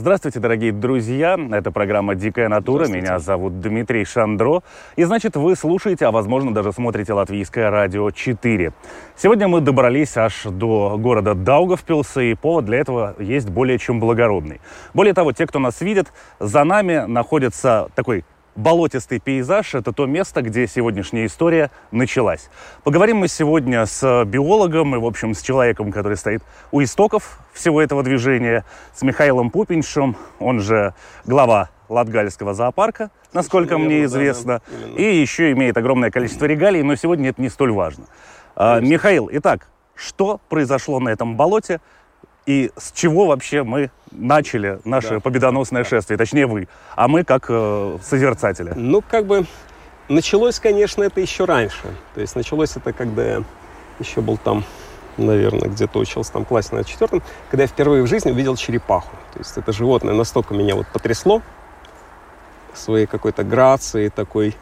Здравствуйте, 0.00 0.40
дорогие 0.40 0.72
друзья. 0.72 1.38
Это 1.52 1.70
программа 1.70 2.14
«Дикая 2.14 2.48
натура». 2.48 2.86
Меня 2.86 3.18
зовут 3.18 3.60
Дмитрий 3.60 4.06
Шандро. 4.06 4.62
И 4.96 5.04
значит, 5.04 5.36
вы 5.36 5.54
слушаете, 5.54 6.06
а 6.06 6.10
возможно 6.10 6.54
даже 6.54 6.72
смотрите 6.72 7.12
Латвийское 7.12 7.70
радио 7.70 8.10
4. 8.10 8.72
Сегодня 9.14 9.46
мы 9.46 9.60
добрались 9.60 10.16
аж 10.16 10.44
до 10.44 10.96
города 10.96 11.34
Даугавпилса, 11.34 12.22
и 12.22 12.34
повод 12.34 12.64
для 12.64 12.78
этого 12.78 13.14
есть 13.18 13.50
более 13.50 13.76
чем 13.76 14.00
благородный. 14.00 14.62
Более 14.94 15.12
того, 15.12 15.32
те, 15.32 15.46
кто 15.46 15.58
нас 15.58 15.82
видит, 15.82 16.10
за 16.38 16.64
нами 16.64 17.04
находится 17.06 17.90
такой 17.94 18.24
болотистый 18.56 19.20
пейзаж– 19.20 19.74
это 19.76 19.92
то 19.92 20.06
место, 20.06 20.42
где 20.42 20.66
сегодняшняя 20.66 21.26
история 21.26 21.70
началась. 21.90 22.50
Поговорим 22.84 23.18
мы 23.18 23.28
сегодня 23.28 23.86
с 23.86 24.24
биологом 24.24 24.94
и, 24.94 24.98
в 24.98 25.04
общем, 25.04 25.34
с 25.34 25.42
человеком, 25.42 25.92
который 25.92 26.16
стоит 26.16 26.42
у 26.72 26.82
истоков 26.82 27.40
всего 27.52 27.80
этого 27.80 28.02
движения, 28.02 28.64
с 28.94 29.02
Михаилом 29.02 29.50
Пупиншем, 29.50 30.16
он 30.38 30.60
же 30.60 30.94
глава 31.24 31.70
Латгальского 31.88 32.54
зоопарка, 32.54 33.10
насколько 33.32 33.74
Совершенно 33.74 33.94
мне 33.94 34.04
известно, 34.04 34.62
да, 34.66 34.86
да, 34.96 35.02
и 35.02 35.20
еще 35.20 35.52
имеет 35.52 35.76
огромное 35.76 36.10
количество 36.10 36.44
регалий, 36.44 36.82
но 36.82 36.94
сегодня 36.94 37.30
это 37.30 37.42
не 37.42 37.48
столь 37.48 37.72
важно. 37.72 38.06
А, 38.54 38.80
Михаил, 38.80 39.28
итак, 39.32 39.68
что 39.94 40.40
произошло 40.48 41.00
на 41.00 41.08
этом 41.08 41.36
болоте– 41.36 41.80
и 42.46 42.70
с 42.76 42.92
чего 42.92 43.26
вообще 43.26 43.62
мы 43.62 43.90
начали 44.10 44.80
наше 44.84 45.10
да. 45.10 45.20
победоносное 45.20 45.84
шествие, 45.84 46.18
точнее 46.18 46.46
вы, 46.46 46.68
а 46.96 47.08
мы 47.08 47.24
как 47.24 47.46
э, 47.48 47.98
созерцатели? 48.02 48.72
Ну, 48.74 49.02
как 49.02 49.26
бы 49.26 49.46
началось, 50.08 50.58
конечно, 50.58 51.02
это 51.02 51.20
еще 51.20 51.44
раньше. 51.44 51.82
То 52.14 52.20
есть 52.20 52.36
началось 52.36 52.76
это, 52.76 52.92
когда 52.92 53.24
я 53.24 53.42
еще 53.98 54.20
был 54.20 54.36
там, 54.36 54.64
наверное, 55.16 55.68
где-то 55.68 55.98
учился 55.98 56.32
там 56.32 56.44
в 56.44 56.48
классе 56.48 56.74
на 56.74 56.84
четвертом, 56.84 57.22
когда 57.50 57.64
я 57.64 57.68
впервые 57.68 58.02
в 58.02 58.06
жизни 58.06 58.30
увидел 58.30 58.56
черепаху. 58.56 59.14
То 59.32 59.38
есть 59.38 59.56
это 59.56 59.72
животное 59.72 60.14
настолько 60.14 60.54
меня 60.54 60.74
вот 60.74 60.86
потрясло 60.88 61.42
своей 62.74 63.06
какой-то 63.06 63.44
грацией, 63.44 64.10
такой 64.10 64.56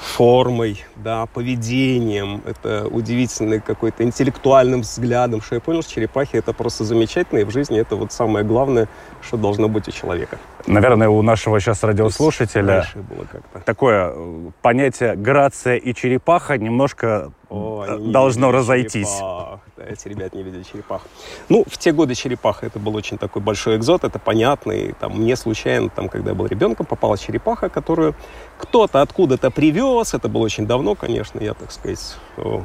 формой, 0.00 0.84
да, 0.96 1.26
поведением, 1.26 2.42
это 2.44 2.86
удивительный 2.88 3.60
какой-то 3.60 4.02
интеллектуальным 4.02 4.82
взглядом, 4.82 5.40
что 5.40 5.54
я 5.54 5.60
понял, 5.60 5.82
что 5.82 5.94
черепахи 5.94 6.36
это 6.36 6.52
просто 6.52 6.84
замечательно, 6.84 7.40
и 7.40 7.44
в 7.44 7.50
жизни 7.50 7.78
это 7.78 7.96
вот 7.96 8.12
самое 8.12 8.44
главное, 8.44 8.88
что 9.22 9.36
должно 9.36 9.68
быть 9.68 9.88
у 9.88 9.90
человека. 9.90 10.38
Наверное, 10.66 11.08
у 11.08 11.22
нашего 11.22 11.60
сейчас 11.60 11.82
радиослушателя 11.82 12.86
было 12.94 13.26
такое 13.64 14.12
э, 14.14 14.50
понятие 14.62 15.16
грация 15.16 15.76
и 15.76 15.94
черепаха 15.94 16.58
немножко 16.58 17.32
О, 17.48 17.84
э, 17.86 17.98
должно 17.98 18.52
разойтись. 18.52 19.08
Черепах. 19.08 19.60
Эти 19.88 20.08
ребята 20.08 20.36
не 20.36 20.42
видели 20.42 20.62
черепах. 20.62 21.02
Ну, 21.48 21.64
в 21.66 21.78
те 21.78 21.92
годы 21.92 22.14
черепаха 22.14 22.66
это 22.66 22.78
был 22.78 22.94
очень 22.94 23.18
такой 23.18 23.42
большой 23.42 23.76
экзот, 23.76 24.04
это 24.04 24.18
понятно. 24.18 24.72
И 24.72 24.92
там 24.92 25.20
мне 25.20 25.36
случайно, 25.36 25.88
там, 25.88 26.08
когда 26.08 26.30
я 26.30 26.34
был 26.34 26.46
ребенком, 26.46 26.86
попала 26.86 27.16
черепаха, 27.16 27.68
которую 27.68 28.14
кто-то 28.58 29.00
откуда-то 29.00 29.50
привез. 29.50 30.14
Это 30.14 30.28
было 30.28 30.42
очень 30.42 30.66
давно, 30.66 30.94
конечно, 30.94 31.40
я, 31.40 31.54
так 31.54 31.72
сказать, 31.72 32.16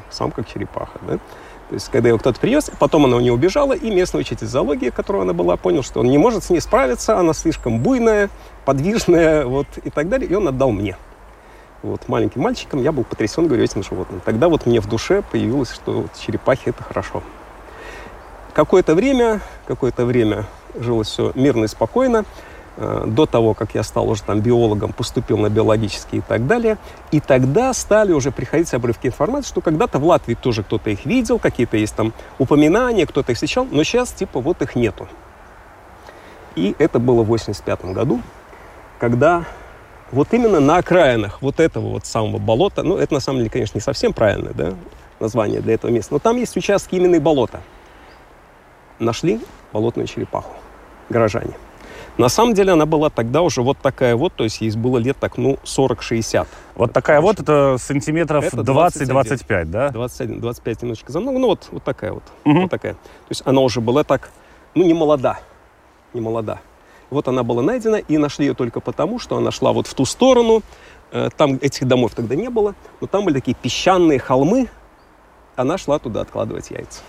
сам 0.10 0.32
как 0.32 0.48
черепаха, 0.48 1.00
да. 1.08 1.20
То 1.70 1.74
есть, 1.74 1.90
когда 1.90 2.10
его 2.10 2.20
кто-то 2.20 2.40
привез, 2.40 2.70
потом 2.80 3.06
она 3.06 3.18
у 3.18 3.20
него 3.20 3.36
убежала, 3.36 3.74
и 3.74 3.90
местный 3.90 4.22
учитель 4.22 4.46
зоологии, 4.46 4.92
которого 4.92 5.24
она 5.24 5.34
была, 5.34 5.58
понял, 5.58 5.82
что 5.82 6.02
он 6.02 6.08
не 6.08 6.20
может 6.20 6.44
с 6.44 6.52
ней 6.52 6.60
справиться, 6.60 7.18
она 7.18 7.34
слишком 7.34 7.80
буйная, 7.80 8.30
подвижная, 8.66 9.46
вот, 9.46 9.66
и 9.84 9.90
так 9.90 10.08
далее, 10.08 10.30
и 10.30 10.36
он 10.36 10.48
отдал 10.48 10.72
мне. 10.72 10.96
Вот, 11.84 12.08
маленьким 12.08 12.42
мальчиком 12.42 12.82
я 12.82 12.92
был 12.92 13.04
потрясен, 13.04 13.48
говорю, 13.48 13.64
этим 13.64 13.84
животным. 13.84 14.22
Тогда 14.26 14.50
вот 14.50 14.66
мне 14.66 14.80
в 14.80 14.88
душе 14.88 15.22
появилось, 15.22 15.72
что 15.72 16.02
вот 16.02 16.12
черепахи– 16.20 16.64
это 16.70 16.84
хорошо. 16.84 17.22
Какое-то 18.54 18.96
время, 18.96 19.42
какое-то 19.68 20.06
время 20.06 20.46
жилось 20.80 21.10
все 21.10 21.32
мирно 21.36 21.66
и 21.66 21.68
спокойно. 21.68 22.26
Э, 22.78 23.06
до 23.08 23.26
того, 23.26 23.54
как 23.54 23.74
я 23.74 23.84
стал 23.84 24.10
уже 24.10 24.24
там 24.24 24.42
биологом, 24.42 24.92
поступил 24.92 25.38
на 25.38 25.50
биологические 25.50 26.20
и 26.20 26.24
так 26.24 26.46
далее. 26.46 26.78
И 27.12 27.20
тогда 27.20 27.74
стали 27.74 28.12
уже 28.12 28.32
приходить 28.32 28.74
обрывки 28.74 29.08
информации, 29.08 29.48
что 29.48 29.62
когда-то 29.62 29.98
в 30.00 30.06
Латвии 30.06 30.34
тоже 30.34 30.64
кто-то 30.64 30.90
их 30.90 31.06
видел, 31.06 31.40
какие-то 31.40 31.78
есть 31.78 31.96
там 31.96 32.14
упоминания, 32.38 33.06
кто-то 33.06 33.32
их 33.32 33.38
встречал, 33.38 33.66
но 33.72 33.84
сейчас 33.84 34.12
типа 34.12 34.42
вот 34.42 34.62
их 34.62 34.76
нету. 34.76 35.08
И 36.56 36.76
это 36.78 37.00
было 37.00 37.24
в 37.24 37.28
85 37.28 37.86
году, 37.94 38.22
когда 39.00 39.46
вот 40.12 40.34
именно 40.34 40.60
на 40.60 40.78
окраинах 40.78 41.42
вот 41.42 41.60
этого 41.60 41.90
вот 41.90 42.06
самого 42.06 42.38
болота, 42.38 42.84
ну 42.84 42.98
это 42.98 43.14
на 43.14 43.20
самом 43.20 43.40
деле, 43.40 43.50
конечно, 43.50 43.78
не 43.78 43.82
совсем 43.82 44.14
правильное 44.14 44.54
да, 44.54 44.74
название 45.20 45.62
для 45.62 45.74
этого 45.74 45.92
места, 45.92 46.14
но 46.14 46.20
там 46.20 46.38
есть 46.38 46.56
участки 46.58 46.96
именно 46.96 47.20
болота. 47.20 47.62
Нашли 49.00 49.42
болотную 49.74 50.08
черепаху 50.08 50.54
горожане. 51.10 51.54
На 52.18 52.30
самом 52.30 52.54
деле 52.54 52.72
она 52.72 52.86
была 52.86 53.10
тогда 53.10 53.42
уже 53.42 53.62
вот 53.62 53.78
такая 53.80 54.16
вот, 54.16 54.34
то 54.34 54.46
есть 54.46 54.62
ей 54.62 54.72
было 54.72 54.98
лет 54.98 55.18
так, 55.20 55.38
ну, 55.38 55.58
40-60. 55.66 56.48
Вот 56.76 56.94
такая 56.94 57.20
вот, 57.20 57.42
это 57.42 57.76
сантиметров 57.78 58.54
20-25, 58.54 59.66
да? 59.66 59.90
21, 59.90 60.40
25 60.40 60.82
немножечко 60.84 61.12
за 61.12 61.20
много, 61.20 61.40
ну 61.40 61.48
вот, 61.48 61.68
вот 61.72 61.84
такая 61.84 62.14
вот, 62.14 62.24
угу. 62.46 62.62
вот 62.62 62.72
такая. 62.72 62.94
То 62.94 63.00
есть 63.30 63.42
она 63.46 63.60
уже 63.60 63.82
была 63.82 64.06
так, 64.06 64.30
ну, 64.76 64.86
не 64.86 64.94
молода, 64.94 65.40
не 66.14 66.22
молода. 66.22 66.60
Вот 67.10 67.28
она 67.28 67.44
была 67.44 67.62
найдена, 67.62 67.96
и 67.96 68.18
нашли 68.18 68.48
ее 68.48 68.54
только 68.54 68.80
потому, 68.80 69.20
что 69.20 69.38
она 69.38 69.52
шла 69.52 69.74
вот 69.74 69.88
в 69.88 69.94
ту 69.94 70.06
сторону, 70.06 70.64
э, 71.12 71.30
там 71.36 71.56
этих 71.62 71.88
домов 71.88 72.14
тогда 72.16 72.36
не 72.36 72.50
было, 72.50 72.76
но 73.02 73.08
там 73.08 73.26
были 73.26 73.36
такие 73.36 73.56
песчаные 73.56 74.20
холмы, 74.20 74.70
она 75.56 75.78
шла 75.78 76.00
туда 76.00 76.22
откладывать 76.22 76.72
яйца. 76.72 77.02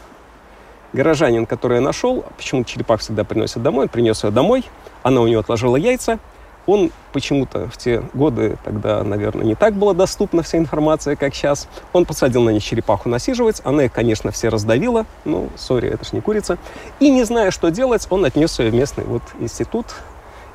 Горожанин, 0.92 1.46
который 1.46 1.76
я 1.76 1.80
нашел, 1.80 2.24
почему 2.36 2.64
черепах 2.64 3.00
всегда 3.00 3.24
приносят 3.24 3.62
домой, 3.62 3.84
он 3.84 3.88
принес 3.88 4.22
ее 4.24 4.30
домой, 4.30 4.64
она 5.02 5.20
у 5.20 5.26
него 5.26 5.40
отложила 5.40 5.76
яйца, 5.76 6.18
он 6.66 6.91
почему-то 7.12 7.69
в 7.69 7.77
те 7.77 8.03
годы, 8.12 8.59
тогда, 8.65 9.03
наверное, 9.04 9.44
не 9.44 9.54
так 9.54 9.75
была 9.75 9.94
доступна 9.94 10.43
вся 10.43 10.59
информация, 10.59 11.16
как 11.16 11.34
сейчас. 11.34 11.69
Он 11.93 12.04
посадил 12.04 12.43
на 12.43 12.50
них 12.50 12.62
черепаху 12.62 13.09
насиживать. 13.09 13.62
Она 13.65 13.84
их, 13.84 13.93
конечно, 13.93 14.32
все 14.32 14.49
раздавила. 14.49 15.06
Ну, 15.25 15.49
сори, 15.56 15.88
это 15.88 16.04
ж 16.04 16.12
не 16.12 16.21
курица. 16.21 16.59
И 17.00 17.10
не 17.10 17.25
зная, 17.25 17.50
что 17.50 17.71
делать, 17.71 18.06
он 18.10 18.25
отнес 18.25 18.59
ее 18.59 18.71
в 18.71 18.75
местный 18.75 19.04
вот 19.04 19.22
институт. 19.38 19.87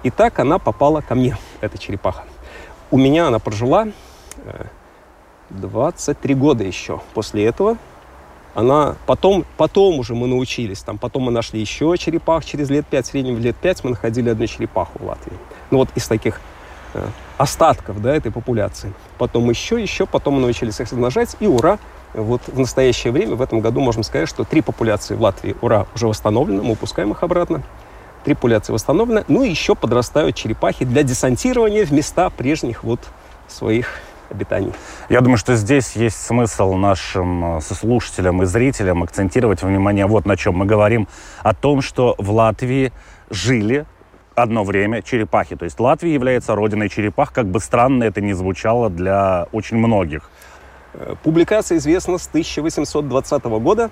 И 0.04 0.10
так 0.10 0.40
она 0.40 0.60
попала 0.60 1.02
ко 1.02 1.16
мне, 1.16 1.38
эта 1.62 1.78
черепаха. 1.78 2.24
У 2.90 2.98
меня 2.98 3.28
она 3.28 3.40
прожила 3.40 3.88
23 5.50 6.34
э, 6.34 6.38
года 6.38 6.64
еще 6.64 7.02
после 7.14 7.46
этого 7.46 7.78
она 8.54 8.96
потом, 9.06 9.46
потом 9.58 10.00
уже 10.00 10.14
мы 10.14 10.28
научились, 10.28 10.82
там, 10.82 10.98
потом 10.98 11.24
мы 11.24 11.32
нашли 11.32 11.60
еще 11.60 11.96
черепах 11.98 12.46
через 12.46 12.70
лет 12.70 12.86
пять, 12.86 13.08
в 13.08 13.12
среднем 13.12 13.40
лет 13.40 13.56
пять 13.56 13.84
мы 13.84 13.92
находили 13.92 14.30
одну 14.30 14.46
черепаху 14.48 15.00
в 15.00 15.06
Латвии. 15.06 15.38
Ну 15.70 15.78
вот 15.78 15.90
из 15.96 16.08
таких 16.08 16.42
э, 16.94 17.06
остатков, 17.38 18.02
да, 18.02 18.16
этой 18.16 18.32
популяции. 18.32 18.94
Потом 19.18 19.50
еще, 19.50 19.82
еще, 19.82 20.06
потом 20.06 20.36
мы 20.36 20.42
научились 20.42 20.80
их 20.80 20.92
размножать, 20.92 21.36
и 21.40 21.48
ура, 21.48 21.80
вот 22.14 22.42
в 22.48 22.60
настоящее 22.60 23.14
время, 23.14 23.36
в 23.36 23.42
этом 23.42 23.62
году 23.62 23.80
можем 23.80 24.04
сказать, 24.04 24.28
что 24.28 24.44
три 24.44 24.62
популяции 24.62 25.16
в 25.16 25.22
Латвии, 25.22 25.56
ура, 25.62 25.88
уже 25.96 26.08
восстановлены, 26.08 26.62
мы 26.62 26.74
упускаем 26.74 27.12
их 27.12 27.24
обратно. 27.24 27.64
Три 28.26 28.36
популяции 28.36 28.74
восстановлены, 28.74 29.24
ну 29.30 29.44
и 29.44 29.50
еще 29.50 29.76
подрастают 29.76 30.36
черепахи 30.36 30.86
для 30.86 31.04
десантирования 31.04 31.86
в 31.86 31.92
места 31.92 32.30
прежних 32.30 32.84
вот 32.84 33.00
своих 33.48 34.02
обитаний. 34.32 34.72
Я 35.10 35.22
думаю, 35.22 35.38
что 35.38 35.56
здесь 35.56 35.96
есть 35.96 36.22
смысл 36.26 36.74
нашим 36.74 37.58
э, 37.58 37.62
сослушателям 37.62 38.42
и 38.44 38.46
зрителям 38.46 39.04
акцентировать 39.04 39.62
внимание 39.62 40.06
вот 40.06 40.26
на 40.26 40.36
чем. 40.38 40.56
Мы 40.56 40.66
говорим 40.66 41.08
о 41.44 41.54
том, 41.54 41.82
что 41.82 42.16
в 42.18 42.32
Латвии 42.32 42.92
жили 43.30 43.86
одно 44.36 44.64
время 44.64 45.02
черепахи. 45.02 45.56
То 45.56 45.66
есть 45.66 45.80
Латвия 45.80 46.14
является 46.14 46.56
родиной 46.56 46.90
черепах, 46.90 47.32
как 47.34 47.48
бы 47.48 47.60
странно 47.60 48.06
это 48.06 48.22
ни 48.22 48.34
звучало 48.34 48.90
для 48.90 49.48
очень 49.52 49.78
многих. 49.78 50.30
Э, 50.94 51.16
публикация 51.24 51.78
известна 51.78 52.18
с 52.18 52.28
1820 52.28 53.44
года. 53.46 53.90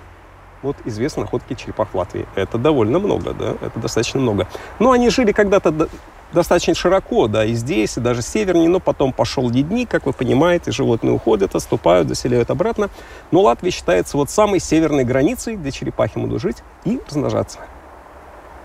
Вот 0.62 0.76
известны 0.84 1.22
находки 1.22 1.54
черепах 1.54 1.88
в 1.92 1.94
Латвии. 1.94 2.26
Это 2.34 2.58
довольно 2.58 2.98
много, 2.98 3.32
да, 3.32 3.54
это 3.62 3.78
достаточно 3.78 4.20
много. 4.20 4.46
Но 4.78 4.92
они 4.92 5.08
жили 5.08 5.32
когда-то 5.32 5.88
достаточно 6.32 6.74
широко, 6.74 7.28
да, 7.28 7.44
и 7.44 7.54
здесь, 7.54 7.96
и 7.96 8.00
даже 8.00 8.22
севернее, 8.22 8.68
но 8.68 8.80
потом 8.80 9.12
пошел 9.12 9.48
ледник, 9.48 9.88
как 9.90 10.06
вы 10.06 10.12
понимаете, 10.12 10.72
животные 10.72 11.12
уходят, 11.12 11.54
отступают, 11.54 12.08
заселяют 12.08 12.50
обратно. 12.50 12.90
Но 13.30 13.42
Латвия 13.42 13.70
считается 13.70 14.16
вот 14.16 14.30
самой 14.30 14.60
северной 14.60 15.04
границей, 15.04 15.56
где 15.56 15.70
черепахи 15.70 16.18
могут 16.18 16.40
жить 16.40 16.58
и 16.84 17.00
размножаться. 17.06 17.58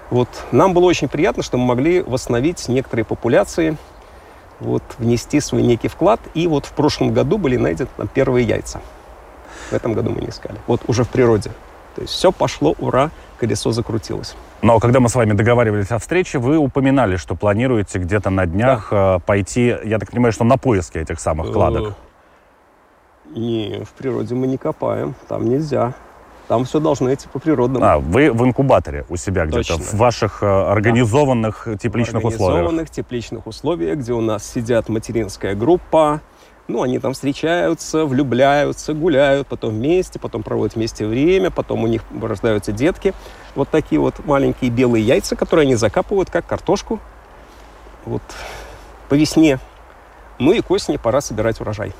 Вот. 0.09 0.29
Нам 0.51 0.73
было 0.73 0.85
очень 0.85 1.07
приятно, 1.07 1.43
что 1.43 1.57
мы 1.57 1.65
могли 1.65 2.01
восстановить 2.01 2.67
некоторые 2.67 3.05
популяции, 3.05 3.77
вот, 4.59 4.83
внести 4.97 5.39
свой 5.39 5.63
некий 5.63 5.87
вклад. 5.87 6.19
И 6.33 6.47
вот 6.47 6.65
в 6.65 6.71
прошлом 6.71 7.13
году 7.13 7.37
были 7.37 7.57
найдены 7.57 7.89
первые 8.13 8.47
яйца. 8.47 8.81
В 9.69 9.73
этом 9.73 9.93
году 9.93 10.11
мы 10.11 10.21
не 10.21 10.29
искали. 10.29 10.57
Вот 10.67 10.81
уже 10.87 11.03
в 11.03 11.09
природе. 11.09 11.51
То 11.95 12.01
есть 12.01 12.13
все 12.13 12.31
пошло, 12.31 12.75
ура, 12.77 13.09
колесо 13.45 13.71
закрутилось. 13.71 14.35
Но 14.61 14.79
когда 14.79 14.99
мы 14.99 15.09
с 15.09 15.15
вами 15.15 15.33
договаривались 15.33 15.91
о 15.91 15.97
встрече, 15.97 16.39
вы 16.39 16.57
упоминали, 16.57 17.17
что 17.17 17.35
планируете 17.35 17.99
где-то 17.99 18.29
на 18.29 18.45
днях 18.45 18.87
да. 18.91 19.17
Э, 19.17 19.19
пойти, 19.25 19.75
я 19.83 19.99
так 19.99 20.11
понимаю, 20.11 20.31
что 20.31 20.43
на 20.43 20.57
поиски 20.57 20.97
этих 20.97 21.19
самых 21.19 21.51
кладок. 21.51 21.89
Э, 21.89 23.37
не, 23.39 23.83
в 23.83 23.89
природе 23.89 24.35
мы 24.35 24.47
не 24.47 24.57
копаем, 24.57 25.13
там 25.27 25.47
нельзя. 25.47 25.93
Там 26.47 26.63
все 26.63 26.79
должно 26.79 27.11
идти 27.11 27.27
по 27.31 27.39
природному. 27.39 27.85
А, 27.85 27.97
вы 27.97 28.31
в 28.31 28.43
инкубаторе 28.43 29.03
у 29.09 29.15
себя 29.15 29.45
где-то, 29.45 29.77
в 29.77 29.93
ваших 29.95 30.43
э, 30.43 30.45
организованных 30.45 31.63
да. 31.65 31.77
тепличных 31.77 32.23
в 32.23 32.27
условиях? 32.27 32.49
организованных 32.49 32.89
тепличных 32.89 33.47
условиях, 33.47 33.97
где 33.97 34.13
у 34.13 34.21
нас 34.21 34.43
сидят 34.51 34.89
материнская 34.89 35.55
группа, 35.55 36.21
ну, 36.67 36.81
они 36.81 36.99
там 36.99 37.13
встречаются, 37.13 38.05
влюбляются, 38.05 38.93
гуляют, 38.93 39.47
потом 39.47 39.75
вместе, 39.75 40.19
потом 40.19 40.43
проводят 40.43 40.75
вместе 40.75 41.05
время, 41.05 41.51
потом 41.51 41.83
у 41.83 41.87
них 41.87 42.03
рождаются 42.19 42.71
детки. 42.71 43.13
Вот 43.53 43.69
такие 43.69 44.01
вот 44.01 44.25
маленькие 44.25 44.71
белые 44.71 45.05
яйца, 45.05 45.35
которые 45.35 45.65
они 45.65 45.75
закапывают, 45.75 46.29
как 46.29 46.45
картошку. 46.47 46.99
Вот 48.05 48.23
по 49.09 49.13
весне. 49.13 49.59
Ну 50.39 50.51
и 50.51 50.61
к 50.61 50.71
осени 50.71 50.97
пора 50.97 51.21
собирать 51.21 51.61
урожай. 51.61 51.93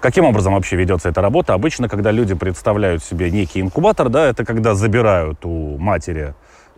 Каким 0.00 0.24
образом 0.24 0.54
вообще 0.54 0.76
ведется 0.76 1.08
эта 1.08 1.20
работа? 1.20 1.52
Обычно, 1.52 1.88
когда 1.88 2.10
люди 2.10 2.34
представляют 2.34 3.02
себе 3.02 3.30
некий 3.30 3.60
инкубатор, 3.60 4.08
да, 4.08 4.26
это 4.26 4.44
когда 4.44 4.74
забирают 4.74 5.44
у 5.44 5.76
матери 5.76 6.34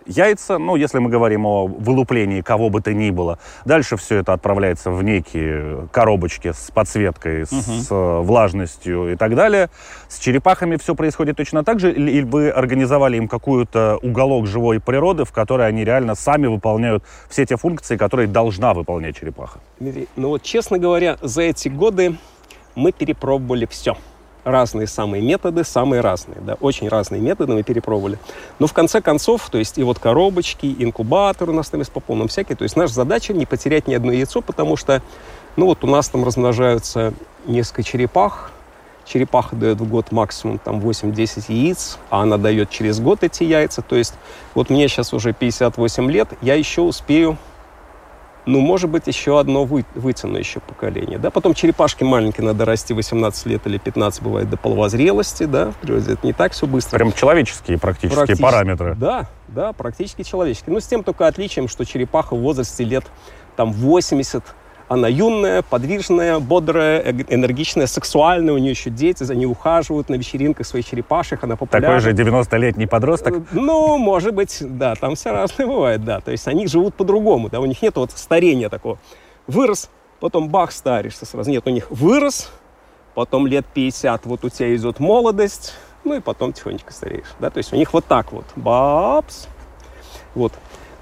яйца, 0.06 0.58
ну, 0.58 0.76
если 0.76 0.98
мы 0.98 1.10
говорим 1.10 1.46
о 1.46 1.66
вылуплении 1.66 2.40
кого 2.40 2.70
бы 2.70 2.80
то 2.80 2.92
ни 2.92 3.10
было. 3.10 3.38
Дальше 3.64 3.96
все 3.96 4.16
это 4.16 4.32
отправляется 4.32 4.90
в 4.90 5.02
некие 5.02 5.88
коробочки 5.92 6.52
с 6.52 6.70
подсветкой, 6.70 7.42
угу. 7.42 7.48
с 7.50 7.88
э, 7.90 8.20
влажностью 8.20 9.12
и 9.12 9.16
так 9.16 9.34
далее. 9.34 9.70
С 10.08 10.18
черепахами 10.18 10.76
все 10.76 10.94
происходит 10.94 11.36
точно 11.36 11.64
так 11.64 11.80
же? 11.80 11.92
Или 11.92 12.22
вы 12.22 12.50
организовали 12.50 13.16
им 13.16 13.28
какую-то 13.28 13.98
уголок 14.02 14.46
живой 14.46 14.80
природы, 14.80 15.24
в 15.24 15.32
которой 15.32 15.66
они 15.66 15.84
реально 15.84 16.14
сами 16.14 16.46
выполняют 16.46 17.04
все 17.28 17.46
те 17.46 17.56
функции, 17.56 17.96
которые 17.96 18.28
должна 18.28 18.74
выполнять 18.74 19.16
черепаха? 19.16 19.60
Дмитрий, 19.80 20.08
ну 20.16 20.28
вот, 20.28 20.42
честно 20.42 20.78
говоря, 20.78 21.18
за 21.20 21.42
эти 21.42 21.68
годы 21.68 22.16
мы 22.74 22.92
перепробовали 22.92 23.66
все. 23.66 23.96
Разные 24.44 24.88
самые 24.88 25.22
методы, 25.22 25.62
самые 25.62 26.00
разные, 26.00 26.38
да, 26.40 26.54
очень 26.60 26.88
разные 26.88 27.20
методы 27.20 27.52
мы 27.52 27.62
перепробовали. 27.62 28.18
Но 28.58 28.66
в 28.66 28.72
конце 28.72 29.00
концов, 29.00 29.48
то 29.48 29.58
есть 29.58 29.78
и 29.78 29.84
вот 29.84 30.00
коробочки, 30.00 30.74
инкубатор 30.80 31.48
у 31.48 31.52
нас 31.52 31.70
там 31.70 31.78
есть 31.78 31.92
по 31.92 32.00
полным 32.00 32.26
всякие, 32.26 32.56
то 32.56 32.64
есть 32.64 32.74
наша 32.74 32.92
задача 32.92 33.32
не 33.32 33.46
потерять 33.46 33.86
ни 33.86 33.94
одно 33.94 34.10
яйцо, 34.10 34.40
потому 34.40 34.76
что, 34.76 35.00
ну 35.54 35.66
вот 35.66 35.84
у 35.84 35.86
нас 35.86 36.08
там 36.08 36.24
размножаются 36.24 37.14
несколько 37.46 37.84
черепах, 37.84 38.50
черепаха 39.04 39.54
дает 39.54 39.80
в 39.80 39.88
год 39.88 40.10
максимум 40.10 40.58
там 40.58 40.80
8-10 40.80 41.44
яиц, 41.48 41.98
а 42.10 42.22
она 42.22 42.36
дает 42.36 42.70
через 42.70 42.98
год 42.98 43.22
эти 43.22 43.44
яйца. 43.44 43.82
То 43.82 43.96
есть 43.96 44.14
вот 44.54 44.70
мне 44.70 44.88
сейчас 44.88 45.12
уже 45.12 45.32
58 45.32 46.10
лет, 46.10 46.28
я 46.40 46.54
еще 46.54 46.80
успею 46.82 47.38
ну, 48.44 48.60
может 48.60 48.90
быть, 48.90 49.06
еще 49.06 49.38
одно 49.38 49.64
вы, 49.64 49.84
вытянущее 49.94 50.60
поколение. 50.66 51.18
Да? 51.18 51.30
Потом 51.30 51.54
черепашки 51.54 52.02
маленькие 52.02 52.44
надо 52.44 52.64
расти 52.64 52.92
18 52.92 53.46
лет 53.46 53.66
или 53.66 53.78
15, 53.78 54.22
бывает, 54.22 54.50
до 54.50 54.56
половозрелости. 54.56 55.44
Да? 55.44 55.70
В 55.70 55.76
природе 55.76 56.14
это 56.14 56.26
не 56.26 56.32
так 56.32 56.52
все 56.52 56.66
быстро. 56.66 56.96
Прям 56.96 57.12
человеческие 57.12 57.78
практически, 57.78 58.16
практически 58.16 58.42
параметры. 58.42 58.94
Да, 58.96 59.28
да, 59.48 59.72
практически 59.72 60.22
человеческие. 60.22 60.74
Но 60.74 60.80
с 60.80 60.86
тем 60.86 61.04
только 61.04 61.26
отличием, 61.26 61.68
что 61.68 61.84
черепаха 61.84 62.34
в 62.34 62.40
возрасте 62.40 62.84
лет 62.84 63.04
там 63.56 63.72
80 63.72 64.42
она 64.92 65.08
юная, 65.08 65.62
подвижная, 65.62 66.38
бодрая, 66.38 67.00
энергичная, 67.28 67.86
сексуальная. 67.86 68.52
У 68.52 68.58
нее 68.58 68.70
еще 68.72 68.90
дети, 68.90 69.22
за 69.22 69.34
ней 69.34 69.46
ухаживают 69.46 70.10
на 70.10 70.16
вечеринках 70.16 70.66
своих 70.66 70.86
черепашек. 70.86 71.42
Она 71.42 71.56
популярна. 71.56 71.98
Такой 71.98 72.00
же 72.00 72.12
90-летний 72.12 72.86
подросток? 72.86 73.36
Э, 73.36 73.42
ну, 73.52 73.96
может 73.96 74.34
быть, 74.34 74.58
да. 74.60 74.94
Там 74.94 75.14
все 75.14 75.30
разное 75.30 75.66
бывает, 75.66 76.04
да. 76.04 76.20
То 76.20 76.30
есть 76.30 76.46
они 76.46 76.66
живут 76.66 76.94
по-другому. 76.94 77.48
Да, 77.48 77.60
у 77.60 77.64
них 77.64 77.80
нет 77.80 77.96
вот 77.96 78.12
старения 78.12 78.68
такого. 78.68 78.98
Вырос, 79.46 79.88
потом 80.20 80.50
бах, 80.50 80.72
старишься 80.72 81.24
сразу. 81.24 81.50
Нет, 81.50 81.66
у 81.66 81.70
них 81.70 81.90
вырос, 81.90 82.50
потом 83.14 83.46
лет 83.46 83.64
50, 83.72 84.26
вот 84.26 84.44
у 84.44 84.50
тебя 84.50 84.76
идет 84.76 85.00
молодость, 85.00 85.72
ну 86.04 86.14
и 86.14 86.20
потом 86.20 86.52
тихонечко 86.52 86.92
стареешь. 86.92 87.32
Да? 87.40 87.48
То 87.48 87.58
есть 87.58 87.72
у 87.72 87.76
них 87.76 87.94
вот 87.94 88.04
так 88.04 88.30
вот. 88.32 88.44
Бапс. 88.56 89.48
Вот. 90.34 90.52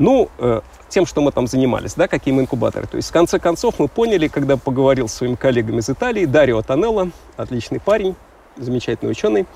Ну, 0.00 0.30
э, 0.38 0.62
тем, 0.88 1.04
что 1.04 1.20
мы 1.20 1.30
там 1.30 1.46
занимались, 1.46 1.92
да, 1.92 2.08
какие 2.08 2.32
мы 2.32 2.40
инкубаторы. 2.42 2.86
То 2.86 2.96
есть, 2.96 3.10
в 3.10 3.12
конце 3.12 3.38
концов, 3.38 3.78
мы 3.78 3.86
поняли, 3.86 4.28
когда 4.28 4.56
поговорил 4.56 5.08
с 5.08 5.12
своими 5.12 5.34
коллегами 5.34 5.80
из 5.80 5.90
Италии, 5.90 6.24
Дарио 6.24 6.62
Танелло, 6.62 7.10
отличный 7.36 7.80
парень, 7.80 8.16
замечательный 8.56 9.10
ученый, 9.10 9.46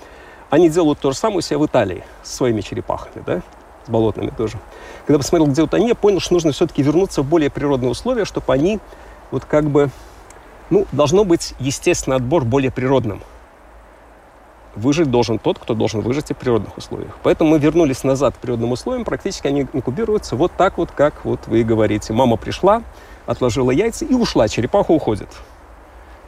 они 0.51 0.69
делают 0.69 0.99
то 0.99 1.13
же 1.13 1.17
самое 1.17 1.39
у 1.39 1.41
себя 1.41 1.59
в 1.59 1.65
Италии 1.65 2.05
с 2.23 2.35
своими 2.35 2.61
черепахами, 2.61 3.25
да, 3.25 3.41
с 3.87 3.89
болотными 3.89 4.33
тоже. 4.37 4.59
Когда 5.07 5.19
посмотрел, 5.19 5.51
где 5.51 5.63
вот 5.63 5.73
они, 5.73 5.89
я 5.89 5.95
понял, 5.95 6.21
что 6.21 6.35
нужно 6.35 6.53
все-таки 6.53 6.83
вернуться 6.83 7.23
в 7.23 7.27
более 7.27 7.49
природные 7.49 7.91
условия, 7.91 8.27
чтобы 8.27 8.53
они 8.53 8.81
вот 9.31 9.47
как 9.47 9.71
бы, 9.71 9.89
ну, 10.69 10.87
должно 10.93 11.25
быть 11.25 11.55
естественный 11.59 12.19
отбор 12.19 12.45
более 12.45 12.71
природным– 12.71 13.23
выжить 14.77 15.11
должен 15.11 15.39
тот, 15.39 15.59
кто 15.59 15.75
должен 15.75 16.01
выжить 16.01 16.31
и 16.31 16.35
в 16.35 16.37
природных 16.37 16.77
условиях. 16.77 17.17
Поэтому 17.23 17.51
мы 17.51 17.59
вернулись 17.59 18.05
назад 18.05 18.35
к 18.35 18.39
природным 18.39 18.73
условиям, 18.73 19.05
практически 19.05 19.47
они 19.47 19.67
инкубируются 19.73 20.37
вот 20.37 20.53
так 20.57 20.79
вот, 20.79 20.91
как 20.91 21.25
вот 21.25 21.47
вы 21.47 21.61
и 21.61 21.65
говорите. 21.65 22.13
Мама 22.13 22.37
пришла, 22.37 22.83
отложила 23.27 23.71
яйца 23.71 24.05
и 24.05 24.15
ушла, 24.15 24.49
черепаха 24.49 24.93
уходит. 24.93 25.29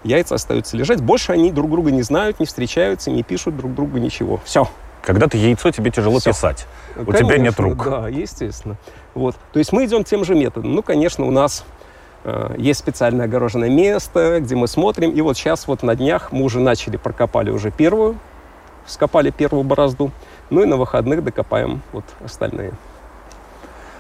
Яйца 0.05 0.37
остаются 0.37 0.77
лежать, 0.77 1.03
больше 1.03 1.33
они 1.33 1.51
друг 1.51 1.71
друга 1.71 1.91
не 1.91 2.03
знают, 2.03 2.39
не 2.39 2.47
встречаются, 2.47 3.11
не 3.11 3.23
пишут 3.23 3.57
друг 3.57 3.75
другу 3.75 3.99
ничего. 3.99 4.41
Все. 4.45 4.69
Когда 5.03 5.29
ты 5.29 5.39
яйцо, 5.39 5.71
тебе 5.71 5.91
тяжело 5.91 6.19
Все. 6.19 6.31
писать. 6.31 6.67
У 6.97 7.05
конечно, 7.05 7.29
тебя 7.29 7.39
нет 7.39 7.59
рук. 7.61 7.85
Да, 7.85 8.09
естественно. 8.09 8.77
Вот. 9.15 9.37
То 9.53 9.59
есть 9.61 9.73
мы 9.73 9.85
идем 9.85 10.03
тем 10.03 10.25
же 10.25 10.35
методом. 10.35 10.75
Ну, 10.75 10.83
конечно, 10.83 11.25
у 11.25 11.31
нас 11.31 11.65
э, 12.25 12.55
есть 12.59 12.81
специальное 12.81 13.27
огороженное 13.27 13.71
место, 13.71 14.41
где 14.41 14.57
мы 14.57 14.67
смотрим. 14.67 15.11
И 15.11 15.21
вот 15.21 15.37
сейчас 15.37 15.69
вот 15.69 15.85
на 15.85 15.95
днях 15.95 16.33
мы 16.33 16.43
уже 16.43 16.59
начали, 16.59 16.97
прокопали 16.97 17.51
уже 17.51 17.71
первую 17.71 18.17
скопали 18.87 19.31
первую 19.31 19.65
борозду. 19.65 20.11
Ну 20.51 20.63
и 20.63 20.67
на 20.67 20.77
выходных 20.77 21.25
докопаем 21.25 21.83
вот 21.93 22.05
остальные. 22.25 22.73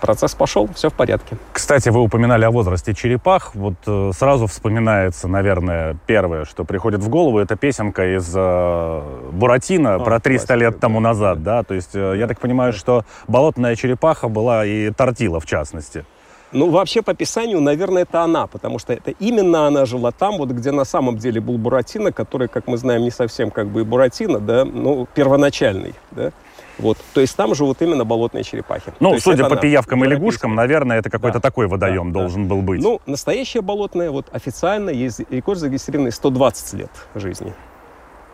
Процесс 0.00 0.34
пошел, 0.34 0.68
все 0.74 0.90
в 0.90 0.92
порядке. 0.92 1.36
Кстати, 1.52 1.88
вы 1.88 2.00
упоминали 2.00 2.44
о 2.44 2.50
возрасте 2.50 2.94
черепах. 2.94 3.54
Вот 3.54 3.74
э, 3.86 4.10
сразу 4.14 4.46
вспоминается, 4.46 5.26
наверное, 5.26 5.96
первое, 6.06 6.44
что 6.44 6.64
приходит 6.64 7.00
в 7.00 7.08
голову, 7.08 7.38
это 7.38 7.56
песенка 7.56 8.16
из 8.16 8.30
э, 8.36 9.02
Буратино 9.32 9.94
а, 9.94 9.98
про 9.98 10.20
300 10.20 10.46
классика, 10.46 10.54
лет 10.54 10.80
тому 10.80 11.00
назад, 11.00 11.42
да. 11.42 11.56
да? 11.56 11.62
То 11.62 11.74
есть 11.74 11.94
э, 11.94 12.14
я 12.18 12.26
так 12.26 12.38
понимаю, 12.38 12.72
что 12.72 13.04
болотная 13.26 13.74
черепаха 13.74 14.28
была 14.28 14.66
и 14.66 14.90
тортила 14.90 15.40
в 15.40 15.46
частности. 15.46 16.04
Ну, 16.52 16.70
вообще, 16.70 17.02
по 17.02 17.12
описанию, 17.12 17.60
наверное, 17.60 18.02
это 18.02 18.22
она, 18.22 18.46
потому 18.46 18.78
что 18.78 18.92
это 18.92 19.10
именно 19.18 19.66
она 19.66 19.84
жила 19.84 20.12
там, 20.12 20.38
вот 20.38 20.50
где 20.50 20.70
на 20.70 20.84
самом 20.84 21.18
деле 21.18 21.40
был 21.40 21.58
Буратино, 21.58 22.12
который, 22.12 22.48
как 22.48 22.68
мы 22.68 22.76
знаем, 22.76 23.02
не 23.02 23.10
совсем 23.10 23.50
как 23.50 23.68
бы 23.68 23.80
и 23.80 23.84
Буратино, 23.84 24.38
да, 24.38 24.64
ну, 24.64 25.08
первоначальный, 25.14 25.94
да. 26.12 26.32
Вот, 26.78 26.98
то 27.14 27.22
есть 27.22 27.34
там 27.34 27.54
живут 27.54 27.80
именно 27.80 28.04
болотные 28.04 28.44
черепахи. 28.44 28.92
Ну, 29.00 29.18
судя 29.18 29.44
по 29.44 29.52
она, 29.52 29.56
пиявкам 29.56 30.04
и 30.04 30.08
лягушкам, 30.08 30.54
наверное, 30.54 30.98
это 30.98 31.08
какой-то 31.08 31.38
да, 31.38 31.40
такой 31.40 31.66
водоем 31.66 32.12
да, 32.12 32.20
должен 32.20 32.44
да. 32.46 32.54
был 32.54 32.62
быть. 32.62 32.82
Ну, 32.82 33.00
настоящая 33.06 33.62
болотная, 33.62 34.10
вот 34.10 34.26
официально 34.30 34.90
есть 34.90 35.20
рекорд 35.30 35.58
зарегистрированный 35.58 36.12
120 36.12 36.74
лет 36.74 36.90
жизни. 37.14 37.54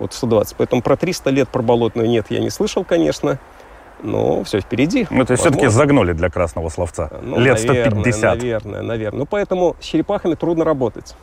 Вот 0.00 0.12
120. 0.12 0.56
Поэтому 0.56 0.82
про 0.82 0.96
300 0.96 1.30
лет 1.30 1.48
про 1.48 1.62
болотную 1.62 2.08
нет, 2.08 2.26
я 2.30 2.40
не 2.40 2.50
слышал, 2.50 2.84
конечно 2.84 3.38
но 4.02 4.44
все 4.44 4.60
впереди. 4.60 5.06
Ну, 5.10 5.24
то 5.24 5.32
есть 5.32 5.42
все-таки 5.42 5.68
загнули 5.68 6.12
для 6.12 6.28
красного 6.28 6.68
словца. 6.68 7.10
Ну, 7.22 7.38
Лет 7.38 7.58
150. 7.58 8.36
Наверное, 8.36 8.82
наверное. 8.82 9.20
Ну, 9.20 9.26
поэтому 9.26 9.76
с 9.80 9.84
черепахами 9.84 10.34
трудно 10.34 10.64
работать. 10.64 11.14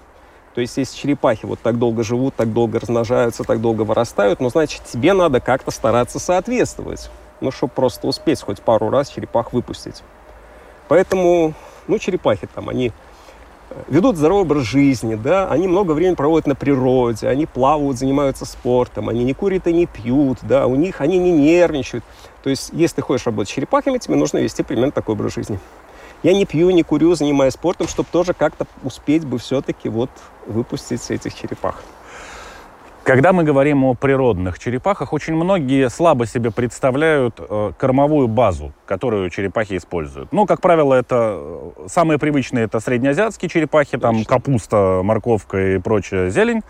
То 0.55 0.61
есть, 0.61 0.77
если 0.77 0.97
черепахи 0.97 1.45
вот 1.45 1.59
так 1.59 1.77
долго 1.77 2.03
живут, 2.03 2.35
так 2.35 2.51
долго 2.51 2.79
размножаются, 2.79 3.43
так 3.43 3.61
долго 3.61 3.83
вырастают, 3.83 4.39
ну, 4.39 4.49
значит, 4.49 4.83
тебе 4.83 5.13
надо 5.13 5.39
как-то 5.39 5.71
стараться 5.71 6.19
соответствовать. 6.19 7.09
Ну, 7.39 7.51
чтобы 7.51 7.71
просто 7.73 8.07
успеть 8.07 8.41
хоть 8.41 8.61
пару 8.61 8.89
раз 8.89 9.09
черепах 9.09 9.53
выпустить. 9.53 10.03
Поэтому, 10.87 11.53
ну, 11.87 11.99
черепахи 11.99 12.47
там, 12.53 12.67
они 12.67 12.91
ведут 13.87 14.17
здоровый 14.17 14.43
образ 14.43 14.63
жизни, 14.63 15.15
да, 15.15 15.47
они 15.49 15.67
много 15.67 15.91
времени 15.91 16.15
проводят 16.15 16.47
на 16.47 16.55
природе, 16.55 17.27
они 17.27 17.45
плавают, 17.45 17.97
занимаются 17.97 18.45
спортом, 18.45 19.09
они 19.09 19.23
не 19.23 19.33
курят 19.33 19.67
и 19.67 19.73
не 19.73 19.85
пьют, 19.85 20.39
да, 20.41 20.67
у 20.67 20.75
них 20.75 21.01
они 21.01 21.17
не 21.17 21.31
нервничают. 21.31 22.03
То 22.43 22.49
есть, 22.49 22.69
если 22.73 22.97
ты 22.97 23.01
хочешь 23.01 23.25
работать 23.25 23.49
с 23.49 23.51
черепахами, 23.53 23.97
тебе 23.97 24.15
нужно 24.15 24.39
вести 24.39 24.63
примерно 24.63 24.91
такой 24.91 25.15
образ 25.15 25.33
жизни. 25.33 25.59
Я 26.23 26.33
не 26.33 26.45
пью, 26.45 26.69
не 26.71 26.83
курю, 26.83 27.15
занимаюсь 27.15 27.53
спортом, 27.53 27.87
чтобы 27.87 28.09
тоже 28.11 28.33
как-то 28.33 28.67
успеть 28.83 29.25
бы 29.25 29.37
все-таки 29.37 29.87
вот 29.87 30.09
выпустить 30.47 31.09
этих 31.09 31.33
черепах. 31.33 31.81
Когда 33.03 33.33
мы 33.33 33.43
говорим 33.43 33.85
о 33.85 33.95
природных 33.95 34.59
черепахах, 34.59 35.13
очень 35.13 35.33
многие 35.33 35.89
слабо 35.89 36.27
себе 36.27 36.51
представляют 36.51 37.39
э, 37.39 37.71
кормовую 37.77 38.27
базу, 38.27 38.73
которую 38.85 39.29
черепахи 39.31 39.77
используют. 39.77 40.31
Ну, 40.31 40.45
как 40.45 40.61
правило, 40.61 40.93
это 40.93 41.37
э, 41.39 41.87
самые 41.87 42.19
привычные 42.19 42.65
это 42.65 42.79
среднеазиатские 42.79 43.49
черепахи, 43.49 43.97
Точно. 43.97 44.01
там 44.01 44.25
капуста, 44.25 45.01
морковка 45.03 45.75
и 45.75 45.79
прочая 45.79 46.29
зелень. 46.29 46.61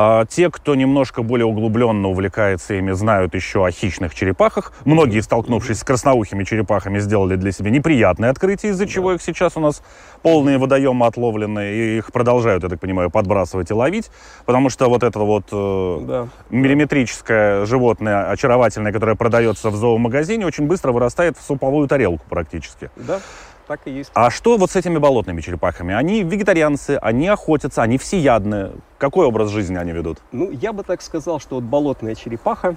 А, 0.00 0.26
те, 0.26 0.48
кто 0.48 0.76
немножко 0.76 1.24
более 1.24 1.46
углубленно 1.46 2.06
увлекается 2.06 2.74
ими, 2.74 2.92
знают 2.92 3.34
еще 3.34 3.66
о 3.66 3.72
хищных 3.72 4.14
черепахах. 4.14 4.72
Многие, 4.84 5.18
столкнувшись 5.18 5.80
с 5.80 5.82
красноухими 5.82 6.44
черепахами, 6.44 7.00
сделали 7.00 7.34
для 7.34 7.50
себя 7.50 7.70
неприятное 7.70 8.30
открытие, 8.30 8.70
из-за 8.70 8.86
чего 8.86 9.14
их 9.14 9.22
сейчас 9.22 9.56
у 9.56 9.60
нас 9.60 9.82
полные 10.22 10.56
водоемы 10.58 11.04
отловлены, 11.04 11.72
и 11.72 11.96
их 11.98 12.12
продолжают, 12.12 12.62
я 12.62 12.68
так 12.68 12.78
понимаю, 12.78 13.10
подбрасывать 13.10 13.72
и 13.72 13.74
ловить, 13.74 14.08
потому 14.46 14.70
что 14.70 14.88
вот 14.88 15.02
это 15.02 15.18
вот 15.18 15.46
э, 15.50 15.98
да. 16.02 16.28
миллиметрическое 16.50 17.66
животное 17.66 18.30
очаровательное, 18.30 18.92
которое 18.92 19.16
продается 19.16 19.68
в 19.70 19.74
зоомагазине, 19.74 20.46
очень 20.46 20.68
быстро 20.68 20.92
вырастает 20.92 21.36
в 21.36 21.42
суповую 21.42 21.88
тарелку 21.88 22.24
практически. 22.28 22.88
Да 22.94 23.18
так 23.68 23.80
и 23.84 23.90
есть. 23.90 24.10
А 24.14 24.30
что 24.30 24.56
вот 24.56 24.70
с 24.70 24.76
этими 24.76 24.98
болотными 24.98 25.40
черепахами? 25.40 25.94
Они 25.94 26.24
вегетарианцы, 26.24 26.98
они 27.00 27.28
охотятся, 27.28 27.82
они 27.82 27.98
всеядные. 27.98 28.72
Какой 28.96 29.26
образ 29.26 29.50
жизни 29.50 29.76
они 29.76 29.92
ведут? 29.92 30.18
Ну, 30.32 30.50
я 30.50 30.72
бы 30.72 30.82
так 30.82 31.02
сказал, 31.02 31.38
что 31.38 31.56
вот 31.56 31.64
болотная 31.64 32.14
черепаха 32.14 32.74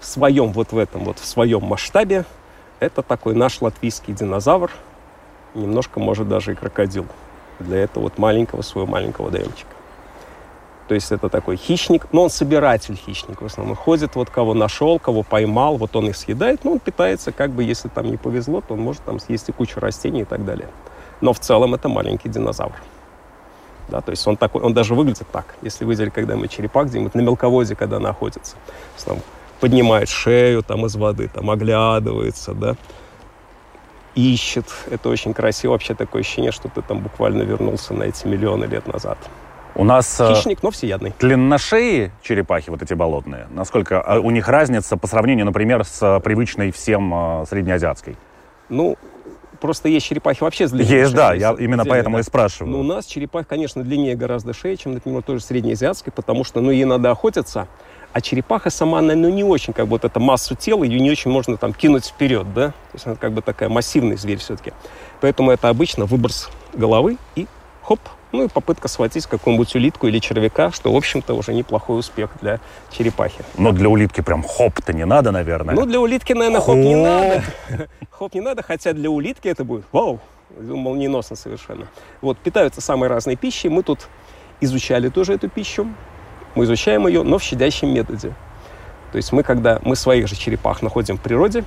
в 0.00 0.06
своем, 0.06 0.52
вот 0.52 0.72
в 0.72 0.78
этом 0.78 1.04
вот, 1.04 1.18
в 1.18 1.26
своем 1.26 1.62
масштабе, 1.62 2.24
это 2.80 3.02
такой 3.02 3.34
наш 3.34 3.60
латвийский 3.60 4.14
динозавр, 4.14 4.70
немножко, 5.54 6.00
может, 6.00 6.28
даже 6.28 6.52
и 6.52 6.54
крокодил 6.54 7.06
для 7.60 7.78
этого 7.78 8.04
вот 8.04 8.18
маленького, 8.18 8.62
своего 8.62 8.90
маленького 8.90 9.30
ДМчика. 9.30 9.68
То 10.92 10.96
есть 10.96 11.10
это 11.10 11.30
такой 11.30 11.56
хищник, 11.56 12.08
но 12.12 12.24
он 12.24 12.28
собиратель 12.28 12.96
хищник 12.96 13.40
в 13.40 13.46
основном. 13.46 13.76
Ходит, 13.76 14.14
вот 14.14 14.28
кого 14.28 14.52
нашел, 14.52 14.98
кого 14.98 15.22
поймал, 15.22 15.78
вот 15.78 15.96
он 15.96 16.08
их 16.08 16.16
съедает, 16.16 16.64
но 16.64 16.72
он 16.72 16.80
питается, 16.80 17.32
как 17.32 17.50
бы, 17.50 17.64
если 17.64 17.88
там 17.88 18.10
не 18.10 18.18
повезло, 18.18 18.60
то 18.60 18.74
он 18.74 18.80
может 18.80 19.02
там 19.02 19.18
съесть 19.18 19.48
и 19.48 19.52
кучу 19.52 19.80
растений 19.80 20.20
и 20.20 20.24
так 20.26 20.44
далее. 20.44 20.68
Но 21.22 21.32
в 21.32 21.38
целом 21.38 21.72
это 21.72 21.88
маленький 21.88 22.28
динозавр. 22.28 22.74
Да, 23.88 24.02
то 24.02 24.10
есть 24.10 24.26
он 24.26 24.36
такой, 24.36 24.60
он 24.60 24.74
даже 24.74 24.94
выглядит 24.94 25.26
так. 25.32 25.54
Если 25.62 25.86
вы 25.86 25.92
видели 25.92 26.10
когда-нибудь 26.10 26.50
черепах 26.50 26.88
где-нибудь 26.88 27.14
на 27.14 27.22
мелководье, 27.22 27.74
когда 27.74 27.96
она 27.96 28.10
охотится, 28.10 28.56
там, 29.02 29.16
поднимает 29.60 30.10
шею 30.10 30.62
там 30.62 30.84
из 30.84 30.94
воды, 30.94 31.28
там 31.28 31.48
оглядывается, 31.48 32.52
да, 32.52 32.76
ищет. 34.14 34.66
Это 34.90 35.08
очень 35.08 35.32
красиво. 35.32 35.72
Вообще 35.72 35.94
такое 35.94 36.20
ощущение, 36.20 36.52
что 36.52 36.68
ты 36.68 36.82
там 36.82 36.98
буквально 37.00 37.44
вернулся 37.44 37.94
на 37.94 38.02
эти 38.02 38.26
миллионы 38.26 38.66
лет 38.66 38.86
назад. 38.86 39.16
У 39.74 39.84
нас... 39.84 40.20
Э, 40.20 40.34
Хищник, 40.34 40.62
но 40.62 40.70
всеядный. 40.70 41.14
Длинношеи 41.18 42.12
черепахи, 42.22 42.70
вот 42.70 42.82
эти 42.82 42.94
болотные, 42.94 43.46
насколько 43.50 44.00
а, 44.00 44.20
у 44.20 44.30
них 44.30 44.48
разница 44.48 44.96
по 44.96 45.06
сравнению, 45.06 45.46
например, 45.46 45.84
с 45.84 46.02
э, 46.02 46.20
привычной 46.20 46.70
всем 46.72 47.12
э, 47.14 47.46
среднеазиатской? 47.48 48.16
Ну, 48.68 48.96
просто 49.60 49.88
есть 49.88 50.06
черепахи 50.06 50.42
вообще 50.42 50.68
с 50.68 50.72
длиннее 50.72 51.00
Есть, 51.00 51.14
да, 51.14 51.32
я 51.32 51.54
именно 51.58 51.84
поэтому 51.84 52.16
да. 52.16 52.20
и 52.20 52.22
спрашиваю. 52.22 52.72
Но 52.72 52.80
у 52.80 52.82
нас 52.82 53.06
черепах, 53.06 53.46
конечно, 53.46 53.82
длиннее 53.82 54.14
гораздо 54.14 54.52
шеи, 54.52 54.74
чем, 54.74 54.94
например, 54.94 55.22
тоже 55.22 55.42
среднеазиатской, 55.42 56.12
потому 56.12 56.44
что, 56.44 56.60
ну, 56.60 56.70
ей 56.70 56.84
надо 56.84 57.10
охотиться, 57.10 57.68
а 58.12 58.20
черепаха 58.20 58.68
сама, 58.68 58.98
она, 58.98 59.14
ну, 59.14 59.30
не 59.30 59.44
очень, 59.44 59.72
как 59.72 59.86
бы, 59.86 59.92
вот 59.92 60.04
эта 60.04 60.20
массу 60.20 60.54
тела, 60.54 60.84
ее 60.84 61.00
не 61.00 61.10
очень 61.10 61.30
можно 61.30 61.56
там 61.56 61.72
кинуть 61.72 62.06
вперед, 62.06 62.52
да? 62.52 62.68
То 62.68 62.94
есть 62.94 63.06
она 63.06 63.16
как 63.16 63.32
бы 63.32 63.40
такая 63.40 63.70
массивный 63.70 64.16
зверь 64.16 64.38
все-таки. 64.38 64.72
Поэтому 65.22 65.50
это 65.50 65.70
обычно 65.70 66.04
выброс 66.04 66.50
головы 66.74 67.16
и 67.36 67.46
хоп, 67.82 68.00
ну 68.32 68.44
и 68.44 68.48
попытка 68.48 68.88
схватить 68.88 69.26
какую-нибудь 69.26 69.74
улитку 69.74 70.06
или 70.06 70.18
червяка, 70.18 70.70
что, 70.70 70.92
в 70.92 70.96
общем-то, 70.96 71.34
уже 71.34 71.54
неплохой 71.54 71.98
успех 71.98 72.30
для 72.40 72.60
черепахи. 72.90 73.44
Но 73.56 73.72
для 73.72 73.88
улитки 73.88 74.20
прям 74.20 74.42
хоп-то 74.42 74.92
не 74.92 75.04
надо, 75.04 75.30
наверное. 75.30 75.74
Ну, 75.74 75.86
для 75.86 76.00
улитки, 76.00 76.32
наверное, 76.32 76.60
хоп 76.60 76.76
не 76.76 76.96
надо. 76.96 77.42
Хоп 78.10 78.34
не 78.34 78.40
надо, 78.40 78.62
хотя 78.62 78.92
для 78.92 79.10
улитки 79.10 79.48
это 79.48 79.64
будет 79.64 79.84
вау, 79.90 80.20
молниеносно 80.58 81.36
совершенно. 81.36 81.88
Вот, 82.20 82.38
питаются 82.38 82.80
самой 82.80 83.08
разной 83.08 83.36
пищей. 83.36 83.68
Мы 83.68 83.82
тут 83.82 84.08
изучали 84.60 85.08
тоже 85.08 85.34
эту 85.34 85.48
пищу. 85.48 85.88
Мы 86.54 86.64
изучаем 86.64 87.06
ее, 87.06 87.22
но 87.22 87.38
в 87.38 87.42
щадящем 87.42 87.92
методе. 87.92 88.34
То 89.10 89.16
есть 89.16 89.32
мы, 89.32 89.42
когда 89.42 89.80
мы 89.82 89.96
своих 89.96 90.28
же 90.28 90.36
черепах 90.36 90.82
находим 90.82 91.18
в 91.18 91.20
природе, 91.20 91.64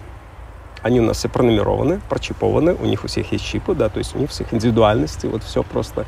они 0.81 1.00
у 1.00 1.03
нас 1.03 1.17
все 1.17 1.29
пронумерованы, 1.29 2.00
прочипованы, 2.10 2.75
у 2.75 2.86
них 2.86 3.03
у 3.03 3.07
всех 3.07 3.31
есть 3.31 3.45
чипы, 3.45 3.74
да, 3.74 3.89
то 3.89 3.98
есть 4.00 4.15
у 4.15 4.19
них 4.19 4.29
всех 4.29 4.53
индивидуальности, 4.53 5.25
вот 5.25 5.43
все 5.43 5.63
просто 5.63 6.05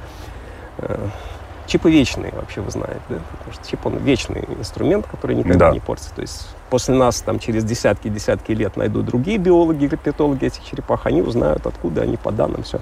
чипы 1.68 1.92
вечные, 1.92 2.32
вообще 2.34 2.62
вы 2.62 2.72
знаете, 2.72 3.02
да? 3.10 3.18
Потому 3.32 3.54
что 3.54 3.68
чип, 3.68 3.86
он 3.86 3.98
вечный 3.98 4.46
инструмент, 4.58 5.06
который 5.06 5.36
никогда 5.36 5.68
да. 5.68 5.72
не 5.72 5.80
портится. 5.80 6.14
То 6.16 6.22
есть 6.22 6.48
после 6.70 6.96
нас 6.96 7.22
там 7.22 7.40
через 7.40 7.64
десятки-десятки 7.64 8.54
лет 8.54 8.78
найдут 8.78 9.06
другие 9.06 9.38
биологи, 9.38 9.86
герпетологи 9.86 10.46
этих 10.46 10.64
черепах, 10.64 11.06
они 11.06 11.22
узнают, 11.22 11.68
откуда 11.68 12.02
они 12.02 12.18
по 12.18 12.32
данным, 12.32 12.64
все. 12.64 12.80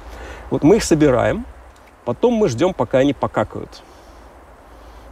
Вот 0.52 0.64
мы 0.64 0.78
их 0.78 0.84
собираем, 0.84 1.46
потом 2.06 2.34
мы 2.34 2.48
ждем, 2.48 2.74
пока 2.74 3.00
они 3.00 3.14
покакают. 3.14 3.72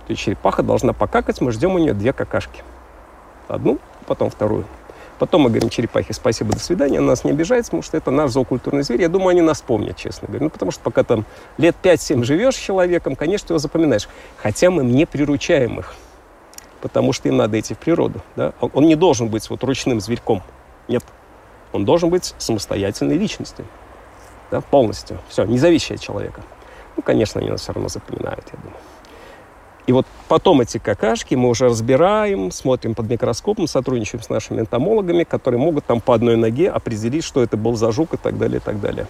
То 0.06 0.12
есть 0.12 0.22
черепаха 0.22 0.64
должна 0.64 0.94
покакать, 0.94 1.42
мы 1.42 1.52
ждем 1.52 1.76
у 1.76 1.80
нее 1.80 1.94
две 1.94 2.14
какашки. 2.14 2.64
Одну, 3.48 3.80
потом 4.06 4.30
вторую. 4.30 4.66
Потом 5.20 5.42
мы 5.42 5.50
говорим 5.50 5.70
черепахе 5.70 6.14
спасибо, 6.14 6.54
до 6.54 6.60
свидания, 6.60 6.98
она 6.98 7.08
нас 7.08 7.24
не 7.24 7.32
обижается, 7.32 7.72
потому 7.72 7.84
что 7.84 7.98
это 7.98 8.12
наш 8.12 8.32
зоокультурный 8.32 8.84
зверь. 8.84 9.02
Я 9.02 9.10
думаю, 9.10 9.30
они 9.30 9.42
нас 9.42 9.62
помнят, 9.62 9.96
честно 9.96 10.28
говоря. 10.28 10.46
Ну, 10.46 10.50
потому 10.50 10.72
что 10.72 10.82
пока 10.82 11.04
там 11.04 11.26
лет 11.58 11.76
5-7 11.82 12.24
живешь 12.24 12.56
с 12.56 12.60
человеком, 12.60 13.16
конечно, 13.16 13.54
его 13.54 13.60
запоминаешь. 13.60 14.10
Хотя 14.38 14.70
мы 14.72 14.84
не 14.84 15.06
приручаем 15.06 15.80
их, 15.80 15.94
потому 16.82 17.14
что 17.14 17.30
им 17.30 17.38
надо 17.38 17.60
идти 17.60 17.74
в 17.74 17.78
природу. 17.78 18.22
Да? 18.36 18.54
Он 18.60 18.86
не 18.86 18.96
должен 18.96 19.30
быть 19.30 19.50
вот 19.50 19.64
ручным 19.64 20.02
зверьком. 20.02 20.42
Нет. 20.88 21.04
Он 21.72 21.86
должен 21.86 22.10
быть 22.10 22.34
самостоятельной 22.38 23.18
личностью. 23.18 23.66
Да, 24.52 24.62
полностью. 24.62 25.20
Все, 25.30 25.46
не 25.46 25.58
зависящий 25.58 25.96
от 25.96 26.02
человека. 26.02 26.42
Ну, 26.96 27.02
конечно, 27.02 27.42
они 27.42 27.50
нас 27.50 27.62
все 27.62 27.74
равно 27.74 27.90
запоминают, 27.90 28.46
я 28.52 28.60
думаю. 28.60 28.80
И 29.86 29.92
вот 29.92 30.06
потом 30.28 30.62
эти 30.62 30.78
какашки 30.78 31.36
мы 31.36 31.50
уже 31.50 31.66
разбираем, 31.66 32.52
смотрим 32.52 32.96
под 32.96 33.10
микроскопом, 33.10 33.68
сотрудничаем 33.68 34.24
с 34.24 34.30
нашими 34.30 34.62
энтомологами, 34.62 35.24
которые 35.24 35.60
могут 35.60 35.86
там 35.86 36.00
по 36.00 36.14
одной 36.14 36.38
ноге 36.38 36.70
определить, 36.70 37.24
что 37.24 37.44
это 37.44 37.58
был 37.58 37.76
за 37.76 37.92
жук 37.92 38.14
и 38.14 38.18
так 38.18 38.38
далее, 38.38 38.58
и 38.58 38.62
так 38.62 38.80
далее. 38.80 39.08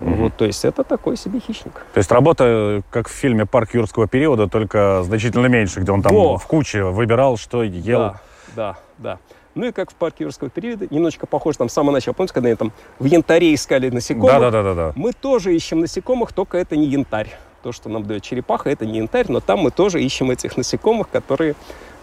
Mm-hmm. 0.00 0.14
Вот, 0.14 0.36
то 0.36 0.46
есть 0.46 0.64
это 0.64 0.82
такой 0.82 1.16
себе 1.16 1.40
хищник. 1.40 1.86
То 1.92 1.98
есть 1.98 2.10
работа, 2.10 2.82
как 2.90 3.08
в 3.08 3.12
фильме 3.12 3.46
«Парк 3.46 3.74
юрского 3.74 4.08
периода», 4.08 4.48
только 4.48 5.02
значительно 5.04 5.46
меньше, 5.46 5.80
где 5.80 5.92
он 5.92 6.02
там 6.02 6.16
О! 6.16 6.38
в 6.38 6.46
куче 6.46 6.84
выбирал, 6.84 7.36
что 7.36 7.62
ел. 7.62 7.98
Да, 7.98 8.20
да, 8.56 8.78
да. 8.98 9.18
Ну 9.54 9.66
и 9.66 9.72
как 9.72 9.90
в 9.90 9.94
парке 9.94 10.24
юрского 10.24 10.48
периода, 10.48 10.86
немножечко 10.90 11.26
похоже 11.26 11.58
там 11.58 11.68
с 11.68 11.72
самого 11.72 11.92
начала. 11.92 12.14
Помните, 12.14 12.34
когда 12.34 12.48
они 12.48 12.56
там 12.56 12.72
в 12.98 13.04
янтаре 13.04 13.52
искали 13.52 13.90
насекомых? 13.90 14.32
Да, 14.32 14.38
да, 14.38 14.50
да, 14.50 14.62
да, 14.62 14.74
да. 14.74 14.92
Мы 14.96 15.12
тоже 15.12 15.54
ищем 15.54 15.80
насекомых, 15.80 16.32
только 16.32 16.56
это 16.56 16.76
не 16.76 16.86
янтарь 16.86 17.36
то, 17.62 17.72
что 17.72 17.88
нам 17.88 18.04
дает 18.04 18.22
черепаха, 18.22 18.70
это 18.70 18.86
не 18.86 18.98
янтарь, 18.98 19.26
но 19.28 19.40
там 19.40 19.60
мы 19.60 19.70
тоже 19.70 20.02
ищем 20.02 20.30
этих 20.30 20.56
насекомых, 20.56 21.08
которые 21.10 21.54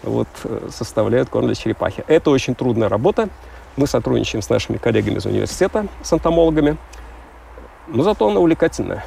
вот, 0.02 0.28
э, 0.44 0.68
составляют 0.70 1.28
корм 1.28 1.46
для 1.46 1.54
черепахи. 1.54 2.04
Это 2.06 2.30
очень 2.30 2.54
трудная 2.54 2.88
работа. 2.88 3.28
Мы 3.76 3.86
сотрудничаем 3.86 4.42
с 4.42 4.50
нашими 4.50 4.76
коллегами 4.76 5.16
из 5.18 5.26
университета, 5.26 5.86
с 6.02 6.12
энтомологами, 6.12 6.76
но 7.88 8.02
зато 8.02 8.28
она 8.28 8.40
увлекательная. 8.40 9.04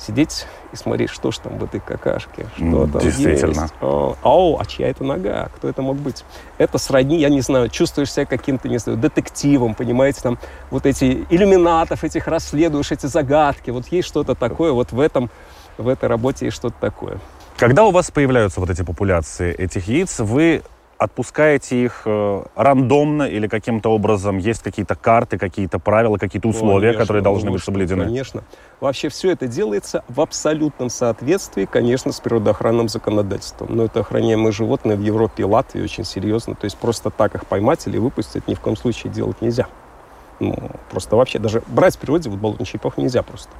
Сидеть 0.00 0.46
и 0.72 0.76
смотреть, 0.76 1.10
что 1.10 1.30
же 1.30 1.40
там 1.40 1.58
в 1.58 1.64
этой 1.64 1.78
какашке, 1.78 2.46
что 2.56 2.86
там 2.86 3.02
Действительно. 3.02 3.62
есть. 3.62 3.74
О, 3.82 4.16
о, 4.22 4.58
а 4.58 4.64
чья 4.64 4.88
это 4.88 5.04
нога? 5.04 5.50
Кто 5.56 5.68
это 5.68 5.82
мог 5.82 5.96
быть? 5.96 6.24
Это 6.56 6.78
сродни, 6.78 7.18
я 7.18 7.28
не 7.28 7.42
знаю, 7.42 7.68
чувствуешь 7.68 8.10
себя 8.10 8.24
каким-то, 8.24 8.68
не 8.68 8.78
знаю, 8.78 8.98
детективом, 8.98 9.74
понимаете, 9.74 10.22
там 10.22 10.38
вот 10.70 10.86
эти 10.86 11.26
иллюминатов 11.28 12.02
этих 12.02 12.28
расследуешь, 12.28 12.92
эти 12.92 13.06
загадки. 13.06 13.70
Вот 13.70 13.88
есть 13.88 14.08
что-то 14.08 14.34
такое, 14.34 14.72
вот 14.72 14.92
в 14.92 15.00
этом, 15.00 15.30
в 15.76 15.86
этой 15.86 16.08
работе 16.08 16.46
есть 16.46 16.56
что-то 16.56 16.76
такое. 16.80 17.18
Когда 17.58 17.84
у 17.84 17.90
вас 17.90 18.10
появляются 18.10 18.58
вот 18.58 18.70
эти 18.70 18.80
популяции 18.80 19.52
этих 19.52 19.86
яиц, 19.86 20.20
вы 20.20 20.62
отпускаете 21.00 21.82
их 21.82 22.02
э, 22.04 22.42
рандомно 22.54 23.22
или 23.22 23.48
каким-то 23.48 23.88
образом? 23.88 24.36
Есть 24.36 24.62
какие-то 24.62 24.94
карты, 24.94 25.38
какие-то 25.38 25.78
правила, 25.78 26.18
какие-то 26.18 26.48
условия, 26.48 26.88
конечно, 26.88 27.00
которые 27.00 27.22
должны 27.22 27.50
быть 27.50 27.62
соблюдены? 27.62 28.04
Конечно. 28.04 28.44
Вообще 28.80 29.08
все 29.08 29.30
это 29.30 29.46
делается 29.46 30.04
в 30.08 30.20
абсолютном 30.20 30.90
соответствии, 30.90 31.64
конечно, 31.64 32.12
с 32.12 32.20
природоохранным 32.20 32.90
законодательством. 32.90 33.74
Но 33.74 33.84
это 33.84 34.00
охраняемые 34.00 34.52
животные 34.52 34.98
в 34.98 35.00
Европе 35.00 35.42
и 35.42 35.46
Латвии 35.46 35.82
очень 35.82 36.04
серьезно. 36.04 36.54
То 36.54 36.66
есть 36.66 36.76
просто 36.76 37.08
так 37.08 37.34
их 37.34 37.46
поймать 37.46 37.86
или 37.86 37.96
выпустить 37.96 38.46
ни 38.46 38.52
в 38.52 38.60
коем 38.60 38.76
случае 38.76 39.10
делать 39.10 39.40
нельзя. 39.40 39.68
Ну, 40.38 40.54
просто 40.90 41.16
вообще 41.16 41.38
даже 41.38 41.62
брать 41.66 41.96
в 41.96 41.98
природе 41.98 42.28
вот 42.28 42.38
болотный 42.38 42.66
черепах 42.66 42.98
нельзя 42.98 43.22
просто. 43.22 43.50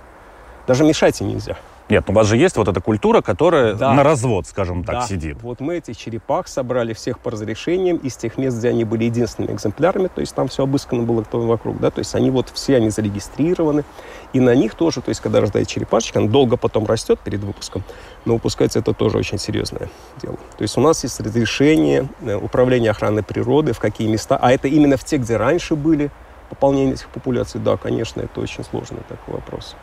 Даже 0.67 0.85
мешать 0.85 1.19
им 1.23 1.29
нельзя. 1.29 1.57
Нет, 1.91 2.05
ну 2.07 2.13
у 2.13 2.17
вас 2.17 2.27
же 2.27 2.37
есть 2.37 2.57
вот 2.57 2.69
эта 2.69 2.81
культура, 2.81 3.21
которая 3.21 3.75
Да. 3.75 3.93
на 3.95 4.03
развод, 4.03 4.47
скажем 4.47 4.85
так, 4.85 4.95
Да. 4.95 5.07
сидит. 5.07 5.43
Вот 5.43 5.61
мы 5.61 5.77
этих 5.77 5.97
черепах 5.97 6.47
собрали 6.49 6.93
всех 6.93 7.19
по 7.19 7.31
разрешениям 7.31 7.97
из 7.97 8.17
тех 8.17 8.39
мест, 8.39 8.59
где 8.59 8.69
они 8.69 8.85
были 8.85 9.05
единственными 9.05 9.55
экземплярами, 9.55 10.09
то 10.09 10.21
есть 10.21 10.35
там 10.35 10.49
все 10.49 10.63
обыскано 10.63 11.03
было 11.03 11.23
кто 11.23 11.41
вокруг, 11.41 11.81
да, 11.81 11.91
то 11.91 11.99
есть 11.99 12.15
они 12.15 12.31
вот 12.31 12.51
все, 12.55 12.77
они 12.77 12.91
зарегистрированы, 12.91 13.85
и 14.33 14.41
на 14.41 14.55
них 14.55 14.75
тоже, 14.75 15.03
то 15.03 15.09
есть 15.09 15.21
когда 15.21 15.41
рождается 15.41 15.75
черепашечка, 15.75 16.21
она 16.21 16.29
долго 16.29 16.57
потом 16.57 16.87
растет 16.87 17.19
перед 17.21 17.41
выпуском, 17.41 17.83
но 18.25 18.35
выпускается 18.35 18.79
это 18.79 18.95
тоже 18.95 19.19
очень 19.19 19.39
серьезное 19.39 19.89
дело. 20.23 20.37
То 20.57 20.63
есть 20.63 20.79
у 20.79 20.81
нас 20.81 21.03
есть 21.03 21.19
разрешение 21.21 22.09
э, 22.23 22.37
управления 22.37 22.91
охраной 22.91 23.23
природы, 23.23 23.73
в 23.73 23.81
какие 23.81 24.09
места, 24.09 24.39
а 24.41 24.53
это 24.53 24.69
именно 24.69 24.97
в 24.97 25.05
те, 25.05 25.17
где 25.17 25.37
раньше 25.37 25.75
были 25.75 26.11
пополнение 26.49 26.95
этих 26.95 27.09
популяций, 27.09 27.61
да, 27.61 27.77
конечно, 27.77 28.21
это 28.21 28.41
очень 28.41 28.65
сложный 28.65 29.01
такой 29.09 29.35
вопрос. 29.35 29.77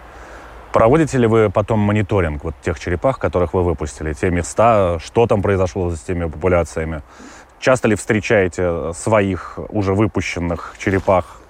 Проводите 0.74 1.18
ли 1.18 1.28
вы 1.28 1.50
потом 1.50 1.80
мониторинг 1.80 2.44
вот 2.44 2.56
тех 2.62 2.80
черепах, 2.80 3.20
которых 3.20 3.54
вы 3.54 3.64
выпустили, 3.64 4.14
те 4.14 4.30
места, 4.30 5.00
что 5.00 5.26
там 5.26 5.42
произошло 5.42 5.90
с 5.92 6.02
теми 6.02 6.26
популяциями? 6.26 7.02
Часто 7.60 7.88
ли 7.88 7.96
встречаете 7.96 8.94
своих 8.94 9.58
уже 9.70 9.94
выпущенных 9.94 10.76
черепах? 10.78 11.42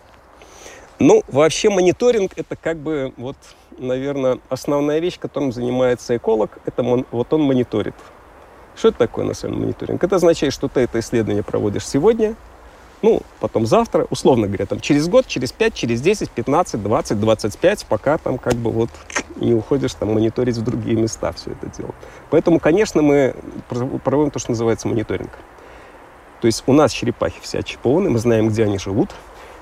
Ну, 0.99 1.23
вообще 1.27 1.69
мониторинг 1.69 2.31
это 2.37 2.55
как 2.55 2.77
бы 2.77 3.13
вот, 3.17 3.37
наверное, 3.77 4.39
основная 4.49 4.99
вещь, 4.99 5.19
которым 5.19 5.51
занимается 5.51 6.15
эколог, 6.15 6.57
это 6.65 6.81
мон- 6.83 7.05
вот 7.11 7.33
он 7.33 7.41
мониторит. 7.41 7.95
Что 8.75 8.89
это 8.89 8.99
такое 8.99 9.25
на 9.25 9.33
самом 9.33 9.61
мониторинг? 9.61 10.03
Это 10.03 10.15
означает, 10.15 10.53
что 10.53 10.67
ты 10.67 10.81
это 10.81 10.99
исследование 10.99 11.43
проводишь 11.43 11.85
сегодня, 11.85 12.35
ну, 13.01 13.21
потом 13.39 13.65
завтра, 13.65 14.07
условно 14.09 14.47
говоря, 14.47 14.65
там 14.65 14.79
через 14.79 15.07
год, 15.07 15.27
через 15.27 15.51
5, 15.51 15.73
через 15.73 16.01
10, 16.01 16.31
15, 16.31 16.81
20, 16.81 17.19
25, 17.19 17.85
пока 17.85 18.17
там 18.17 18.37
как 18.37 18.55
бы 18.55 18.71
вот 18.71 18.89
не 19.35 19.53
уходишь 19.53 19.93
там 19.93 20.13
мониторить 20.13 20.57
в 20.57 20.63
другие 20.63 20.95
места 20.95 21.31
все 21.33 21.51
это 21.51 21.67
дело. 21.77 21.93
Поэтому, 22.31 22.59
конечно, 22.59 23.01
мы 23.01 23.35
пров- 23.69 24.01
проводим 24.01 24.31
то, 24.31 24.39
что 24.39 24.51
называется 24.51 24.87
мониторинг. 24.87 25.31
То 26.41 26.47
есть 26.47 26.63
у 26.65 26.73
нас 26.73 26.91
черепахи 26.91 27.39
все 27.41 27.59
отчипованы, 27.59 28.09
мы 28.09 28.19
знаем, 28.19 28.49
где 28.49 28.63
они 28.63 28.79
живут, 28.79 29.11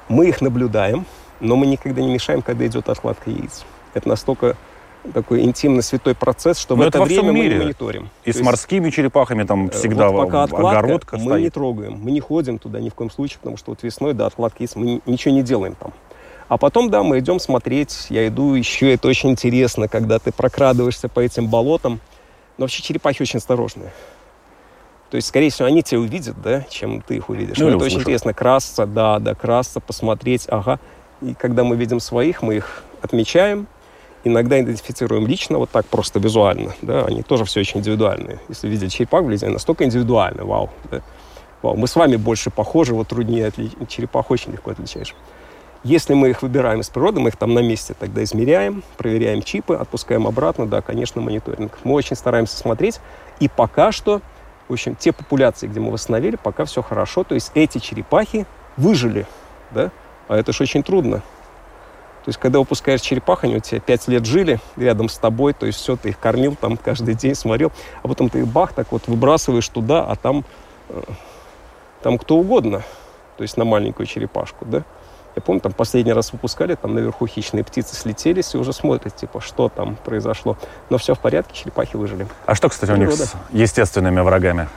мы 0.08 0.28
их 0.28 0.42
наблюдаем, 0.42 1.06
но 1.40 1.56
мы 1.56 1.66
никогда 1.66 2.02
не 2.02 2.14
мешаем, 2.14 2.42
когда 2.42 2.66
идет 2.66 2.90
откладка 2.90 3.30
яиц. 3.30 3.66
Это 3.94 4.08
настолько 4.08 4.56
такой 5.14 5.42
интимно 5.44 5.82
святой 5.82 6.16
процесс, 6.16 6.58
что 6.58 6.76
Но 6.76 6.84
в 6.84 6.88
это 6.88 6.98
это 7.00 7.06
время 7.06 7.24
мы 7.24 7.34
мире. 7.34 7.58
не 7.58 7.64
мониторим. 7.64 8.10
И 8.24 8.32
То 8.32 8.34
с 8.34 8.36
есть, 8.38 8.42
морскими 8.46 8.90
черепахами 8.90 9.44
там 9.44 9.68
э, 9.68 9.72
всегда 9.72 10.10
вот 10.10 10.26
пока 10.26 10.44
откладка, 10.44 10.80
огородка 10.80 11.18
мы 11.18 11.22
не 11.24 11.28
стоит. 11.30 11.54
трогаем, 11.54 12.00
мы 12.02 12.12
не 12.12 12.20
ходим 12.20 12.58
туда 12.60 12.80
ни 12.80 12.90
в 12.90 12.94
коем 12.96 13.10
случае, 13.12 13.38
потому 13.40 13.58
что 13.58 13.72
вот 13.72 13.84
весной 13.84 14.14
до 14.14 14.26
откладки 14.26 14.62
яиц 14.64 14.76
мы 14.76 14.86
ни- 14.86 15.02
ничего 15.06 15.34
не 15.34 15.44
делаем 15.44 15.76
там. 15.76 15.94
А 16.48 16.58
потом, 16.58 16.90
да, 16.92 17.02
мы 17.04 17.20
идем 17.20 17.40
смотреть, 17.40 18.08
я 18.10 18.28
иду, 18.28 18.54
еще 18.54 18.94
это 18.94 19.08
очень 19.08 19.32
интересно, 19.32 19.88
когда 19.88 20.20
ты 20.20 20.32
прокрадываешься 20.32 21.10
по 21.10 21.20
этим 21.20 21.48
болотам. 21.48 22.00
Но 22.58 22.64
вообще 22.66 22.84
черепахи 22.84 23.22
очень 23.22 23.40
осторожные. 23.40 23.92
То 25.10 25.18
есть, 25.18 25.28
скорее 25.28 25.50
всего, 25.50 25.68
они 25.68 25.82
тебя 25.84 26.00
увидят, 26.00 26.42
да, 26.42 26.64
чем 26.70 27.02
ты 27.02 27.18
их 27.18 27.30
увидишь. 27.30 27.58
Ну, 27.58 27.66
Но 27.66 27.70
это 27.70 27.78
очень 27.78 27.86
услышат. 27.88 28.02
интересно. 28.02 28.34
Красться, 28.34 28.86
да, 28.86 29.20
да, 29.20 29.34
красться, 29.36 29.80
посмотреть, 29.80 30.46
ага. 30.50 30.80
И 31.22 31.34
когда 31.34 31.64
мы 31.64 31.76
видим 31.76 32.00
своих, 32.00 32.42
мы 32.42 32.56
их 32.58 32.84
отмечаем, 33.02 33.68
иногда 34.26 34.60
идентифицируем 34.60 35.26
лично, 35.28 35.58
вот 35.58 35.70
так 35.70 35.86
просто 35.86 36.20
визуально, 36.20 36.74
да, 36.82 37.06
они 37.06 37.22
тоже 37.24 37.46
все 37.46 37.62
очень 37.62 37.80
индивидуальные. 37.80 38.42
Если 38.50 38.68
видели 38.68 38.90
черепах 38.90 39.24
вблизи, 39.24 39.46
они 39.46 39.54
настолько 39.54 39.86
индивидуальны, 39.86 40.44
вау, 40.44 40.70
да. 40.92 41.02
Вау, 41.62 41.78
мы 41.78 41.88
с 41.88 41.96
вами 41.96 42.18
больше 42.18 42.50
похожи, 42.50 42.94
вот 42.94 43.08
труднее 43.08 43.48
отличить, 43.48 43.78
черепах 43.88 44.30
очень 44.32 44.52
легко 44.52 44.72
отличаешь. 44.72 45.16
Если 45.84 46.16
мы 46.16 46.32
их 46.32 46.42
выбираем 46.42 46.82
из 46.82 46.90
природы, 46.90 47.20
мы 47.20 47.30
их 47.30 47.38
там 47.38 47.54
на 47.54 47.60
месте 47.60 47.96
тогда 47.98 48.24
измеряем, 48.24 48.84
проверяем 48.98 49.44
чипы, 49.44 49.76
отпускаем 49.76 50.26
обратно, 50.26 50.66
да, 50.66 50.82
конечно, 50.82 51.22
мониторинг. 51.22 51.78
Мы 51.84 51.94
очень 51.94 52.16
стараемся 52.16 52.58
смотреть, 52.58 53.00
и 53.40 53.48
пока 53.48 53.92
что, 53.92 54.22
в 54.68 54.74
общем, 54.74 54.96
те 54.96 55.12
популяции, 55.12 55.68
где 55.68 55.80
мы 55.80 55.92
восстановили, 55.92 56.38
пока 56.42 56.66
все 56.66 56.82
хорошо, 56.82 57.24
то 57.24 57.36
есть 57.36 57.52
эти 57.54 57.78
черепахи 57.78 58.48
выжили, 58.78 59.28
да, 59.70 59.92
а 60.28 60.38
это 60.38 60.54
же 60.54 60.64
очень 60.64 60.82
трудно. 60.82 61.22
То 62.26 62.30
есть, 62.30 62.40
когда 62.40 62.58
выпускаешь 62.58 63.02
черепах, 63.02 63.44
они 63.44 63.58
у 63.58 63.60
тебя 63.60 63.80
пять 63.80 64.08
лет 64.08 64.26
жили 64.26 64.60
рядом 64.78 65.10
с 65.10 65.18
тобой, 65.20 65.54
то 65.54 65.68
есть 65.68 65.78
все, 65.78 65.96
ты 65.96 66.10
их 66.10 66.20
кормил 66.20 66.56
там 66.60 66.76
каждый 66.76 67.14
день, 67.14 67.36
смотрел, 67.36 67.72
а 68.02 68.08
потом 68.08 68.30
ты 68.32 68.40
их 68.40 68.48
бах, 68.48 68.74
так 68.74 68.92
вот 68.92 69.08
выбрасываешь 69.08 69.68
туда, 69.70 70.04
а 70.04 70.16
там, 70.16 70.44
э, 70.90 71.02
там 72.02 72.18
кто 72.18 72.38
угодно, 72.38 72.82
то 73.38 73.44
есть 73.44 73.58
на 73.58 73.64
маленькую 73.66 74.08
черепашку, 74.08 74.66
да. 74.66 74.84
Я 75.36 75.42
помню, 75.44 75.62
там 75.62 75.74
последний 75.74 76.14
раз 76.14 76.32
выпускали, 76.32 76.74
там 76.74 76.96
наверху 76.96 77.28
хищные 77.28 77.64
птицы 77.64 77.96
слетелись 77.96 78.56
и 78.56 78.58
уже 78.58 78.74
смотрят, 78.74 79.16
типа, 79.16 79.40
что 79.40 79.70
там 79.70 79.96
произошло. 79.98 80.58
Но 80.90 80.98
все 80.98 81.14
в 81.14 81.20
порядке, 81.20 81.54
черепахи 81.54 81.96
выжили. 81.96 82.26
А 82.46 82.56
что, 82.56 82.70
кстати, 82.70 82.90
у 82.90 82.96
них 82.96 83.10
Природа. 83.10 83.26
с 83.28 83.36
естественными 83.52 84.22
врагами? 84.22 84.68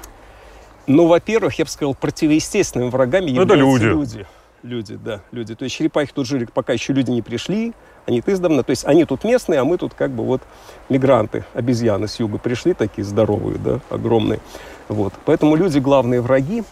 Ну, 0.86 1.06
во-первых, 1.06 1.58
я 1.60 1.64
бы 1.64 1.70
сказал, 1.70 1.94
противоестественными 1.94 2.90
врагами 2.90 3.30
Ну, 3.30 3.42
являются 3.42 3.56
люди. 3.56 3.84
люди. 3.84 4.26
Люди, 4.62 4.96
да, 4.96 5.20
люди. 5.30 5.54
То 5.54 5.64
есть 5.64 5.76
черепахи 5.76 6.12
тут 6.12 6.26
жили, 6.26 6.44
пока 6.52 6.72
еще 6.72 6.92
люди 6.92 7.10
не 7.10 7.22
пришли, 7.22 7.74
они 8.06 8.22
издавна. 8.26 8.64
То 8.64 8.70
есть 8.70 8.84
они 8.86 9.04
тут 9.04 9.22
местные, 9.22 9.60
а 9.60 9.64
мы 9.64 9.78
тут 9.78 9.94
как 9.94 10.10
бы 10.10 10.24
вот 10.24 10.42
мигранты, 10.88 11.44
обезьяны 11.54 12.08
с 12.08 12.18
юга 12.18 12.38
пришли, 12.38 12.74
такие 12.74 13.04
здоровые, 13.04 13.58
да, 13.58 13.80
огромные. 13.88 14.40
Вот. 14.88 15.12
Поэтому 15.24 15.54
люди 15.54 15.78
главные 15.78 16.20
враги. 16.20 16.64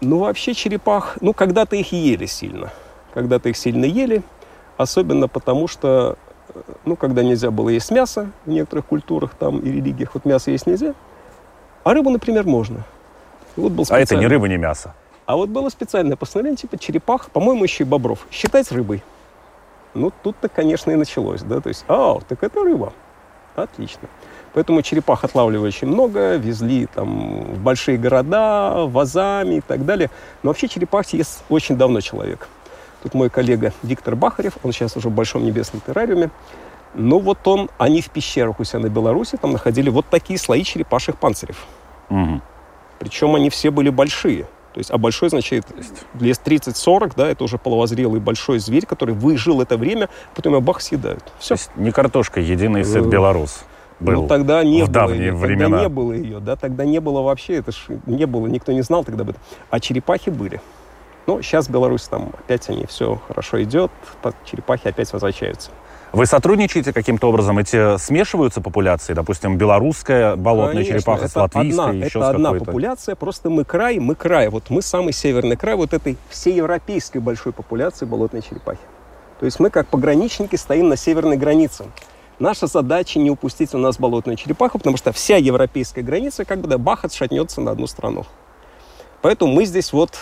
Ну, 0.00 0.18
вообще 0.18 0.54
черепах, 0.54 1.18
ну, 1.20 1.32
когда-то 1.32 1.76
их 1.76 1.92
ели 1.92 2.26
сильно. 2.26 2.72
Когда-то 3.14 3.48
их 3.48 3.56
сильно 3.56 3.84
ели, 3.84 4.22
особенно 4.76 5.28
потому 5.28 5.68
что, 5.68 6.18
э, 6.52 6.60
ну, 6.84 6.96
когда 6.96 7.22
нельзя 7.22 7.52
было 7.52 7.68
есть 7.68 7.92
мясо 7.92 8.30
в 8.44 8.50
некоторых 8.50 8.86
культурах 8.86 9.34
там 9.38 9.60
и 9.60 9.70
религиях, 9.70 10.14
вот 10.14 10.24
мясо 10.24 10.50
есть 10.50 10.66
нельзя, 10.66 10.94
а 11.84 11.94
рыбу, 11.94 12.10
например, 12.10 12.44
можно. 12.44 12.84
И 13.56 13.60
вот 13.60 13.70
был 13.70 13.84
А 13.88 14.00
это 14.00 14.16
не 14.16 14.26
рыба, 14.26 14.48
не 14.48 14.56
мясо. 14.56 14.94
А 15.26 15.36
вот 15.36 15.48
было 15.48 15.68
специальное 15.68 16.16
постановление, 16.16 16.58
типа 16.58 16.78
черепах, 16.78 17.30
по-моему, 17.30 17.64
еще 17.64 17.84
и 17.84 17.86
бобров, 17.86 18.26
считать 18.30 18.70
рыбой. 18.72 19.02
Ну, 19.94 20.12
тут-то, 20.22 20.48
конечно, 20.48 20.90
и 20.90 20.96
началось, 20.96 21.42
да, 21.42 21.60
то 21.60 21.68
есть, 21.68 21.84
а, 21.88 22.18
так 22.28 22.42
это 22.42 22.62
рыба. 22.62 22.92
Отлично. 23.54 24.08
Поэтому 24.52 24.82
черепах 24.82 25.24
отлавливали 25.24 25.68
очень 25.68 25.88
много, 25.88 26.36
везли 26.36 26.86
там 26.86 27.54
в 27.54 27.58
большие 27.58 27.98
города, 27.98 28.86
вазами 28.86 29.56
и 29.56 29.60
так 29.60 29.84
далее. 29.84 30.10
Но 30.42 30.50
вообще 30.50 30.68
черепах 30.68 31.08
ест 31.12 31.44
очень 31.48 31.76
давно 31.76 32.00
человек. 32.00 32.48
Тут 33.02 33.14
мой 33.14 33.30
коллега 33.30 33.72
Виктор 33.82 34.16
Бахарев, 34.16 34.54
он 34.62 34.72
сейчас 34.72 34.96
уже 34.96 35.08
в 35.08 35.12
Большом 35.12 35.44
небесном 35.44 35.82
террариуме. 35.84 36.30
Ну 36.94 37.18
вот 37.18 37.46
он, 37.46 37.68
они 37.78 38.00
в 38.00 38.10
пещерах 38.10 38.60
у 38.60 38.64
себя 38.64 38.78
на 38.78 38.88
Беларуси 38.88 39.36
там 39.36 39.52
находили 39.52 39.90
вот 39.90 40.06
такие 40.08 40.38
слои 40.38 40.62
черепашьих 40.62 41.16
панцирев. 41.18 41.66
Мгм. 42.08 42.40
Причем 43.00 43.34
они 43.34 43.50
все 43.50 43.70
были 43.70 43.90
большие. 43.90 44.46
То 44.74 44.78
есть, 44.78 44.90
а 44.90 44.98
большой 44.98 45.28
означает 45.28 45.64
лет 46.18 46.40
30-40, 46.44 47.12
да, 47.16 47.28
это 47.28 47.44
уже 47.44 47.58
половозрелый 47.58 48.18
большой 48.18 48.58
зверь, 48.58 48.86
который 48.86 49.14
выжил 49.14 49.62
это 49.62 49.76
время, 49.76 50.08
потом 50.34 50.54
его 50.54 50.60
бах 50.60 50.80
съедают. 50.80 51.24
То 51.24 51.32
Все. 51.38 51.54
есть 51.54 51.70
не 51.76 51.92
картошка, 51.92 52.40
единый 52.40 52.82
Э, 52.82 53.00
белорус 53.00 53.64
был 54.00 54.22
Ну, 54.22 54.28
тогда 54.28 54.64
не 54.64 54.82
в 54.82 54.86
было 54.86 54.92
давние 54.92 55.26
ее, 55.26 55.34
времена. 55.34 55.64
Тогда 55.68 55.82
не 55.82 55.88
было 55.88 56.12
ее, 56.12 56.40
да, 56.40 56.56
тогда 56.56 56.84
не 56.84 57.00
было 57.00 57.22
вообще, 57.22 57.54
это 57.54 57.70
ж 57.70 57.86
не 58.06 58.26
было, 58.26 58.48
никто 58.48 58.72
не 58.72 58.82
знал 58.82 59.04
тогда 59.04 59.22
об 59.22 59.30
этом. 59.30 59.42
А 59.70 59.78
черепахи 59.78 60.30
были. 60.30 60.60
Ну, 61.26 61.40
сейчас 61.40 61.68
в 61.68 61.70
Беларуси 61.70 62.08
там 62.10 62.32
опять 62.36 62.68
они, 62.68 62.84
все 62.86 63.20
хорошо 63.28 63.62
идет, 63.62 63.92
черепахи 64.44 64.88
опять 64.88 65.12
возвращаются. 65.12 65.70
Вы 66.14 66.26
сотрудничаете 66.26 66.92
каким-то 66.92 67.28
образом? 67.28 67.58
Эти 67.58 67.96
смешиваются 67.98 68.60
популяции? 68.60 69.14
Допустим, 69.14 69.58
белорусская 69.58 70.36
болотная 70.36 70.84
Конечно, 70.84 70.98
черепаха 71.00 71.26
с 71.26 71.34
латвийской, 71.34 71.88
одна, 71.88 72.04
еще 72.04 72.20
это 72.20 72.28
одна 72.28 72.52
популяция, 72.52 73.16
просто 73.16 73.50
мы 73.50 73.64
край, 73.64 73.98
мы 73.98 74.14
край, 74.14 74.48
вот 74.48 74.70
мы 74.70 74.80
самый 74.80 75.12
северный 75.12 75.56
край 75.56 75.74
вот 75.74 75.92
этой 75.92 76.16
всеевропейской 76.28 77.20
большой 77.20 77.52
популяции 77.52 78.06
болотной 78.06 78.42
черепахи. 78.42 78.78
То 79.40 79.46
есть 79.46 79.58
мы 79.58 79.70
как 79.70 79.88
пограничники 79.88 80.54
стоим 80.54 80.88
на 80.88 80.96
северной 80.96 81.36
границе. 81.36 81.86
Наша 82.38 82.68
задача 82.68 83.18
не 83.18 83.32
упустить 83.32 83.74
у 83.74 83.78
нас 83.78 83.98
болотную 83.98 84.36
черепаху, 84.36 84.78
потому 84.78 84.96
что 84.96 85.10
вся 85.10 85.36
европейская 85.36 86.02
граница 86.02 86.44
как 86.44 86.60
бы 86.60 86.68
да 86.68 86.78
бах 86.78 87.04
отшатнется 87.04 87.60
на 87.60 87.72
одну 87.72 87.88
страну. 87.88 88.24
Поэтому 89.20 89.52
мы 89.52 89.64
здесь 89.64 89.92
вот 89.92 90.16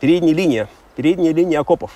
передняя 0.00 0.34
линия, 0.34 0.68
передняя 0.96 1.32
линия 1.32 1.60
окопов 1.60 1.92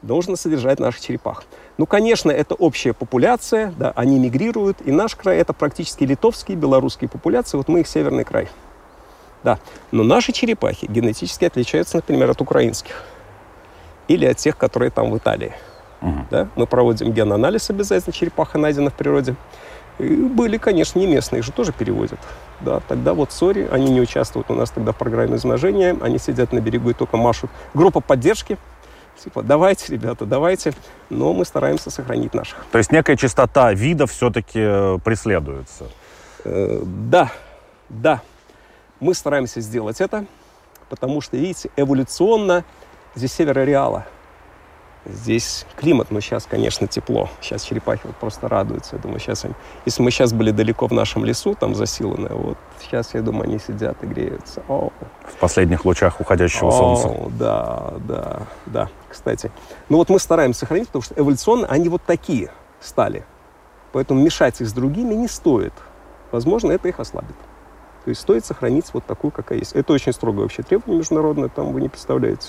должна 0.00 0.36
содержать 0.36 0.80
наших 0.80 1.02
черепах. 1.02 1.44
Ну, 1.76 1.86
конечно, 1.86 2.30
это 2.30 2.54
общая 2.54 2.92
популяция, 2.92 3.72
да, 3.76 3.92
они 3.96 4.18
мигрируют, 4.18 4.78
и 4.84 4.92
наш 4.92 5.16
край 5.16 5.38
это 5.38 5.52
практически 5.52 6.04
литовские, 6.04 6.56
белорусские 6.56 7.10
популяции, 7.10 7.56
вот 7.56 7.68
мы 7.68 7.80
их 7.80 7.88
северный 7.88 8.24
край. 8.24 8.48
Да, 9.42 9.58
но 9.90 10.04
наши 10.04 10.32
черепахи 10.32 10.86
генетически 10.86 11.44
отличаются, 11.44 11.96
например, 11.96 12.30
от 12.30 12.40
украинских 12.40 13.02
или 14.08 14.24
от 14.24 14.36
тех, 14.36 14.56
которые 14.56 14.90
там 14.90 15.10
в 15.10 15.18
Италии. 15.18 15.52
Мгм. 16.00 16.26
Да? 16.30 16.48
Мы 16.54 16.66
проводим 16.66 17.12
генанализ 17.12 17.68
обязательно 17.70 18.12
черепаха, 18.12 18.58
найдена 18.58 18.90
в 18.90 18.94
природе. 18.94 19.34
И 19.98 20.04
были, 20.04 20.56
конечно, 20.56 20.98
не 20.98 21.06
местные, 21.06 21.40
их 21.40 21.44
же 21.44 21.52
тоже 21.52 21.72
переводят. 21.72 22.18
Да, 22.60 22.80
тогда 22.88 23.14
вот 23.14 23.32
сори, 23.32 23.68
они 23.70 23.90
не 23.90 24.00
участвуют 24.00 24.50
у 24.50 24.54
нас 24.54 24.70
тогда 24.70 24.92
в 24.92 24.96
программе 24.96 25.34
размножения, 25.34 25.96
они 26.00 26.18
сидят 26.18 26.52
на 26.52 26.60
берегу 26.60 26.90
и 26.90 26.94
только 26.94 27.16
машут. 27.16 27.50
Группа 27.74 28.00
поддержки, 28.00 28.58
Типа, 29.22 29.42
давайте, 29.42 29.92
ребята, 29.92 30.26
давайте, 30.26 30.72
но 31.08 31.32
мы 31.32 31.44
стараемся 31.44 31.90
сохранить 31.90 32.34
наших. 32.34 32.64
То 32.72 32.78
есть 32.78 32.92
некая 32.92 33.16
чистота 33.16 33.72
вида 33.72 34.06
все-таки 34.06 34.58
э, 34.58 34.98
преследуется? 35.04 35.86
Э, 36.44 36.80
да, 36.84 37.30
да. 37.88 38.20
Мы 39.00 39.14
стараемся 39.14 39.60
сделать 39.60 40.00
это, 40.00 40.26
потому 40.88 41.20
что, 41.20 41.36
видите, 41.36 41.70
эволюционно 41.76 42.64
здесь 43.14 43.32
север 43.32 43.58
ареала. 43.58 44.06
Здесь 45.06 45.66
климат, 45.76 46.10
но 46.10 46.20
сейчас, 46.20 46.46
конечно, 46.46 46.86
тепло. 46.86 47.28
Сейчас 47.42 47.62
черепахи 47.62 48.00
вот 48.04 48.16
просто 48.16 48.48
радуются. 48.48 48.96
Я 48.96 49.02
думаю, 49.02 49.20
сейчас 49.20 49.44
они... 49.44 49.52
Если 49.84 50.02
мы 50.02 50.10
сейчас 50.10 50.32
были 50.32 50.50
далеко 50.50 50.86
в 50.86 50.92
нашем 50.92 51.26
лесу, 51.26 51.54
там 51.54 51.74
засиланное, 51.74 52.32
вот 52.32 52.56
сейчас, 52.80 53.12
я 53.12 53.20
думаю, 53.20 53.44
они 53.44 53.58
сидят 53.58 54.02
и 54.02 54.06
греются. 54.06 54.62
О, 54.66 54.90
В 55.28 55.36
последних 55.40 55.84
лучах 55.84 56.20
уходящего 56.20 56.68
О, 56.68 56.72
солнца. 56.72 57.30
Да, 57.38 57.92
да, 57.98 58.42
да, 58.64 58.88
кстати. 59.14 59.50
Ну 59.88 59.96
вот 59.96 60.08
мы 60.10 60.18
стараемся 60.18 60.60
сохранить, 60.60 60.88
потому 60.88 61.02
что 61.02 61.14
эволюционно 61.16 61.66
они 61.66 61.88
вот 61.88 62.02
такие 62.02 62.50
стали. 62.80 63.24
Поэтому 63.92 64.20
мешать 64.20 64.60
их 64.60 64.68
с 64.68 64.72
другими 64.72 65.14
не 65.14 65.28
стоит. 65.28 65.72
Возможно, 66.30 66.72
это 66.72 66.88
их 66.88 67.00
ослабит. 67.00 67.36
То 68.04 68.10
есть 68.10 68.20
стоит 68.20 68.44
сохранить 68.44 68.92
вот 68.92 69.04
такую, 69.06 69.30
какая 69.30 69.58
есть. 69.58 69.72
Это 69.72 69.92
очень 69.92 70.12
строгое 70.12 70.42
вообще 70.42 70.62
требование 70.62 70.98
международное, 70.98 71.48
там 71.48 71.72
вы 71.72 71.80
не 71.80 71.88
представляете. 71.88 72.48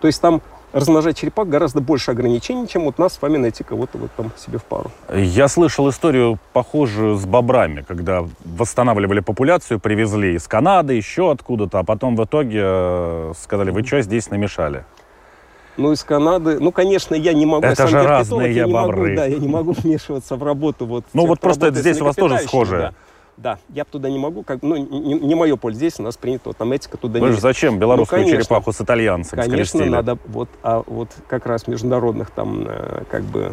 То 0.00 0.08
есть 0.08 0.20
там 0.20 0.42
размножать 0.72 1.18
черепах 1.18 1.46
гораздо 1.46 1.80
больше 1.80 2.10
ограничений, 2.10 2.66
чем 2.66 2.84
вот 2.84 2.98
нас 2.98 3.14
с 3.14 3.22
вами 3.22 3.36
найти 3.36 3.62
кого-то 3.62 3.98
вот 3.98 4.10
там 4.16 4.32
себе 4.36 4.58
в 4.58 4.64
пару. 4.64 4.90
Я 5.14 5.46
слышал 5.48 5.88
историю 5.88 6.38
похожую 6.52 7.16
с 7.16 7.24
бобрами, 7.24 7.84
когда 7.86 8.24
восстанавливали 8.44 9.20
популяцию, 9.20 9.78
привезли 9.78 10.34
из 10.34 10.48
Канады, 10.48 10.94
еще 10.94 11.30
откуда-то, 11.30 11.78
а 11.78 11.84
потом 11.84 12.16
в 12.16 12.24
итоге 12.24 12.60
э, 12.62 13.32
сказали, 13.40 13.70
вы 13.70 13.84
что 13.84 14.00
здесь 14.02 14.30
намешали? 14.30 14.84
Ну, 15.76 15.92
из 15.92 16.04
Канады, 16.04 16.58
ну, 16.60 16.70
конечно, 16.70 17.14
я 17.14 17.32
не 17.32 17.46
могу... 17.46 17.66
Это 17.66 17.86
же 17.86 18.02
разные 18.02 18.54
я 18.54 18.66
не 18.66 18.72
могу, 18.72 18.92
бобры. 18.92 19.16
да, 19.16 19.24
я 19.24 19.38
не 19.38 19.48
могу 19.48 19.72
вмешиваться 19.76 20.36
в 20.36 20.42
работу 20.42 20.86
вот... 20.86 21.04
Ну, 21.12 21.26
вот 21.26 21.40
просто 21.40 21.72
с 21.74 21.78
здесь 21.78 22.00
у 22.00 22.04
вас 22.04 22.16
тоже 22.16 22.38
схожее. 22.38 22.80
Да. 22.80 22.92
Да, 23.38 23.58
я 23.70 23.84
туда 23.84 24.10
не 24.10 24.18
могу, 24.18 24.42
как, 24.42 24.62
ну, 24.62 24.76
не, 24.76 25.14
не 25.14 25.34
мое 25.34 25.56
поле. 25.56 25.74
Здесь 25.74 25.98
у 25.98 26.02
нас 26.02 26.16
принято, 26.18 26.50
вот 26.50 26.58
там 26.58 26.70
этика 26.72 26.98
туда 26.98 27.18
не... 27.18 27.32
зачем 27.32 27.78
белорусскую 27.78 28.20
Ну, 28.20 28.26
конечно. 28.26 28.42
черепаху 28.44 28.72
с 28.72 28.80
итальянцем 28.82 29.38
Конечно, 29.38 29.64
скрестили? 29.64 29.88
надо, 29.88 30.18
вот, 30.26 30.50
а 30.62 30.82
вот 30.86 31.08
как 31.28 31.46
раз 31.46 31.66
международных 31.66 32.30
там, 32.30 32.66
э, 32.68 33.04
как 33.10 33.22
бы, 33.22 33.52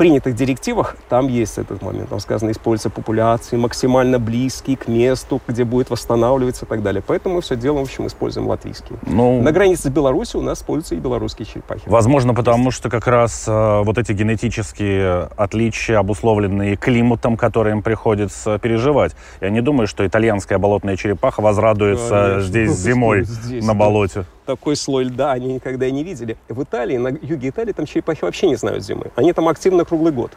принятых 0.00 0.34
директивах, 0.34 0.96
там 1.10 1.28
есть 1.28 1.58
этот 1.58 1.82
момент. 1.82 2.08
Там 2.08 2.20
сказано, 2.20 2.52
используется 2.52 2.88
популяции 2.88 3.58
максимально 3.58 4.18
близкие 4.18 4.78
к 4.78 4.88
месту, 4.88 5.42
где 5.46 5.64
будет 5.64 5.90
восстанавливаться 5.90 6.64
и 6.64 6.68
так 6.68 6.82
далее. 6.82 7.02
Поэтому 7.06 7.34
мы 7.34 7.42
все 7.42 7.54
делаем, 7.54 7.84
в 7.84 7.86
общем, 7.86 8.06
используем 8.06 8.48
латвийские. 8.48 8.98
Ну, 9.02 9.42
На 9.42 9.52
границе 9.52 9.88
с 9.88 9.90
Беларусью 9.90 10.40
у 10.40 10.42
нас 10.42 10.60
используются 10.60 10.94
и 10.94 10.98
белорусские 10.98 11.44
черепахи. 11.44 11.82
Возможно, 11.84 12.32
потому 12.32 12.70
что 12.70 12.88
как 12.88 13.06
раз 13.08 13.44
э, 13.46 13.82
вот 13.84 13.98
эти 13.98 14.12
генетические 14.12 15.28
отличия, 15.36 15.98
обусловленные 15.98 16.76
климатом, 16.76 17.36
который 17.36 17.72
им 17.72 17.82
приходится 17.82 18.58
переживать. 18.58 19.14
Я 19.42 19.50
не 19.50 19.60
думаю, 19.60 19.86
что 19.86 20.06
итальянская 20.06 20.58
болотная 20.58 20.96
черепаха 20.96 21.42
возрадуется 21.42 22.08
Конечно. 22.08 22.40
здесь 22.40 22.70
зимой 22.70 23.24
Здесь, 23.24 23.66
на 23.66 23.74
да. 23.74 24.24
Такой 24.50 24.74
слой 24.74 25.04
льда 25.04 25.30
они 25.30 25.54
никогда 25.54 25.86
и 25.86 25.92
не 25.92 26.02
видели. 26.02 26.36
В 26.48 26.64
Италии, 26.64 26.96
на 26.96 27.06
юге 27.06 27.50
Италии, 27.50 27.70
там 27.70 27.86
черепахи 27.86 28.24
вообще 28.24 28.48
не 28.48 28.56
знают 28.56 28.82
зимы. 28.82 29.12
Они 29.14 29.32
там 29.32 29.46
активно 29.48 29.84
круглый 29.84 30.12
год. 30.12 30.32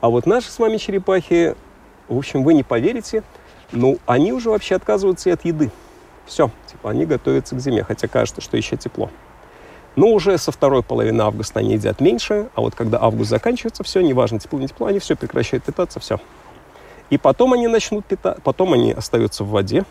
А 0.00 0.10
вот 0.10 0.26
наши 0.26 0.50
с 0.50 0.58
вами 0.58 0.76
черепахи, 0.76 1.54
в 2.08 2.18
общем, 2.18 2.42
вы 2.42 2.54
не 2.54 2.64
поверите, 2.64 3.22
ну, 3.70 3.98
они 4.06 4.32
уже 4.32 4.50
вообще 4.50 4.74
отказываются 4.74 5.30
и 5.30 5.32
от 5.32 5.44
еды. 5.44 5.70
Все, 6.26 6.50
типа, 6.66 6.90
они 6.90 7.06
готовятся 7.06 7.54
к 7.54 7.60
зиме, 7.60 7.84
хотя 7.84 8.08
кажется, 8.08 8.40
что 8.40 8.56
еще 8.56 8.76
тепло. 8.76 9.08
Но 9.94 10.08
уже 10.08 10.36
со 10.36 10.50
второй 10.50 10.82
половины 10.82 11.22
августа 11.22 11.60
они 11.60 11.74
едят 11.74 12.00
меньше, 12.00 12.48
а 12.56 12.60
вот 12.60 12.74
когда 12.74 13.00
август 13.00 13.30
заканчивается, 13.30 13.84
все, 13.84 14.00
неважно, 14.00 14.40
тепло, 14.40 14.58
не 14.58 14.66
тепло, 14.66 14.88
они 14.88 14.98
все 14.98 15.14
прекращают 15.14 15.62
питаться, 15.62 16.00
все. 16.00 16.18
И 17.08 17.18
потом 17.18 17.52
они 17.52 17.68
начнут 17.68 18.04
питаться, 18.04 18.40
потом 18.42 18.72
они 18.72 18.90
остаются 18.90 19.44
в 19.44 19.50
воде, 19.50 19.84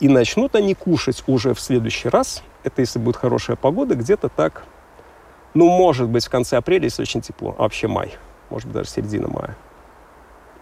и 0.00 0.08
начнут 0.08 0.54
они 0.54 0.74
кушать 0.74 1.22
уже 1.26 1.54
в 1.54 1.60
следующий 1.60 2.08
раз, 2.08 2.42
это 2.64 2.80
если 2.80 2.98
будет 2.98 3.16
хорошая 3.16 3.56
погода, 3.56 3.94
где-то 3.94 4.28
так, 4.28 4.64
ну, 5.54 5.68
может 5.68 6.08
быть, 6.08 6.24
в 6.24 6.30
конце 6.30 6.56
апреля, 6.56 6.84
если 6.84 7.02
очень 7.02 7.20
тепло, 7.20 7.54
а 7.58 7.62
вообще 7.62 7.86
май, 7.86 8.14
может 8.48 8.66
быть, 8.66 8.76
даже 8.76 8.90
середина 8.90 9.28
мая. 9.28 9.56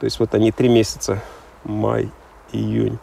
То 0.00 0.04
есть 0.04 0.18
вот 0.20 0.34
они 0.34 0.52
три 0.52 0.68
месяца, 0.68 1.20
май, 1.64 2.10
июнь, 2.52 2.98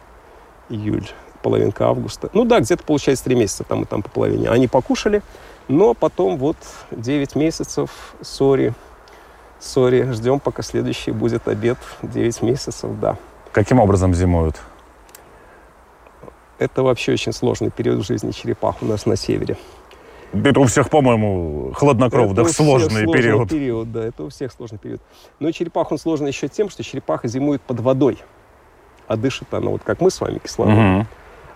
июль, 0.68 1.08
половинка 1.42 1.86
августа. 1.86 2.30
Ну 2.32 2.44
да, 2.44 2.60
где-то 2.60 2.82
получается 2.82 3.24
три 3.24 3.34
месяца 3.34 3.64
там 3.64 3.82
и 3.82 3.86
там 3.86 4.02
по 4.02 4.10
половине. 4.10 4.48
Они 4.48 4.66
покушали, 4.66 5.22
но 5.68 5.94
потом 5.94 6.38
вот 6.38 6.56
9 6.90 7.34
месяцев, 7.34 7.90
сори, 8.20 8.74
сори, 9.60 10.10
ждем, 10.12 10.40
пока 10.40 10.62
следующий 10.62 11.12
будет 11.12 11.48
обед, 11.48 11.78
9 12.02 12.42
месяцев, 12.42 12.90
да. 13.00 13.16
Каким 13.52 13.80
образом 13.80 14.14
зимуют? 14.14 14.56
Это 16.58 16.82
вообще 16.82 17.12
очень 17.12 17.32
сложный 17.32 17.70
период 17.70 18.02
в 18.02 18.06
жизни 18.06 18.30
черепах 18.30 18.76
у 18.82 18.86
нас 18.86 19.06
на 19.06 19.16
севере. 19.16 19.56
Это 20.32 20.60
у 20.60 20.64
всех, 20.64 20.90
по-моему, 20.90 21.72
хладнокровных 21.74 22.48
сложный 22.48 22.90
сложный 22.90 23.12
период. 23.12 23.48
период. 23.48 23.92
Да, 23.92 24.04
это 24.04 24.24
у 24.24 24.28
всех 24.28 24.52
сложный 24.52 24.78
период. 24.78 25.00
Но 25.38 25.50
черепах 25.50 25.92
он 25.92 25.98
сложный 25.98 26.28
еще 26.28 26.48
тем, 26.48 26.68
что 26.68 26.82
черепаха 26.82 27.28
зимует 27.28 27.62
под 27.62 27.80
водой. 27.80 28.18
А 29.06 29.16
дышит 29.16 29.52
она 29.52 29.70
вот 29.70 29.82
как 29.84 30.00
мы 30.00 30.10
с 30.10 30.20
вами 30.20 30.38
кислородом. 30.38 30.98
Мгм. 30.98 31.06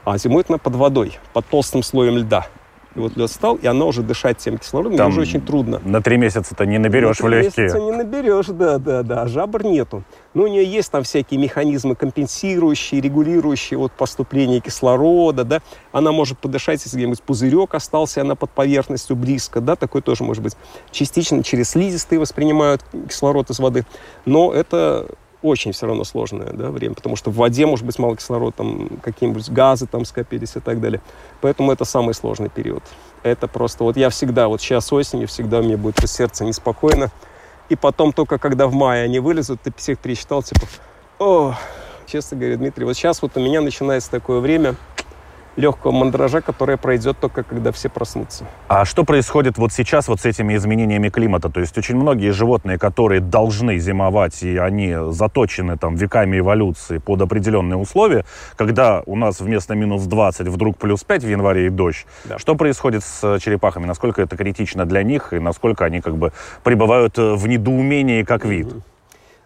А 0.04 0.18
зимует 0.18 0.48
она 0.48 0.58
под 0.58 0.76
водой, 0.76 1.18
под 1.32 1.46
толстым 1.46 1.82
слоем 1.82 2.16
льда. 2.18 2.46
И 2.96 2.98
вот 2.98 3.16
лед 3.16 3.30
стал, 3.30 3.54
и 3.54 3.66
она 3.66 3.84
уже 3.84 4.02
дышать 4.02 4.38
тем 4.38 4.58
кислородом, 4.58 4.96
Там 4.98 5.08
уже 5.08 5.20
очень 5.20 5.40
трудно. 5.40 5.80
На 5.84 6.02
три 6.02 6.16
месяца-то 6.16 6.66
не 6.66 6.78
наберешь 6.78 7.20
На 7.20 7.26
в 7.26 7.28
легкие. 7.30 7.66
месяца 7.66 7.80
не 7.80 7.92
наберешь, 7.92 8.46
да, 8.46 8.78
да, 8.78 9.02
да. 9.02 9.22
А 9.22 9.28
жабр 9.28 9.64
нету. 9.64 10.02
Но 10.34 10.44
у 10.44 10.46
нее 10.48 10.64
есть 10.64 10.90
там 10.90 11.04
всякие 11.04 11.38
механизмы 11.38 11.94
компенсирующие, 11.94 13.00
регулирующие 13.00 13.78
вот 13.78 13.92
поступление 13.92 14.60
кислорода, 14.60 15.44
да. 15.44 15.60
Она 15.92 16.10
может 16.10 16.38
подышать, 16.38 16.82
если 16.84 16.96
где-нибудь 16.96 17.22
пузырек 17.22 17.74
остался, 17.74 18.22
она 18.22 18.34
под 18.34 18.50
поверхностью 18.50 19.14
близко, 19.14 19.60
да, 19.60 19.76
такой 19.76 20.02
тоже 20.02 20.24
может 20.24 20.42
быть. 20.42 20.56
Частично 20.90 21.44
через 21.44 21.70
слизистые 21.70 22.18
воспринимают 22.18 22.84
кислород 23.08 23.50
из 23.50 23.60
воды. 23.60 23.86
Но 24.24 24.52
это 24.52 25.06
очень 25.42 25.72
все 25.72 25.86
равно 25.86 26.04
сложное 26.04 26.52
да, 26.52 26.70
время, 26.70 26.94
потому 26.94 27.16
что 27.16 27.30
в 27.30 27.36
воде 27.36 27.66
может 27.66 27.86
быть 27.86 27.98
мало 27.98 28.16
кислорода, 28.16 28.56
там 28.56 28.88
какие-нибудь 29.02 29.48
газы 29.50 29.86
там 29.86 30.04
скопились 30.04 30.56
и 30.56 30.60
так 30.60 30.80
далее. 30.80 31.00
Поэтому 31.40 31.72
это 31.72 31.84
самый 31.84 32.14
сложный 32.14 32.48
период. 32.48 32.82
Это 33.22 33.48
просто, 33.48 33.84
вот 33.84 33.96
я 33.96 34.10
всегда, 34.10 34.48
вот 34.48 34.60
сейчас 34.60 34.92
осенью, 34.92 35.28
всегда 35.28 35.60
меня 35.60 35.76
будет 35.76 35.96
сердце 36.08 36.44
неспокойно. 36.44 37.10
И 37.68 37.76
потом 37.76 38.12
только 38.12 38.38
когда 38.38 38.66
в 38.66 38.74
мае 38.74 39.04
они 39.04 39.20
вылезут, 39.20 39.62
ты 39.62 39.72
всех 39.76 39.98
пересчитал, 39.98 40.42
типа, 40.42 40.66
о, 41.18 41.54
честно 42.06 42.36
говоря, 42.36 42.56
Дмитрий, 42.56 42.84
вот 42.84 42.94
сейчас 42.94 43.22
вот 43.22 43.36
у 43.36 43.40
меня 43.40 43.60
начинается 43.60 44.10
такое 44.10 44.40
время 44.40 44.74
легкого 45.56 45.92
мандража, 45.92 46.40
которое 46.40 46.76
пройдет 46.76 47.18
только 47.18 47.42
когда 47.42 47.72
все 47.72 47.88
проснутся. 47.88 48.44
А 48.68 48.84
что 48.84 49.04
происходит 49.04 49.58
вот 49.58 49.72
сейчас 49.72 50.08
вот 50.08 50.20
с 50.20 50.24
этими 50.24 50.56
изменениями 50.56 51.08
климата? 51.08 51.48
То 51.50 51.60
есть 51.60 51.76
очень 51.76 51.96
многие 51.96 52.30
животные, 52.30 52.78
которые 52.78 53.20
должны 53.20 53.78
зимовать, 53.78 54.42
и 54.42 54.56
они 54.56 54.94
заточены 55.10 55.76
там 55.76 55.96
веками 55.96 56.38
эволюции 56.38 56.98
под 56.98 57.20
определенные 57.22 57.76
условия, 57.76 58.24
когда 58.56 59.02
у 59.06 59.16
нас 59.16 59.40
вместо 59.40 59.74
минус 59.74 60.04
20 60.04 60.48
вдруг 60.48 60.78
плюс 60.78 61.02
5 61.04 61.24
в 61.24 61.28
январе 61.28 61.66
и 61.66 61.68
дождь, 61.68 62.06
Да. 62.24 62.38
что 62.38 62.54
происходит 62.54 63.02
с 63.04 63.38
черепахами? 63.40 63.86
Насколько 63.86 64.22
это 64.22 64.36
критично 64.36 64.86
для 64.86 65.02
них, 65.02 65.32
и 65.32 65.38
насколько 65.38 65.84
они 65.84 66.00
как 66.00 66.16
бы 66.16 66.32
пребывают 66.62 67.18
э, 67.18 67.34
в 67.34 67.46
недоумении 67.48 68.22
как 68.22 68.44
вид? 68.44 68.68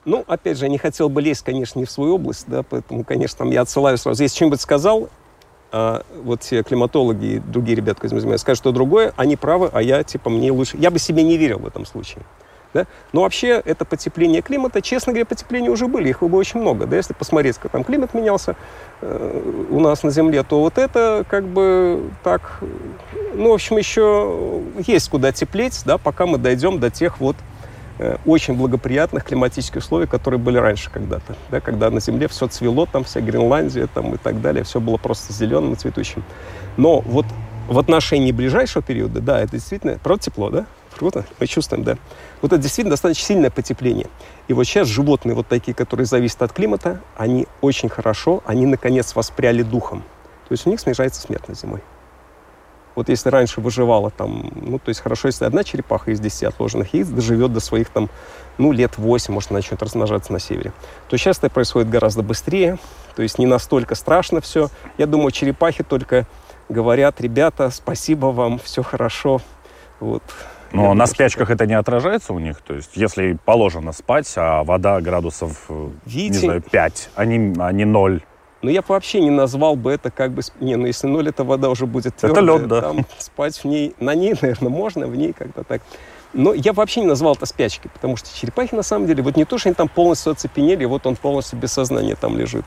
Ну, 0.05 0.23
опять 0.27 0.59
же, 0.59 0.67
я 0.67 0.71
не 0.71 0.77
хотел 0.79 1.09
бы 1.09 1.23
лезть, 1.23 1.43
конечно, 1.45 1.79
не 1.79 1.87
в 1.87 1.91
свою 1.91 2.17
область, 2.17 2.45
да, 2.47 2.63
поэтому, 2.63 3.05
конечно, 3.05 3.39
там 3.39 3.51
я 3.51 3.63
отсылаю 3.63 3.97
сразу. 3.97 4.23
Если 4.23 4.37
что-нибудь 4.37 4.61
сказал, 4.61 5.09
а, 5.77 6.03
вот 6.23 6.39
те 6.39 6.63
климатологи 6.63 7.25
и 7.25 7.39
другие 7.41 7.75
ребята, 7.75 8.01
которые 8.01 8.39
скажут, 8.39 8.59
что 8.59 8.71
другое, 8.71 9.13
они 9.17 9.35
правы, 9.35 9.69
а 9.73 9.83
я, 9.83 10.05
типа, 10.05 10.31
мне 10.31 10.53
лучше... 10.53 10.77
Я 10.77 10.93
бы 10.93 11.01
себе 11.01 11.25
не 11.25 11.37
верил 11.37 11.59
в 11.59 11.67
этом 11.67 11.85
случае. 11.85 12.23
Да? 12.73 12.87
Но 13.13 13.23
вообще 13.23 13.61
это 13.65 13.85
потепление 13.85 14.41
климата, 14.41 14.81
честно 14.81 15.13
говоря, 15.13 15.27
потепления 15.27 15.71
уже 15.71 15.89
были, 15.89 16.11
их 16.11 16.21
было 16.21 16.37
очень 16.39 16.61
много. 16.61 16.87
Да? 16.87 16.95
Если 16.95 17.13
посмотреть, 17.13 17.59
как 17.59 17.73
там 17.73 17.83
климат 17.83 18.15
менялся 18.15 18.55
э, 19.01 19.67
у 19.69 19.81
нас 19.81 20.05
на 20.05 20.11
Земле, 20.11 20.45
то 20.45 20.61
вот 20.61 20.79
это 20.79 21.25
как 21.29 21.45
бы 21.45 22.09
так, 22.23 22.61
ну, 23.35 23.51
в 23.51 23.55
общем, 23.55 23.77
еще 23.77 24.63
есть 24.87 25.09
куда 25.09 25.33
теплеть, 25.33 25.83
да, 25.85 25.99
пока 25.99 26.27
мы 26.27 26.39
дойдем 26.39 26.79
до 26.79 26.89
тех 26.89 27.19
вот 27.19 27.35
очень 28.25 28.55
благоприятных 28.55 29.25
климатических 29.25 29.83
условий, 29.83 30.07
которые 30.07 30.41
были 30.41 30.59
раньше 30.59 30.91
когда-то, 30.91 31.37
да, 31.51 31.61
когда 31.61 31.91
на 31.91 32.01
Земле 32.01 32.29
все 32.29 32.49
цвело, 32.49 32.87
там 32.87 33.05
вся 33.05 33.21
Гренландия 33.21 33.87
там, 33.87 34.15
и 34.15 34.17
так 34.17 34.41
далее, 34.41 34.65
все 34.65 34.81
было 34.81 34.97
просто 34.97 35.33
зеленым 35.33 35.75
и 35.75 35.77
цветущим. 35.77 36.25
Но 36.77 37.01
вот 37.01 37.27
в 37.69 37.79
отношении 37.79 38.33
ближайшего 38.33 38.83
периода, 38.83 39.21
да, 39.21 39.41
это 39.41 39.53
действительно, 39.53 39.99
правда, 40.03 40.25
тепло, 40.25 40.51
да? 40.51 40.67
Круто, 40.97 41.25
мы 41.41 41.47
чувствуем, 41.47 41.83
да. 41.83 41.97
Вот 42.41 42.53
это 42.53 42.63
действительно 42.63 42.91
достаточно 42.91 43.27
сильное 43.27 43.51
потепление. 43.51 44.07
И 44.49 44.53
вот 44.53 44.65
сейчас 44.65 44.87
животные 44.87 45.35
вот 45.35 45.49
такие, 45.49 45.75
которые 45.75 46.07
зависят 46.07 46.43
от 46.43 46.53
климата, 46.53 47.01
они 47.17 47.47
очень 47.61 47.89
хорошо, 47.89 48.43
они 48.47 48.67
наконец 48.67 49.15
воспряли 49.17 49.63
духом. 49.63 50.05
То 50.49 50.53
есть 50.53 50.67
у 50.67 50.71
них 50.71 50.81
снижается 50.81 51.21
смертность 51.21 51.63
зимой. 51.63 51.81
Вот 52.95 53.09
если 53.09 53.29
раньше 53.29 53.61
выживала 53.61 54.11
там, 54.11 54.53
ну, 54.55 54.79
то 54.79 54.91
есть 54.91 55.01
хорошо, 55.01 55.29
если 55.29 55.45
одна 55.45 55.65
черепаха 55.65 56.13
из 56.13 56.21
10 56.21 56.45
отложенных 56.45 56.95
яиц 56.95 57.09
доживет 57.09 57.53
до 57.53 57.61
своих 57.61 57.89
там, 57.89 58.09
ну, 58.59 58.73
лет 58.73 58.99
8, 58.99 59.35
может, 59.35 59.51
начнет 59.51 59.83
размножаться 59.83 60.33
на 60.33 60.39
севере, 60.39 60.73
то 61.09 61.17
сейчас 61.17 61.39
это 61.39 61.51
происходит 61.51 61.91
гораздо 61.91 62.23
быстрее, 62.23 62.79
то 63.17 63.23
есть 63.23 63.39
не 63.39 63.47
настолько 63.47 63.95
страшно 63.95 64.41
все. 64.41 64.69
Я 64.97 65.07
думаю, 65.07 65.33
черепахи 65.33 65.83
только 65.83 66.27
говорят, 66.69 67.21
ребята, 67.21 67.71
спасибо 67.71 68.27
вам, 68.27 68.59
все 68.59 68.83
хорошо. 68.83 69.41
Вот. 70.01 70.23
Но 70.73 70.83
Я 70.83 70.89
на 70.89 70.95
думаю, 70.95 71.07
спячках 71.09 71.47
что... 71.47 71.55
это 71.55 71.67
не 71.67 71.75
отражается 71.75 72.33
у 72.33 72.39
них? 72.39 72.61
То 72.61 72.75
есть, 72.75 72.91
если 72.95 73.39
положено 73.45 73.93
спать, 73.93 74.33
а 74.37 74.65
вода 74.65 75.01
градусов, 75.01 75.69
Видите? 76.05 76.41
не 76.41 76.47
знаю, 76.47 76.63
5, 76.63 77.11
а 77.15 77.25
не, 77.25 77.55
а 77.61 77.73
не 77.73 77.85
0, 77.85 78.23
но 78.65 78.71
я 78.71 78.81
бы 78.81 78.87
вообще 78.89 79.21
не 79.21 79.29
назвал 79.29 79.77
бы 79.77 79.93
это 79.93 80.11
как 80.11 80.33
бы... 80.33 80.41
Не, 80.59 80.77
ну 80.77 80.87
если 80.87 81.07
ноль, 81.07 81.29
эта 81.29 81.45
вода 81.45 81.69
уже 81.69 81.85
будет 81.85 82.17
твердая. 82.17 82.43
Это 82.43 82.59
лед, 82.59 82.69
да. 82.69 82.81
Там 82.81 83.07
спать 83.19 83.59
в 83.59 83.65
ней... 83.67 83.95
На 84.01 84.15
ней, 84.15 84.35
наверное, 84.41 84.71
можно, 84.71 85.07
в 85.07 85.15
ней 85.15 85.35
как-то 85.35 85.65
так. 85.65 85.83
Но 86.33 86.55
я 86.55 86.73
вообще 86.73 87.01
не 87.01 87.07
назвал 87.07 87.35
это 87.35 87.45
спячкой, 87.45 87.91
потому 87.93 88.17
что 88.17 88.35
черепахи, 88.35 88.75
на 88.75 88.83
самом 88.83 89.07
деле, 89.07 89.23
вот 89.23 89.37
не 89.37 89.45
то, 89.45 89.59
что 89.59 89.69
они 89.69 89.75
там 89.75 89.89
полностью 89.89 90.33
оцепенели, 90.33 90.87
вот 90.87 91.07
он 91.07 91.15
полностью 91.15 91.59
без 91.59 91.73
сознания 91.73 92.17
там 92.17 92.39
лежит. 92.39 92.65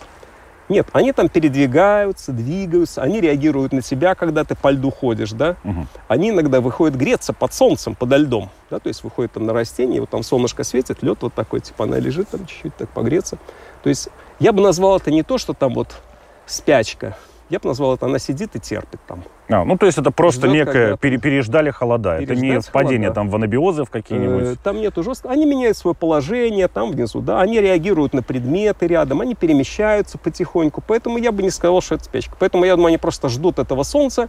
Нет, 0.69 0.87
они 0.91 1.13
там 1.13 1.29
передвигаются, 1.29 2.33
двигаются, 2.33 3.01
они 3.01 3.21
реагируют 3.21 3.71
на 3.71 3.81
тебя, 3.81 4.15
когда 4.15 4.43
ты 4.43 4.55
по 4.55 4.69
льду 4.69 4.91
ходишь, 4.91 5.31
да. 5.31 5.55
Угу. 5.63 5.87
Они 6.09 6.29
иногда 6.29 6.59
выходят 6.59 6.97
греться 6.97 7.31
под 7.31 7.53
солнцем, 7.53 7.95
подо 7.95 8.17
льдом, 8.17 8.49
да, 8.69 8.79
то 8.79 8.89
есть 8.89 9.03
выходят 9.03 9.31
там 9.31 9.45
на 9.45 9.53
растение, 9.53 10.01
вот 10.01 10.09
там 10.09 10.23
солнышко 10.23 10.63
светит, 10.63 11.01
лед 11.03 11.19
вот 11.21 11.33
такой, 11.33 11.61
типа 11.61 11.85
она 11.85 11.99
лежит 11.99 12.29
там 12.29 12.45
чуть-чуть 12.45 12.75
так 12.75 12.89
погреться. 12.89 13.37
То 13.81 13.89
есть 13.89 14.09
я 14.39 14.51
бы 14.51 14.61
назвал 14.61 14.97
это 14.97 15.09
не 15.09 15.23
то, 15.23 15.37
что 15.37 15.53
там 15.53 15.73
вот 15.73 16.01
спячка. 16.45 17.17
Я 17.49 17.59
бы 17.59 17.69
назвал 17.69 17.95
это, 17.95 18.05
она 18.05 18.19
сидит 18.19 18.55
и 18.55 18.59
терпит 18.59 18.99
там. 19.07 19.23
А, 19.49 19.63
ну, 19.63 19.77
то 19.77 19.85
есть 19.85 19.97
это 19.97 20.11
просто 20.11 20.47
Ждет, 20.47 20.67
некое, 20.67 20.97
пере, 20.97 21.17
переждали 21.17 21.69
холода. 21.71 22.21
это 22.21 22.35
не 22.35 22.59
впадение 22.59 23.11
там 23.13 23.29
в 23.29 23.35
анабиозы 23.35 23.85
в 23.85 23.89
какие-нибудь? 23.89 24.43
Э, 24.43 24.55
там 24.61 24.81
нету 24.81 25.01
жестко. 25.01 25.29
Они 25.29 25.45
меняют 25.45 25.77
свое 25.77 25.95
положение 25.95 26.67
там 26.67 26.91
внизу, 26.91 27.21
да. 27.21 27.39
Они 27.39 27.61
реагируют 27.61 28.13
на 28.13 28.21
предметы 28.21 28.87
рядом, 28.87 29.21
они 29.21 29.33
перемещаются 29.33 30.17
потихоньку. 30.17 30.83
Поэтому 30.85 31.17
я 31.17 31.31
бы 31.31 31.41
не 31.41 31.49
сказал, 31.49 31.79
что 31.81 31.95
это 31.95 32.03
спячка. 32.03 32.35
Поэтому 32.37 32.65
я 32.65 32.75
думаю, 32.75 32.89
они 32.89 32.97
просто 32.97 33.29
ждут 33.29 33.59
этого 33.59 33.83
солнца. 33.83 34.27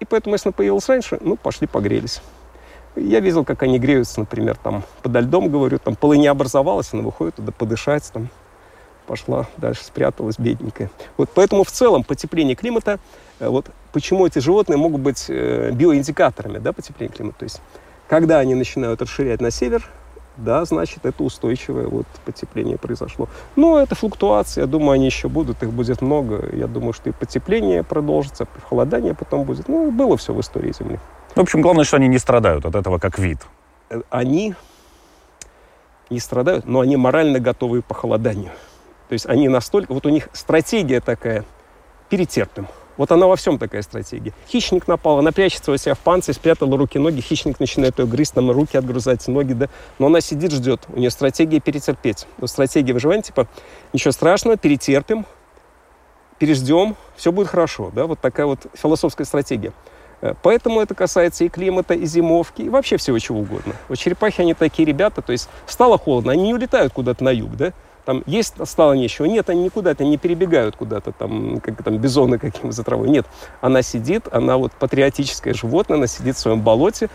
И 0.00 0.04
поэтому, 0.04 0.34
если 0.34 0.48
она 0.48 0.52
появилась 0.52 0.88
раньше, 0.88 1.18
ну, 1.22 1.36
пошли 1.36 1.66
погрелись. 1.66 2.20
Я 2.94 3.20
видел, 3.20 3.44
как 3.44 3.62
они 3.62 3.78
греются, 3.78 4.20
например, 4.20 4.56
там 4.62 4.82
подо 5.02 5.20
льдом, 5.20 5.48
говорю, 5.48 5.78
там 5.78 5.96
полыня 5.96 6.30
образовалась, 6.30 6.92
она 6.92 7.02
выходит 7.02 7.36
туда 7.36 7.52
подышать, 7.52 8.10
там 8.12 8.28
пошла 9.06 9.46
дальше, 9.56 9.84
спряталась 9.84 10.38
бедненькая. 10.38 10.90
Вот 11.16 11.30
поэтому 11.34 11.64
в 11.64 11.70
целом 11.70 12.04
потепление 12.04 12.54
климата, 12.54 12.98
э, 13.40 13.48
вот 13.48 13.66
почему 13.92 14.26
эти 14.26 14.38
животные 14.38 14.76
могут 14.76 15.00
быть 15.00 15.26
э, 15.28 15.70
биоиндикаторами 15.72 16.58
да, 16.58 16.72
потепления 16.72 17.12
климата. 17.12 17.38
То 17.40 17.44
есть, 17.44 17.60
когда 18.08 18.38
они 18.38 18.54
начинают 18.54 19.02
расширять 19.02 19.40
на 19.40 19.50
север, 19.50 19.86
да, 20.36 20.64
значит, 20.64 21.04
это 21.04 21.22
устойчивое 21.22 21.86
вот 21.86 22.06
потепление 22.24 22.78
произошло. 22.78 23.28
Но 23.56 23.78
это 23.80 23.94
флуктуации, 23.94 24.62
я 24.62 24.66
думаю, 24.66 24.92
они 24.92 25.06
еще 25.06 25.28
будут, 25.28 25.62
их 25.62 25.70
будет 25.72 26.00
много. 26.00 26.48
Я 26.56 26.66
думаю, 26.66 26.92
что 26.92 27.10
и 27.10 27.12
потепление 27.12 27.82
продолжится, 27.82 28.44
и 28.44 28.60
холодание 28.68 29.14
потом 29.14 29.44
будет. 29.44 29.68
Ну, 29.68 29.90
было 29.90 30.16
все 30.16 30.32
в 30.32 30.40
истории 30.40 30.72
Земли. 30.72 30.98
В 31.34 31.40
общем, 31.40 31.60
главное, 31.60 31.84
что 31.84 31.96
они 31.96 32.08
не 32.08 32.18
страдают 32.18 32.64
от 32.64 32.74
этого 32.74 32.98
как 32.98 33.18
вид. 33.18 33.38
Э, 33.90 34.00
они 34.10 34.54
не 36.10 36.20
страдают, 36.20 36.66
но 36.66 36.80
они 36.80 36.96
морально 36.96 37.38
готовы 37.40 37.82
к 37.82 37.86
похолоданию. 37.86 38.52
То 39.12 39.14
есть 39.14 39.26
они 39.26 39.46
настолько... 39.46 39.92
Вот 39.92 40.06
у 40.06 40.08
них 40.08 40.30
стратегия 40.32 41.02
такая, 41.02 41.44
перетерпим. 42.08 42.66
Вот 42.96 43.12
она 43.12 43.26
во 43.26 43.36
всем 43.36 43.58
такая 43.58 43.82
стратегия. 43.82 44.32
Хищник 44.48 44.88
напал, 44.88 45.18
она 45.18 45.32
прячется 45.32 45.70
у 45.70 45.76
себя 45.76 45.92
в 45.92 45.98
панцире, 45.98 46.34
спрятала 46.34 46.78
руки-ноги, 46.78 47.20
хищник 47.20 47.60
начинает 47.60 47.98
ее 47.98 48.06
грызть, 48.06 48.32
там 48.32 48.50
руки 48.50 48.74
отгрызать, 48.74 49.28
ноги, 49.28 49.52
да. 49.52 49.68
Но 49.98 50.06
она 50.06 50.22
сидит, 50.22 50.50
ждет. 50.52 50.86
У 50.88 50.98
нее 50.98 51.10
стратегия 51.10 51.60
перетерпеть. 51.60 52.26
Вот 52.38 52.48
стратегия 52.48 52.94
выживания, 52.94 53.20
типа, 53.20 53.48
ничего 53.92 54.12
страшного, 54.12 54.56
перетерпим, 54.56 55.26
переждем, 56.38 56.96
все 57.14 57.32
будет 57.32 57.48
хорошо, 57.48 57.92
да. 57.94 58.06
Вот 58.06 58.18
такая 58.18 58.46
вот 58.46 58.60
философская 58.72 59.26
стратегия. 59.26 59.74
Э, 60.22 60.32
поэтому 60.42 60.80
это 60.80 60.94
касается 60.94 61.44
и 61.44 61.50
климата, 61.50 61.92
и 61.92 62.06
зимовки, 62.06 62.62
и 62.62 62.70
вообще 62.70 62.96
всего 62.96 63.18
чего 63.18 63.40
угодно. 63.40 63.74
Вот 63.90 63.98
черепахи, 63.98 64.40
они 64.40 64.54
такие 64.54 64.86
ребята, 64.86 65.20
то 65.20 65.32
есть 65.32 65.50
стало 65.66 65.98
холодно, 65.98 66.32
они 66.32 66.44
не 66.44 66.54
улетают 66.54 66.94
куда-то 66.94 67.22
на 67.22 67.30
юг, 67.30 67.54
да, 67.56 67.74
там 68.04 68.22
есть 68.26 68.54
стало 68.66 68.94
нечего. 68.94 69.26
Нет, 69.26 69.48
они 69.50 69.64
никуда-то 69.64 70.04
не 70.04 70.18
перебегают 70.18 70.76
куда-то, 70.76 71.12
там, 71.12 71.60
как 71.60 71.82
там 71.82 71.98
бизоны 71.98 72.38
каким 72.38 72.72
за 72.72 72.82
травой. 72.84 73.08
Нет, 73.08 73.26
она 73.60 73.82
сидит, 73.82 74.28
она 74.30 74.56
вот 74.56 74.72
патриотическое 74.72 75.54
животное, 75.54 75.98
она 75.98 76.06
сидит 76.06 76.36
в 76.36 76.38
своем 76.38 76.60
болоте. 76.60 77.08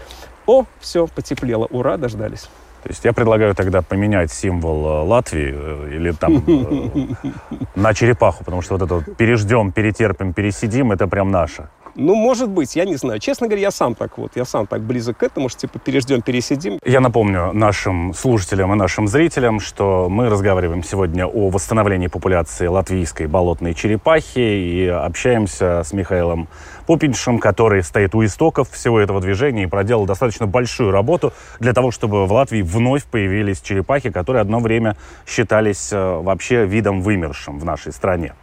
О, 0.45 0.65
все, 0.79 1.07
потеплело, 1.07 1.67
ура, 1.69 1.97
дождались. 1.97 2.49
То 2.83 2.89
есть 2.89 3.03
я 3.03 3.11
предлагаю 3.11 3.53
тогда 3.53 3.81
поменять 3.81 4.31
символ 4.31 4.85
э, 4.85 5.07
Латвии 5.07 5.53
э, 5.53 5.95
или 5.95 6.11
там 6.11 6.37
э, 6.47 7.29
на 7.75 7.93
черепаху, 7.93 8.45
потому 8.45 8.61
что 8.61 8.77
вот 8.77 8.83
это 8.83 8.95
вот 8.95 9.17
переждем, 9.17 9.71
перетерпим, 9.71 10.31
пересидим, 10.31 10.91
это 10.91 11.07
прям 11.07 11.29
наше. 11.29 11.67
Ну, 11.99 12.13
может 12.13 12.49
быть, 12.49 12.75
я 12.75 12.85
не 12.85 12.95
знаю. 12.95 13.19
Честно 13.19 13.47
говоря, 13.47 13.63
я 13.63 13.71
сам 13.71 13.95
так 13.95 14.19
вот, 14.19 14.33
я 14.35 14.45
сам 14.45 14.67
так 14.67 14.81
близок 14.81 15.17
к 15.17 15.23
этому, 15.23 15.49
что 15.49 15.61
типа 15.61 15.79
переждем, 15.79 16.21
пересидим. 16.21 16.77
Я 16.85 16.99
напомню 16.99 17.51
нашим 17.53 18.13
слушателям 18.13 18.71
и 18.71 18.75
нашим 18.75 19.07
зрителям, 19.07 19.59
что 19.59 20.07
мы 20.07 20.29
разговариваем 20.29 20.83
сегодня 20.83 21.25
о 21.25 21.49
восстановлении 21.49 22.05
популяции 22.05 22.67
латвийской 22.67 23.25
болотной 23.25 23.73
черепахи 23.73 24.37
и 24.37 24.85
общаемся 24.85 25.81
с 25.83 25.91
Михаилом 25.91 26.47
Пупиншем, 26.85 27.39
который 27.39 27.81
стоит 27.81 28.13
у 28.13 28.23
истоков 28.23 28.69
всего 28.69 28.99
этого 28.99 29.19
движения 29.19 29.63
и 29.63 29.65
проделал 29.65 30.05
достаточно 30.05 30.45
большую 30.45 30.91
работу 30.91 31.33
для 31.59 31.73
того, 31.73 31.89
чтобы 31.89 32.27
в 32.27 32.31
Латвии 32.31 32.61
вновь 32.61 33.05
появились 33.05 33.59
черепахи, 33.59 34.11
которые 34.11 34.41
одно 34.41 34.59
время 34.59 34.95
считались 35.25 35.91
э, 35.91 35.97
вообще 35.97 36.65
видом 36.65 37.01
вымершим 37.01 37.59
в 37.59 37.65
нашей 37.65 37.91
стране. 37.91 38.33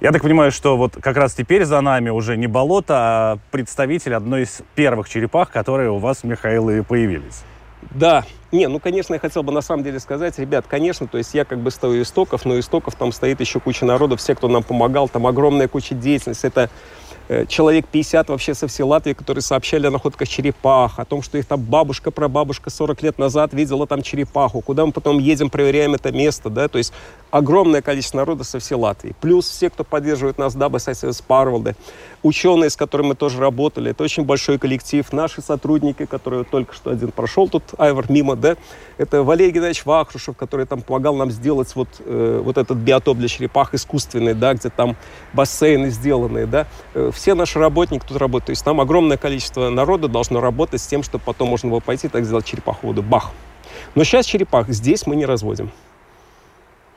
Я 0.00 0.12
так 0.12 0.22
понимаю, 0.22 0.52
что 0.52 0.76
вот 0.76 0.96
как 1.00 1.16
раз 1.16 1.34
теперь 1.34 1.64
за 1.64 1.80
нами 1.80 2.10
уже 2.10 2.36
не 2.36 2.46
болото, 2.46 2.94
а 2.96 3.38
представитель 3.50 4.14
одной 4.14 4.42
из 4.42 4.62
первых 4.76 5.08
черепах, 5.08 5.50
которые 5.50 5.90
у 5.90 5.98
вас, 5.98 6.22
Михаил, 6.22 6.70
и 6.70 6.82
появились. 6.82 7.42
Да, 7.90 8.24
не, 8.52 8.68
ну, 8.68 8.78
конечно, 8.78 9.14
я 9.14 9.20
хотел 9.20 9.42
бы 9.42 9.52
на 9.52 9.60
самом 9.60 9.82
деле 9.82 9.98
сказать, 9.98 10.38
ребят, 10.38 10.66
конечно, 10.68 11.08
то 11.08 11.18
есть 11.18 11.34
я 11.34 11.44
как 11.44 11.58
бы 11.58 11.72
стою 11.72 12.02
истоков, 12.02 12.44
но 12.44 12.58
истоков 12.58 12.94
там 12.94 13.10
стоит 13.10 13.40
еще 13.40 13.58
куча 13.58 13.84
народу, 13.84 14.16
все, 14.16 14.36
кто 14.36 14.46
нам 14.48 14.62
помогал, 14.62 15.08
там 15.08 15.26
огромная 15.26 15.66
куча 15.66 15.94
деятельности, 15.94 16.46
это 16.46 16.70
человек 17.48 17.86
50 17.86 18.30
вообще 18.30 18.54
со 18.54 18.66
всей 18.68 18.84
Латвии, 18.84 19.12
которые 19.12 19.42
сообщали 19.42 19.86
о 19.86 19.90
находках 19.90 20.28
черепах, 20.28 20.98
о 20.98 21.04
том, 21.04 21.22
что 21.22 21.38
их 21.38 21.46
там 21.46 21.60
бабушка, 21.60 22.10
прабабушка 22.10 22.70
40 22.70 23.02
лет 23.02 23.18
назад 23.18 23.52
видела 23.52 23.86
там 23.86 24.02
черепаху, 24.02 24.60
куда 24.60 24.86
мы 24.86 24.92
потом 24.92 25.18
едем, 25.18 25.50
проверяем 25.50 25.94
это 25.94 26.10
место, 26.10 26.50
да, 26.50 26.68
то 26.68 26.78
есть 26.78 26.92
огромное 27.30 27.82
количество 27.82 28.18
народа 28.18 28.44
со 28.44 28.58
всей 28.58 28.76
Латвии. 28.76 29.14
Плюс 29.20 29.48
все, 29.48 29.68
кто 29.68 29.84
поддерживает 29.84 30.38
нас, 30.38 30.54
дабы 30.54 30.78
с 30.78 31.22
Парвалды, 31.26 31.76
ученые, 32.22 32.70
с 32.70 32.76
которыми 32.76 33.08
мы 33.08 33.14
тоже 33.14 33.38
работали, 33.38 33.90
это 33.90 34.02
очень 34.02 34.24
большой 34.24 34.58
коллектив, 34.58 35.10
наши 35.12 35.40
сотрудники, 35.40 36.04
которые 36.04 36.44
только 36.44 36.74
что 36.74 36.90
один 36.90 37.10
прошел 37.10 37.48
тут, 37.48 37.62
Айвар 37.78 38.10
мимо, 38.10 38.36
да, 38.36 38.56
это 38.96 39.22
Валерий 39.22 39.52
Геннадьевич 39.52 39.84
Вахрушев, 39.84 40.36
который 40.36 40.66
там 40.66 40.82
помогал 40.82 41.14
нам 41.14 41.30
сделать 41.30 41.74
вот, 41.74 41.88
э, 42.00 42.40
вот 42.44 42.58
этот 42.58 42.78
биотоп 42.78 43.18
для 43.18 43.28
черепах 43.28 43.74
искусственный, 43.74 44.34
да, 44.34 44.54
где 44.54 44.68
там 44.68 44.96
бассейны 45.32 45.90
сделанные, 45.90 46.46
да, 46.46 46.66
э, 46.94 47.10
все 47.14 47.34
наши 47.34 47.58
работники 47.58 48.04
тут 48.06 48.16
работают. 48.16 48.46
То 48.46 48.52
есть 48.52 48.64
там 48.64 48.80
огромное 48.80 49.16
количество 49.16 49.68
народа 49.68 50.08
должно 50.08 50.40
работать 50.40 50.80
с 50.80 50.86
тем, 50.86 51.02
чтобы 51.02 51.24
потом 51.24 51.48
можно 51.48 51.70
было 51.70 51.80
пойти 51.80 52.08
так 52.08 52.24
сделать 52.24 52.44
черепаховоду. 52.44 53.02
Бах! 53.02 53.30
Но 53.94 54.04
сейчас 54.04 54.26
черепах 54.26 54.68
здесь 54.68 55.06
мы 55.06 55.16
не 55.16 55.26
разводим. 55.26 55.70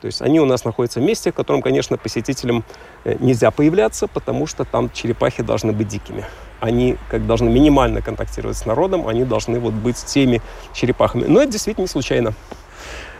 То 0.01 0.07
есть 0.07 0.21
они 0.21 0.39
у 0.39 0.45
нас 0.45 0.65
находятся 0.65 0.99
в 0.99 1.03
месте, 1.03 1.31
в 1.31 1.35
котором, 1.35 1.61
конечно, 1.61 1.95
посетителям 1.95 2.63
э, 3.03 3.15
нельзя 3.19 3.51
появляться, 3.51 4.07
потому 4.07 4.47
что 4.47 4.65
там 4.65 4.89
черепахи 4.91 5.43
должны 5.43 5.73
быть 5.73 5.87
дикими. 5.87 6.25
Они 6.59 6.97
как 7.09 7.27
должны 7.27 7.49
минимально 7.51 8.01
контактировать 8.01 8.57
с 8.57 8.65
народом, 8.65 9.07
они 9.07 9.23
должны 9.23 9.59
вот 9.59 9.73
быть 9.73 9.97
теми 9.97 10.41
черепахами. 10.73 11.25
Но 11.27 11.41
это 11.41 11.51
действительно 11.51 11.83
не 11.83 11.87
случайно. 11.87 12.33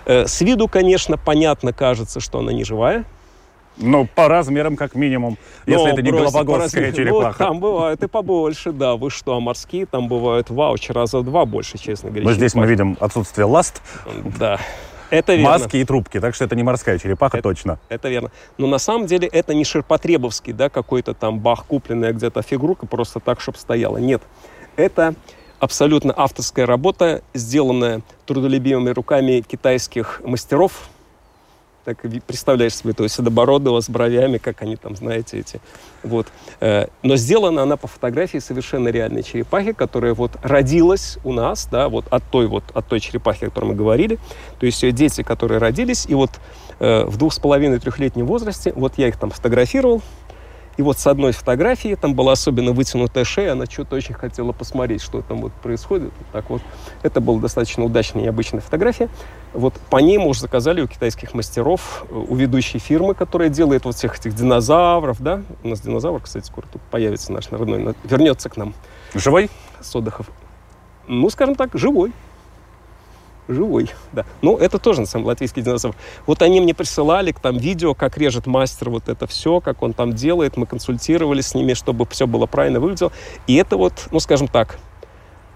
Э, 0.05 0.25
с 0.25 0.41
виду, 0.41 0.67
конечно, 0.67 1.17
понятно 1.17 1.71
кажется, 1.71 2.19
что 2.19 2.39
она 2.39 2.51
не 2.51 2.63
живая, 2.63 3.05
ну, 3.77 4.05
по 4.05 4.27
размерам, 4.27 4.75
как 4.75 4.95
минимум, 4.95 5.37
Но 5.65 5.73
если 5.73 5.93
это 5.93 6.01
не 6.01 6.11
голобогорская 6.11 6.91
черепаха. 6.91 7.43
Ну, 7.43 7.49
там 7.49 7.59
бывают 7.59 8.03
и 8.03 8.07
побольше, 8.07 8.71
да. 8.71 8.95
Вы 8.95 9.09
что, 9.09 9.39
морские, 9.39 9.85
там 9.85 10.07
бывают 10.07 10.49
вауч 10.49 10.89
раза 10.89 11.19
в 11.19 11.23
два 11.23 11.45
больше, 11.45 11.77
честно 11.77 12.09
говоря. 12.09 12.25
Но 12.25 12.33
здесь 12.33 12.53
мы 12.53 12.67
видим 12.67 12.97
отсутствие 12.99 13.45
ласт. 13.45 13.81
Да. 14.37 14.59
Это 15.11 15.35
верно. 15.35 15.59
Маски 15.59 15.77
и 15.77 15.85
трубки, 15.85 16.19
так 16.19 16.33
что 16.33 16.45
это 16.45 16.55
не 16.55 16.63
морская 16.63 16.97
черепаха 16.97 17.37
это, 17.37 17.43
точно. 17.43 17.79
Это 17.89 18.09
верно. 18.09 18.31
Но 18.57 18.65
на 18.65 18.79
самом 18.79 19.05
деле 19.05 19.27
это 19.27 19.53
не 19.53 19.63
ширпотребовский, 19.63 20.53
да, 20.53 20.69
какой-то 20.69 21.13
там 21.13 21.39
бах, 21.39 21.65
купленная 21.65 22.13
где-то 22.13 22.41
фигурка, 22.41 22.87
просто 22.87 23.19
так, 23.19 23.41
чтобы 23.41 23.57
стояла. 23.57 23.97
Нет. 23.97 24.23
Это 24.77 25.13
абсолютно 25.59 26.13
авторская 26.15 26.65
работа, 26.65 27.21
сделанная 27.33 28.01
трудолюбивыми 28.25 28.89
руками 28.89 29.41
китайских 29.41 30.21
мастеров, 30.23 30.89
так 31.83 31.97
представляешь 32.27 32.75
себе 32.75 32.91
этого 32.91 33.09
седобородого 33.09 33.81
с 33.81 33.89
бровями, 33.89 34.37
как 34.37 34.61
они 34.61 34.75
там, 34.75 34.95
знаете, 34.95 35.39
эти. 35.39 35.59
Вот. 36.03 36.27
Э, 36.59 36.87
но 37.03 37.15
сделана 37.15 37.63
она 37.63 37.77
по 37.77 37.87
фотографии 37.87 38.37
совершенно 38.37 38.89
реальной 38.89 39.23
черепахи, 39.23 39.73
которая 39.73 40.13
вот 40.13 40.31
родилась 40.43 41.17
у 41.23 41.33
нас, 41.33 41.67
да, 41.71 41.89
вот 41.89 42.05
от 42.09 42.23
той 42.29 42.47
вот, 42.47 42.63
от 42.73 42.87
той 42.87 42.99
черепахи, 42.99 43.45
о 43.45 43.49
которой 43.49 43.65
мы 43.65 43.75
говорили. 43.75 44.19
То 44.59 44.65
есть 44.65 44.81
ее 44.83 44.91
дети, 44.91 45.23
которые 45.23 45.57
родились, 45.57 46.05
и 46.07 46.13
вот 46.13 46.31
э, 46.79 47.03
в 47.05 47.17
двух 47.17 47.33
с 47.33 47.39
половиной 47.39 47.79
трехлетнем 47.79 48.25
возрасте, 48.25 48.73
вот 48.75 48.97
я 48.97 49.07
их 49.07 49.17
там 49.17 49.31
фотографировал, 49.31 50.01
и 50.81 50.83
вот 50.83 50.97
с 50.97 51.05
одной 51.05 51.31
фотографии, 51.31 51.93
там 51.93 52.15
была 52.15 52.31
особенно 52.31 52.71
вытянутая 52.71 53.23
шея, 53.23 53.51
она 53.51 53.65
что-то 53.67 53.95
очень 53.95 54.15
хотела 54.15 54.51
посмотреть, 54.51 55.03
что 55.03 55.21
там 55.21 55.41
вот 55.41 55.53
происходит. 55.53 56.11
Так 56.31 56.49
вот, 56.49 56.63
это 57.03 57.21
была 57.21 57.39
достаточно 57.39 57.85
удачная 57.85 58.23
и 58.23 58.25
необычная 58.25 58.61
фотография. 58.61 59.07
Вот 59.53 59.75
по 59.91 59.97
ней 59.97 60.17
мы 60.17 60.27
уже 60.27 60.39
заказали 60.41 60.81
у 60.81 60.87
китайских 60.87 61.35
мастеров, 61.35 62.03
у 62.09 62.35
ведущей 62.35 62.79
фирмы, 62.79 63.13
которая 63.13 63.49
делает 63.49 63.85
вот 63.85 63.95
всех 63.95 64.17
этих 64.17 64.33
динозавров, 64.33 65.21
да. 65.21 65.43
У 65.63 65.67
нас 65.67 65.81
динозавр, 65.81 66.19
кстати, 66.19 66.47
скоро 66.47 66.65
тут 66.65 66.81
появится 66.89 67.31
наш 67.31 67.51
родной, 67.51 67.93
вернется 68.03 68.49
к 68.49 68.57
нам. 68.57 68.73
Живой? 69.13 69.51
С 69.81 69.95
отдыхов. 69.95 70.31
Ну, 71.07 71.29
скажем 71.29 71.53
так, 71.53 71.69
живой 71.75 72.11
живой, 73.47 73.89
да. 74.11 74.25
Ну, 74.41 74.57
это 74.57 74.79
тоже, 74.79 75.01
на 75.01 75.07
самом 75.07 75.23
деле, 75.23 75.31
латвийский 75.31 75.61
динозавр. 75.61 75.95
Вот 76.25 76.41
они 76.41 76.61
мне 76.61 76.73
присылали 76.73 77.33
там 77.39 77.57
видео, 77.57 77.93
как 77.93 78.17
режет 78.17 78.47
мастер 78.47 78.89
вот 78.89 79.09
это 79.09 79.27
все, 79.27 79.59
как 79.59 79.81
он 79.83 79.93
там 79.93 80.13
делает. 80.13 80.57
Мы 80.57 80.65
консультировали 80.65 81.41
с 81.41 81.55
ними, 81.55 81.73
чтобы 81.73 82.05
все 82.09 82.27
было 82.27 82.45
правильно 82.45 82.79
выглядело. 82.79 83.11
И 83.47 83.55
это 83.55 83.77
вот, 83.77 84.07
ну, 84.11 84.19
скажем 84.19 84.47
так, 84.47 84.77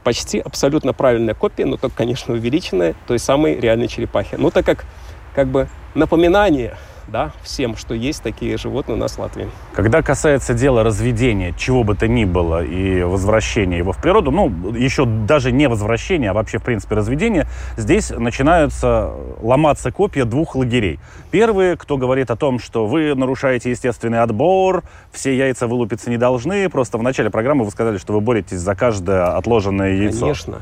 почти 0.03 0.39
абсолютно 0.39 0.93
правильная 0.93 1.33
копия, 1.33 1.65
но 1.65 1.77
только, 1.77 1.97
конечно, 1.97 2.33
увеличенная 2.33 2.95
той 3.07 3.19
самой 3.19 3.59
реальной 3.59 3.87
черепахи. 3.87 4.35
Ну, 4.35 4.51
так 4.51 4.65
как, 4.65 4.85
как 5.33 5.47
бы 5.47 5.67
напоминание 5.95 6.77
да, 7.07 7.31
всем, 7.43 7.75
что 7.75 7.93
есть 7.93 8.23
такие 8.23 8.57
животные 8.57 8.95
у 8.95 8.99
нас 8.99 9.13
в 9.13 9.19
Латвии. 9.19 9.47
Когда 9.73 10.01
касается 10.01 10.53
дела 10.53 10.83
разведения 10.83 11.53
чего 11.57 11.83
бы 11.83 11.95
то 11.95 12.07
ни 12.07 12.25
было 12.25 12.63
и 12.63 13.03
возвращения 13.03 13.77
его 13.77 13.91
в 13.91 13.97
природу, 13.97 14.31
ну, 14.31 14.73
еще 14.73 15.05
даже 15.05 15.51
не 15.51 15.67
возвращения, 15.67 16.31
а 16.31 16.33
вообще, 16.33 16.57
в 16.57 16.63
принципе, 16.63 16.95
разведения, 16.95 17.47
здесь 17.77 18.09
начинаются 18.09 19.11
ломаться 19.41 19.91
копья 19.91 20.25
двух 20.25 20.55
лагерей. 20.55 20.99
Первые, 21.31 21.77
кто 21.77 21.97
говорит 21.97 22.31
о 22.31 22.35
том, 22.35 22.59
что 22.59 22.85
вы 22.87 23.13
нарушаете 23.15 23.69
естественный 23.69 24.21
отбор, 24.21 24.83
все 25.11 25.35
яйца 25.35 25.67
вылупиться 25.67 26.09
не 26.09 26.17
должны, 26.17 26.69
просто 26.69 26.97
в 26.97 27.03
начале 27.03 27.29
программы 27.29 27.65
вы 27.65 27.71
сказали, 27.71 27.97
что 27.97 28.13
вы 28.13 28.21
боретесь 28.21 28.57
за 28.57 28.75
каждое 28.75 29.35
отложенное 29.37 29.93
яйцо. 29.95 30.21
Конечно. 30.21 30.61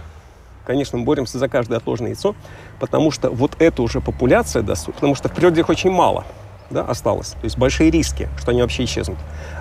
Конечно, 0.65 0.97
мы 0.97 1.03
боремся 1.03 1.37
за 1.37 1.49
каждое 1.49 1.77
отложенное 1.77 2.11
яйцо, 2.11 2.35
потому 2.79 3.11
что 3.11 3.29
вот 3.29 3.55
эта 3.59 3.81
уже 3.81 3.99
популяция, 3.99 4.63
да, 4.63 4.75
потому 4.93 5.15
что 5.15 5.27
в 5.27 5.33
природе 5.33 5.61
их 5.61 5.69
очень 5.69 5.91
мало 5.91 6.23
да, 6.69 6.81
осталось. 6.81 7.29
То 7.29 7.43
есть 7.43 7.57
большие 7.57 7.91
риски, 7.91 8.27
что 8.37 8.51
они 8.51 8.61
вообще 8.61 8.83
исчезнут. 8.83 9.17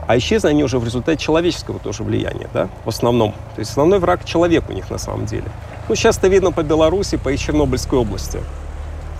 А 0.06 0.16
исчезли 0.16 0.48
они 0.48 0.64
уже 0.64 0.78
в 0.78 0.84
результате 0.84 1.22
человеческого 1.22 1.78
тоже 1.78 2.02
влияния, 2.02 2.48
да, 2.52 2.68
в 2.84 2.88
основном. 2.88 3.32
То 3.54 3.60
есть 3.60 3.70
основной 3.70 3.98
враг 3.98 4.24
человек 4.24 4.68
у 4.68 4.72
них 4.72 4.90
на 4.90 4.98
самом 4.98 5.26
деле. 5.26 5.44
Ну, 5.88 5.94
сейчас 5.94 6.18
это 6.18 6.28
видно 6.28 6.52
по 6.52 6.62
Беларуси, 6.62 7.16
по 7.16 7.36
Чернобыльской 7.36 7.98
области, 7.98 8.40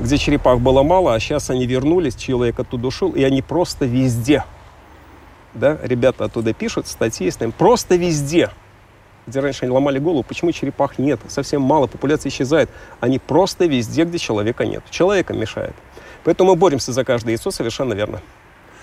где 0.01 0.19
черепах 0.19 0.61
было 0.61 0.83
мало, 0.83 1.15
а 1.15 1.21
сейчас 1.21 1.51
они 1.51 1.67
вернулись, 1.67 2.17
человек 2.17 2.59
оттуда 2.59 2.89
ушел, 2.89 3.11
и 3.11 3.23
они 3.23 3.43
просто 3.43 3.85
везде. 3.85 4.45
Да, 5.55 5.77
ребята 5.83 6.25
оттуда 6.25 6.55
пишут, 6.55 6.87
статьи 6.87 7.27
есть, 7.27 7.41
просто 7.59 7.97
везде 7.97 8.51
где 9.27 9.41
раньше 9.41 9.65
они 9.65 9.73
ломали 9.73 9.99
голову, 9.99 10.23
почему 10.23 10.53
черепах 10.53 10.99
нет, 10.99 11.21
совсем 11.29 11.63
мало, 11.63 11.87
популяция 11.87 12.31
исчезает. 12.31 12.69
Они 13.01 13.19
просто 13.19 13.67
везде, 13.67 14.05
где 14.05 14.19
человека 14.19 14.67
нет. 14.67 14.83
Человека 14.91 15.33
мешает. 15.35 15.75
Поэтому 16.25 16.51
мы 16.51 16.57
боремся 16.57 16.93
за 16.93 17.05
каждое 17.05 17.33
яйцо, 17.33 17.51
совершенно 17.51 17.95
верно, 17.95 18.21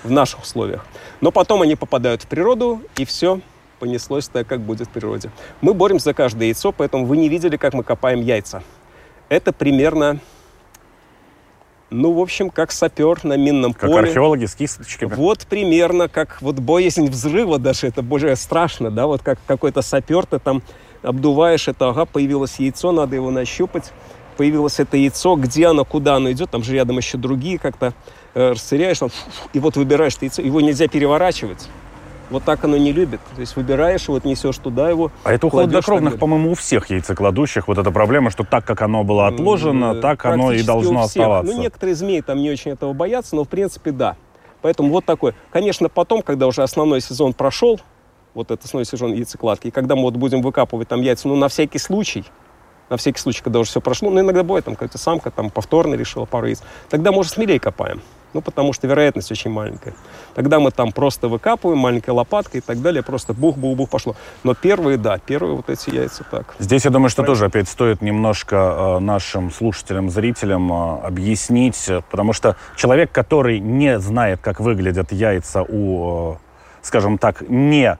в 0.03 0.11
наших 0.11 0.41
условиях. 0.41 0.85
Но 1.21 1.31
потом 1.31 1.61
они 1.61 1.75
попадают 1.75 2.23
в 2.23 2.27
природу, 2.27 2.81
и 2.97 3.05
все 3.05 3.41
понеслось 3.79 4.27
так, 4.27 4.47
как 4.47 4.61
будет 4.61 4.87
в 4.87 4.91
природе. 4.91 5.31
Мы 5.61 5.73
боремся 5.73 6.05
за 6.05 6.13
каждое 6.13 6.45
яйцо, 6.45 6.71
поэтому 6.71 7.05
вы 7.05 7.17
не 7.17 7.29
видели, 7.29 7.57
как 7.57 7.73
мы 7.73 7.83
копаем 7.83 8.21
яйца. 8.21 8.61
Это 9.29 9.53
примерно 9.53 10.19
ну, 11.89 12.13
в 12.13 12.19
общем, 12.19 12.49
как 12.49 12.71
сапер 12.71 13.23
на 13.23 13.37
минном 13.37 13.73
как 13.73 13.89
поле. 13.89 14.01
Как 14.01 14.05
археологи 14.05 14.45
с 14.45 14.55
кисточками. 14.55 15.13
Вот 15.13 15.47
примерно 15.47 16.07
как 16.07 16.41
вот 16.41 16.59
боязнь 16.59 17.09
взрыва 17.09 17.57
даже, 17.57 17.87
это 17.87 18.01
боже 18.01 18.35
страшно, 18.35 18.91
да, 18.91 19.07
вот 19.07 19.21
как 19.21 19.39
какой-то 19.45 19.81
сапер, 19.81 20.25
ты 20.25 20.39
там 20.39 20.61
обдуваешь 21.01 21.67
это, 21.67 21.89
ага, 21.89 22.05
появилось 22.05 22.59
яйцо, 22.59 22.91
надо 22.91 23.15
его 23.15 23.31
нащупать, 23.31 23.91
появилось 24.37 24.79
это 24.79 24.97
яйцо, 24.97 25.35
где 25.35 25.67
оно, 25.67 25.85
куда 25.85 26.15
оно 26.15 26.31
идет, 26.31 26.51
там 26.51 26.63
же 26.63 26.73
рядом 26.73 26.97
еще 26.97 27.17
другие 27.17 27.57
как-то 27.57 27.93
э, 28.33 28.51
расцеряешь, 28.51 28.99
там, 28.99 29.09
и 29.53 29.59
вот 29.59 29.75
выбираешь 29.75 30.15
это 30.15 30.25
яйцо, 30.25 30.41
его 30.41 30.61
нельзя 30.61 30.87
переворачивать 30.87 31.69
вот 32.29 32.43
так 32.43 32.63
оно 32.63 32.77
не 32.77 32.91
любит. 32.91 33.19
То 33.35 33.41
есть 33.41 33.55
выбираешь, 33.55 34.07
вот 34.07 34.25
несешь 34.25 34.57
туда 34.57 34.89
его. 34.89 35.11
А 35.23 35.33
это 35.33 35.47
у 35.47 35.49
хладнокровных, 35.49 36.17
по-моему, 36.17 36.51
у 36.51 36.55
всех 36.55 36.89
яйцекладущих 36.89 37.67
вот 37.67 37.77
эта 37.77 37.91
проблема, 37.91 38.29
что 38.29 38.43
так, 38.43 38.65
как 38.65 38.81
оно 38.81 39.03
было 39.03 39.27
отложено, 39.27 39.93
mm, 39.93 40.01
так 40.01 40.25
оно 40.25 40.51
и 40.51 40.63
должно 40.63 41.01
оставаться. 41.01 41.53
Ну, 41.53 41.61
некоторые 41.61 41.95
змеи 41.95 42.21
там 42.21 42.37
не 42.37 42.49
очень 42.49 42.71
этого 42.71 42.93
боятся, 42.93 43.35
но 43.35 43.43
в 43.43 43.49
принципе 43.49 43.91
да. 43.91 44.15
Поэтому 44.61 44.89
вот 44.89 45.05
такой. 45.05 45.33
Конечно, 45.51 45.89
потом, 45.89 46.21
когда 46.21 46.47
уже 46.47 46.63
основной 46.63 47.01
сезон 47.01 47.33
прошел, 47.33 47.79
вот 48.33 48.51
этот 48.51 48.65
основной 48.65 48.85
сезон 48.85 49.13
яйцекладки, 49.13 49.67
и 49.67 49.71
когда 49.71 49.95
мы 49.95 50.03
вот 50.03 50.17
будем 50.17 50.41
выкапывать 50.41 50.87
там 50.87 51.01
яйца, 51.01 51.27
ну, 51.27 51.35
на 51.35 51.47
всякий 51.47 51.79
случай, 51.79 52.25
на 52.89 52.97
всякий 52.97 53.19
случай, 53.19 53.41
когда 53.41 53.59
уже 53.59 53.69
все 53.69 53.81
прошло, 53.81 54.09
ну, 54.09 54.19
иногда 54.19 54.43
бывает, 54.43 54.65
там 54.65 54.75
какая-то 54.75 54.97
самка 54.97 55.31
там 55.31 55.49
повторно 55.49 55.95
решила 55.95 56.25
пару 56.25 56.47
яиц, 56.47 56.61
тогда, 56.89 57.11
может, 57.11 57.33
смелее 57.33 57.59
копаем. 57.59 58.01
Ну, 58.33 58.41
потому 58.41 58.73
что 58.73 58.87
вероятность 58.87 59.31
очень 59.31 59.51
маленькая. 59.51 59.93
Тогда 60.35 60.59
мы 60.59 60.71
там 60.71 60.91
просто 60.91 61.27
выкапываем 61.27 61.79
маленькой 61.79 62.11
лопаткой 62.11 62.59
и 62.59 62.61
так 62.61 62.81
далее, 62.81 63.01
просто 63.01 63.33
бух-бух-бух 63.33 63.89
пошло. 63.89 64.15
Но 64.43 64.53
первые, 64.53 64.97
да, 64.97 65.17
первые 65.17 65.55
вот 65.55 65.69
эти 65.69 65.89
яйца 65.89 66.23
так. 66.29 66.55
Здесь, 66.59 66.85
я 66.85 66.91
думаю, 66.91 67.09
что 67.09 67.23
Правильно. 67.23 67.35
тоже 67.35 67.45
опять 67.45 67.67
стоит 67.67 68.01
немножко 68.01 68.55
э, 68.55 68.99
нашим 68.99 69.51
слушателям, 69.51 70.09
зрителям 70.09 70.71
э, 70.71 70.99
объяснить, 71.01 71.89
потому 72.11 72.33
что 72.33 72.55
человек, 72.75 73.11
который 73.11 73.59
не 73.59 73.99
знает, 73.99 74.39
как 74.41 74.59
выглядят 74.59 75.11
яйца 75.11 75.63
у, 75.67 76.33
э, 76.33 76.35
скажем 76.81 77.17
так, 77.17 77.43
не 77.49 77.97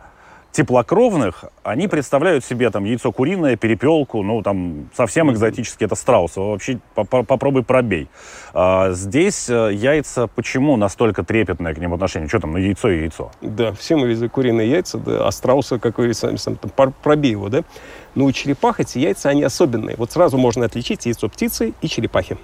теплокровных, 0.52 1.46
они 1.64 1.88
представляют 1.88 2.44
себе 2.44 2.70
там 2.72 2.84
яйцо 2.84 3.12
куриное, 3.12 3.56
перепелку, 3.56 4.24
ну 4.24 4.42
там 4.42 4.90
совсем 4.96 5.32
экзотически 5.32 5.84
это 5.84 5.96
страусово, 5.96 6.52
вообще 6.52 6.80
попробуй 6.96 7.64
пробей. 7.64 8.08
А, 8.54 8.92
здесь 8.92 9.50
э, 9.50 9.72
яйца 9.74 10.28
почему 10.28 10.76
настолько 10.76 11.24
трепетное 11.24 11.74
к 11.76 11.78
ним 11.78 11.94
отношение? 11.94 12.28
Что 12.28 12.40
там, 12.40 12.54
ну 12.54 12.58
яйцо 12.58 12.90
и 12.90 13.02
яйцо? 13.02 13.32
Да, 13.42 13.74
все 13.74 13.96
мы 13.96 14.08
видели 14.08 14.28
куриные 14.28 14.70
яйца, 14.70 14.98
да, 14.98 15.28
а 15.28 15.32
страуса, 15.32 15.78
как 15.78 15.96
говорится, 15.96 16.36
сам, 16.38 16.56
там, 16.56 16.94
пробей 17.04 17.32
его, 17.32 17.50
да. 17.50 17.64
Но 18.16 18.26
у 18.26 18.32
черепах 18.32 18.80
эти 18.80 18.98
яйца, 18.98 19.30
они 19.30 19.44
особенные. 19.44 19.96
Вот 19.98 20.12
сразу 20.12 20.38
можно 20.38 20.66
отличить 20.66 21.06
яйцо 21.06 21.30
птицы 21.30 21.74
и 21.82 21.88
черепахи. 21.88 22.38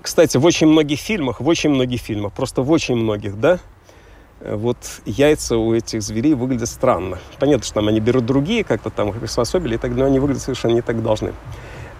Кстати, 0.00 0.36
в 0.36 0.44
очень 0.44 0.66
многих 0.66 1.00
фильмах, 1.00 1.40
в 1.40 1.48
очень 1.48 1.70
многих 1.70 2.00
фильмах, 2.00 2.32
просто 2.32 2.62
в 2.62 2.70
очень 2.70 2.96
многих, 2.96 3.40
да, 3.40 3.58
вот 4.46 4.76
яйца 5.06 5.56
у 5.56 5.74
этих 5.74 6.02
зверей 6.02 6.34
выглядят 6.34 6.68
странно. 6.68 7.18
Понятно, 7.38 7.64
что 7.64 7.74
там 7.74 7.88
они 7.88 8.00
берут 8.00 8.26
другие, 8.26 8.64
как-то 8.64 8.90
там 8.90 9.08
их 9.08 9.18
приспособили, 9.18 9.76
и 9.76 9.78
так, 9.78 9.92
но 9.92 10.04
они 10.04 10.18
выглядят 10.18 10.42
совершенно 10.42 10.72
не 10.72 10.82
так 10.82 11.02
должны. 11.02 11.32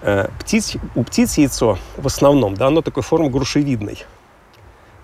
Э, 0.03 0.29
птиц, 0.39 0.77
у 0.95 1.03
птиц 1.03 1.39
яйцо 1.39 1.79
в 1.97 2.07
основном, 2.07 2.55
да, 2.55 2.67
оно 2.67 2.83
такой 2.83 3.03
формы 3.03 3.31
грушевидной. 3.31 4.05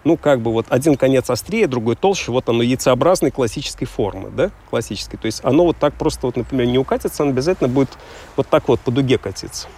Ну, 0.05 0.16
как 0.16 0.40
бы 0.40 0.53
вот 0.53 0.66
один 0.68 0.96
конец 0.96 1.29
острее, 1.29 1.66
другой 1.66 1.96
толще, 1.96 2.33
вот 2.33 2.48
оно 2.48 2.62
яйцеобразной 2.62 3.31
классической 3.31 3.87
формы, 3.87 4.31
да, 4.31 4.50
классической. 4.70 5.18
То 5.18 5.26
есть 5.26 5.40
оно 5.44 5.64
вот 5.64 5.76
так 5.76 5.94
просто, 5.94 6.26
вот, 6.26 6.37
например, 6.37 6.66
не 6.66 6.79
укатится, 6.79 7.22
оно 7.22 7.33
обязательно 7.33 7.68
будет 7.68 7.90
вот 8.37 8.48
так 8.48 8.68
вот 8.68 8.81
по 8.81 8.90
дуге 8.90 9.18
катиться. 9.18 9.68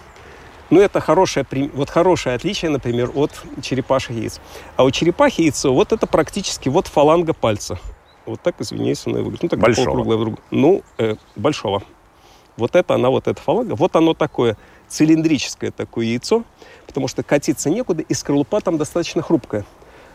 Ну, 0.73 0.81
это 0.81 0.99
хорошее, 0.99 1.45
вот 1.75 1.91
хорошее 1.91 2.35
отличие, 2.35 2.71
например, 2.71 3.11
от 3.13 3.29
черепашьих 3.61 4.17
яиц. 4.17 4.41
А 4.75 4.83
у 4.83 4.89
черепахи 4.89 5.41
яйцо, 5.41 5.71
вот 5.71 5.93
это 5.93 6.07
практически 6.07 6.67
вот 6.67 6.87
фаланга 6.87 7.33
пальца. 7.33 7.77
Вот 8.25 8.41
так, 8.41 8.55
извиняюсь, 8.59 9.05
она 9.05 9.19
выглядит. 9.19 9.43
Ну, 9.43 9.49
так 9.49 9.59
большого. 9.59 9.85
полукруглая 9.85 10.17
вдруг. 10.17 10.39
Ну, 10.49 10.81
э, 10.97 11.15
большого. 11.35 11.83
Вот 12.57 12.75
это 12.75 12.95
она, 12.95 13.11
вот 13.11 13.27
эта 13.27 13.39
фаланга. 13.39 13.75
Вот 13.75 13.95
оно 13.95 14.15
такое 14.15 14.57
цилиндрическое 14.87 15.69
такое 15.69 16.07
яйцо, 16.07 16.43
потому 16.87 17.07
что 17.07 17.21
катиться 17.21 17.69
некуда, 17.69 18.01
и 18.01 18.13
скорлупа 18.15 18.59
там 18.59 18.79
достаточно 18.79 19.21
хрупкая 19.21 19.65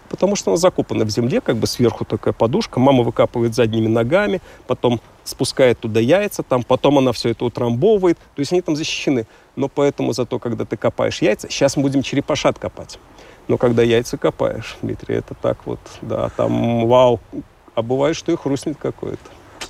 потому 0.08 0.36
что 0.36 0.50
она 0.50 0.56
закопана 0.56 1.04
в 1.04 1.10
земле, 1.10 1.40
как 1.40 1.56
бы 1.56 1.66
сверху 1.66 2.04
такая 2.04 2.32
подушка. 2.32 2.80
Мама 2.80 3.02
выкапывает 3.02 3.54
задними 3.54 3.88
ногами, 3.88 4.40
потом 4.66 5.00
спускает 5.24 5.78
туда 5.78 6.00
яйца, 6.00 6.42
там 6.42 6.62
потом 6.62 6.98
она 6.98 7.12
все 7.12 7.30
это 7.30 7.44
утрамбовывает. 7.44 8.18
То 8.18 8.40
есть 8.40 8.52
они 8.52 8.62
там 8.62 8.76
защищены. 8.76 9.26
Но 9.56 9.68
поэтому 9.68 10.12
зато, 10.12 10.38
когда 10.38 10.64
ты 10.64 10.76
копаешь 10.76 11.20
яйца, 11.20 11.48
сейчас 11.48 11.76
мы 11.76 11.82
будем 11.82 12.02
черепашат 12.02 12.58
копать. 12.58 12.98
Но 13.48 13.56
когда 13.56 13.82
яйца 13.82 14.18
копаешь, 14.18 14.76
Дмитрий, 14.82 15.16
это 15.16 15.34
так 15.34 15.58
вот, 15.64 15.80
да, 16.02 16.28
там 16.30 16.86
вау. 16.86 17.20
А 17.74 17.82
бывает, 17.82 18.16
что 18.16 18.32
и 18.32 18.36
хрустнет 18.36 18.76
какое-то. 18.76 19.18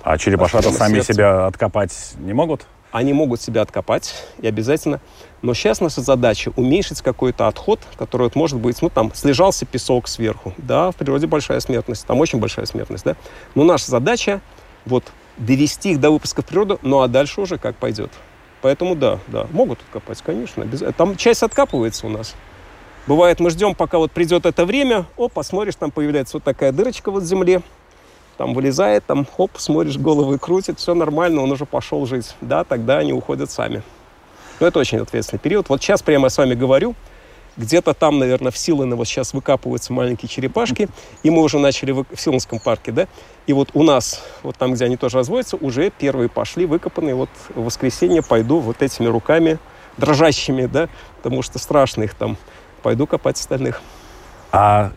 А 0.03 0.18
черепашата 0.18 0.70
сами 0.70 0.95
сердце. 0.95 1.12
себя 1.14 1.47
откопать 1.47 2.14
не 2.18 2.32
могут? 2.32 2.66
Они 2.91 3.12
могут 3.12 3.41
себя 3.41 3.62
откопать 3.62 4.14
и 4.41 4.47
обязательно. 4.47 5.01
Но 5.43 5.55
сейчас 5.55 5.80
наша 5.80 6.01
задача 6.01 6.53
уменьшить 6.57 7.03
какой-то 7.03 7.47
отход, 7.47 7.80
который 7.97 8.24
вот 8.24 8.34
может 8.34 8.59
быть, 8.59 8.80
ну 8.80 8.89
там 8.89 9.12
слежался 9.14 9.66
песок 9.66 10.09
сверху. 10.09 10.55
Да, 10.57 10.91
в 10.91 10.97
природе 10.97 11.26
большая 11.26 11.61
смертность, 11.61 12.07
там 12.07 12.18
очень 12.20 12.39
большая 12.39 12.66
смертность, 12.66 13.05
да. 13.05 13.16
Но 13.55 13.64
наша 13.64 13.91
задача 13.91 14.41
вот 14.86 15.05
довести 15.36 15.93
их 15.93 16.01
до 16.01 16.11
выпуска 16.11 16.43
в 16.43 16.47
природу, 16.47 16.78
ну 16.82 17.01
а 17.01 17.09
дальше 17.09 17.41
уже 17.41 17.59
как 17.59 17.76
пойдет. 17.76 18.11
Поэтому 18.62 18.97
да, 18.97 19.20
да, 19.28 19.47
могут 19.53 19.80
откопать, 19.80 20.20
конечно. 20.22 20.66
Там 20.97 21.16
часть 21.16 21.43
откапывается 21.43 22.07
у 22.07 22.11
нас. 22.11 22.34
Бывает, 23.07 23.41
мы 23.41 23.51
ждем, 23.51 23.74
пока 23.74 23.99
вот 23.99 24.12
придет 24.12 24.45
это 24.45 24.66
время, 24.66 25.07
о, 25.16 25.28
посмотришь, 25.28 25.76
там 25.76 25.91
появляется 25.91 26.36
вот 26.36 26.45
такая 26.45 26.72
дырочка 26.72 27.11
вот 27.11 27.22
в 27.22 27.26
земле, 27.26 27.62
там 28.39 28.55
вылезает, 28.55 29.05
там, 29.05 29.26
хоп, 29.26 29.51
смотришь, 29.59 29.99
головы 29.99 30.39
крутит, 30.39 30.78
все 30.78 30.95
нормально, 30.95 31.43
он 31.43 31.51
уже 31.51 31.66
пошел 31.66 32.07
жить. 32.07 32.36
Да, 32.41 32.64
тогда 32.64 32.99
они 32.99 33.12
уходят 33.12 33.51
сами. 33.51 33.82
Но 34.61 34.68
это 34.68 34.78
очень 34.78 34.99
ответственный 34.99 35.41
период. 35.41 35.68
Вот 35.68 35.82
сейчас 35.82 36.03
прямо 36.03 36.26
я 36.26 36.30
с 36.30 36.39
вами 36.39 36.55
говорю, 36.55 36.95
где-то 37.57 37.93
там, 37.93 38.20
наверное, 38.20 38.53
в 38.53 38.57
Силано 38.57 38.95
вот 38.95 39.09
сейчас 39.09 39.34
выкапываются 39.34 39.93
маленькие 39.93 40.28
черепашки, 40.28 40.89
и 41.24 41.30
мы 41.30 41.43
уже 41.43 41.59
начали 41.59 41.91
в, 41.91 42.05
в 42.05 42.20
Силанском 42.20 42.61
парке, 42.61 42.93
да, 42.93 43.09
и 43.49 43.53
вот 43.53 43.70
у 43.74 43.82
нас, 43.82 44.22
вот 44.45 44.57
там, 44.57 44.74
где 44.74 44.84
они 44.84 44.97
тоже 44.97 45.18
разводятся, 45.18 45.57
уже 45.57 45.91
первые 45.91 46.28
пошли 46.28 46.64
выкопанные, 46.64 47.16
вот 47.16 47.30
в 47.55 47.64
воскресенье 47.64 48.22
пойду 48.22 48.61
вот 48.61 48.80
этими 48.82 49.07
руками 49.07 49.59
дрожащими, 49.97 50.66
да, 50.66 50.89
потому 51.16 51.43
что 51.43 51.59
страшно 51.59 52.05
их 52.05 52.14
там, 52.14 52.36
пойду 52.82 53.09
копать 53.09 53.41
остальных. 53.41 53.82
А 54.53 54.93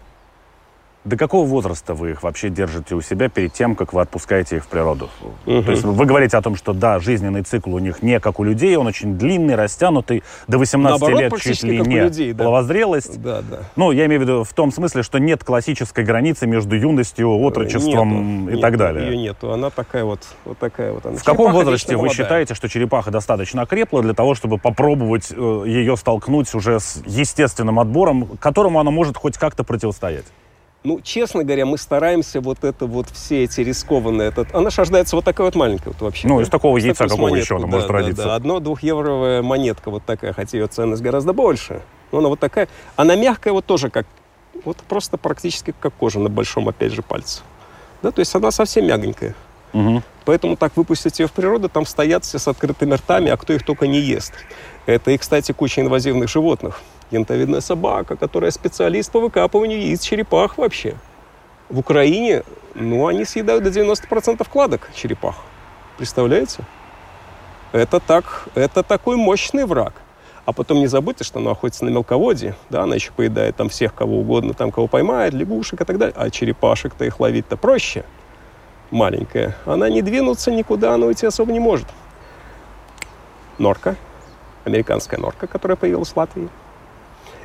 до 1.04 1.18
какого 1.18 1.46
возраста 1.46 1.94
вы 1.94 2.12
их 2.12 2.24
вообще 2.24 2.50
держите 2.50 2.94
у 2.94 3.02
себя 3.02 3.28
перед 3.28 3.54
тем, 3.54 3.76
как 3.76 3.94
вы 3.94 4.02
отпускаете 4.02 4.58
их 4.58 4.66
в 4.66 4.68
природу? 4.68 5.10
Угу. 5.46 5.64
То 5.64 5.72
есть 5.72 5.84
вы 5.84 6.06
говорите 6.06 6.38
о 6.38 6.42
том, 6.42 6.56
что 6.56 6.74
да, 6.74 7.00
жизненный 7.00 7.42
цикл 7.42 7.74
у 7.74 7.80
них 7.80 8.04
не 8.04 8.20
как 8.20 8.40
у 8.40 8.44
людей, 8.44 8.76
он 8.76 8.86
очень 8.88 9.18
длинный, 9.18 9.56
растянутый, 9.56 10.24
до 10.48 10.60
18 10.60 11.02
Наоборот, 11.02 11.20
лет 11.20 11.42
чуть 11.42 11.64
ли 11.64 11.80
не 11.80 12.02
людей, 12.02 12.34
да. 12.34 12.44
половозрелость. 12.44 13.20
Да, 13.22 13.42
да. 13.42 13.60
Ну, 13.76 13.92
я 13.92 14.06
имею 14.06 14.22
в 14.22 14.24
виду 14.24 14.44
в 14.44 14.54
том 14.54 14.72
смысле, 14.72 15.02
что 15.02 15.18
нет 15.18 15.44
классической 15.44 16.04
границы 16.04 16.46
между 16.46 16.76
юностью, 16.76 17.32
отрочеством 17.32 18.46
нету, 18.46 18.58
и 18.58 18.62
так 18.62 18.78
далее. 18.78 19.12
Ее 19.12 19.18
нету, 19.18 19.52
она 19.52 19.72
такая 19.72 20.04
вот, 20.04 20.20
вот 20.46 20.60
такая 20.60 20.94
вот. 20.94 21.06
Она. 21.06 21.18
В 21.18 21.24
каком 21.24 21.52
возрасте 21.52 21.96
вы 21.98 22.10
считаете, 22.10 22.54
что 22.54 22.70
черепаха 22.70 23.10
достаточно 23.10 23.64
окрепла 23.64 24.04
для 24.04 24.14
того, 24.14 24.36
чтобы 24.36 24.60
попробовать 24.60 25.32
э, 25.32 25.64
ее 25.66 25.98
столкнуть 25.98 26.54
уже 26.54 26.80
с 26.80 27.02
естественным 27.08 27.80
отбором, 27.80 28.38
которому 28.40 28.80
она 28.80 28.92
может 28.92 29.18
хоть 29.18 29.38
как-то 29.38 29.64
противостоять? 29.64 30.26
Ну, 30.84 31.00
честно 31.00 31.44
говоря, 31.44 31.68
мы 31.68 31.78
стараемся 31.78 32.42
вот 32.42 32.64
это 32.64 32.88
вот 32.88 33.08
все 33.12 33.44
эти 33.44 33.62
рискованные... 33.62 34.30
Этот... 34.30 34.54
Она 34.56 34.72
рождается 34.76 35.16
вот 35.16 35.24
такая 35.24 35.46
вот 35.46 35.56
маленькая 35.56 35.90
вот 35.90 36.02
вообще. 36.02 36.28
Ну, 36.28 36.38
да? 36.38 36.44
из 36.44 36.50
такого 36.50 36.78
из 36.80 36.86
яйца 36.86 37.08
какого 37.08 37.36
еще 37.36 37.58
она 37.58 37.68
да, 37.68 37.72
может 37.72 37.88
да, 37.88 37.94
родиться? 37.94 38.24
Да, 38.24 38.36
одно 38.36 38.60
двухевровая 38.60 39.44
монетка 39.44 39.92
вот 39.92 40.04
такая, 40.04 40.34
хотя 40.34 40.58
ее 40.58 40.66
ценность 40.66 41.04
гораздо 41.04 41.34
больше. 41.34 41.82
Но 42.12 42.18
она 42.18 42.30
вот 42.30 42.40
такая. 42.40 42.68
Она 42.96 43.16
мягкая 43.16 43.54
вот 43.54 43.66
тоже 43.66 43.92
как... 43.92 44.08
Вот 44.66 44.78
просто 44.78 45.18
практически 45.18 45.74
как 45.80 45.94
кожа 45.94 46.20
на 46.20 46.30
большом, 46.30 46.68
опять 46.68 46.94
же, 46.94 47.04
пальце. 47.04 47.42
Да, 48.02 48.12
то 48.12 48.20
есть 48.20 48.34
она 48.34 48.50
совсем 48.50 48.88
мягонькая. 48.88 49.36
Угу. 49.74 50.02
Поэтому 50.26 50.58
так 50.58 50.76
выпустить 50.76 51.20
ее 51.20 51.28
в 51.28 51.32
природу, 51.32 51.70
там 51.70 51.86
стоят 51.86 52.26
все 52.26 52.40
с 52.40 52.48
открытыми 52.48 52.96
ртами, 52.96 53.30
а 53.30 53.38
кто 53.38 53.54
их 53.54 53.64
только 53.64 53.86
не 53.86 54.00
ест. 54.00 54.34
Это 54.88 55.12
и, 55.12 55.18
кстати, 55.18 55.52
куча 55.52 55.82
инвазивных 55.82 56.28
животных 56.28 56.82
янтовидная 57.12 57.62
собака, 57.62 58.16
которая 58.16 58.52
специалист 58.52 59.12
по 59.12 59.20
выкапыванию 59.20 59.80
яиц 59.80 60.02
черепах 60.02 60.58
вообще. 60.58 60.96
В 61.70 61.80
Украине, 61.80 62.44
ну, 62.74 63.08
они 63.08 63.26
съедают 63.26 63.64
до 63.64 63.70
90% 63.70 64.48
кладок 64.50 64.90
черепах. 64.96 65.36
Представляете? 65.98 66.64
Это 67.72 68.00
так, 68.00 68.48
это 68.56 68.84
такой 68.84 69.16
мощный 69.16 69.66
враг. 69.66 69.94
А 70.46 70.54
потом 70.54 70.80
не 70.80 70.88
забудьте, 70.88 71.24
что 71.24 71.40
она 71.40 71.52
охотится 71.52 71.86
на 71.86 71.90
мелководье, 71.90 72.56
да, 72.70 72.84
она 72.84 72.96
еще 72.96 73.12
поедает 73.12 73.56
там 73.56 73.70
всех, 73.70 73.94
кого 73.94 74.20
угодно, 74.20 74.54
там, 74.54 74.72
кого 74.72 74.88
поймает, 74.88 75.34
лягушек 75.34 75.82
и 75.82 75.86
так 75.86 75.98
далее. 75.98 76.16
А 76.18 76.30
черепашек-то 76.30 77.06
их 77.06 77.20
ловить-то 77.20 77.58
проще. 77.58 78.04
Маленькая. 78.90 79.56
Она 79.66 79.90
не 79.90 80.02
двинуться 80.02 80.52
никуда, 80.52 80.96
она 80.96 81.06
уйти 81.06 81.26
особо 81.26 81.54
не 81.54 81.60
может. 81.60 81.88
Норка, 83.60 83.96
американская 84.66 85.20
норка, 85.20 85.48
которая 85.48 85.76
появилась 85.76 86.10
в 86.10 86.18
Латвии– 86.18 86.50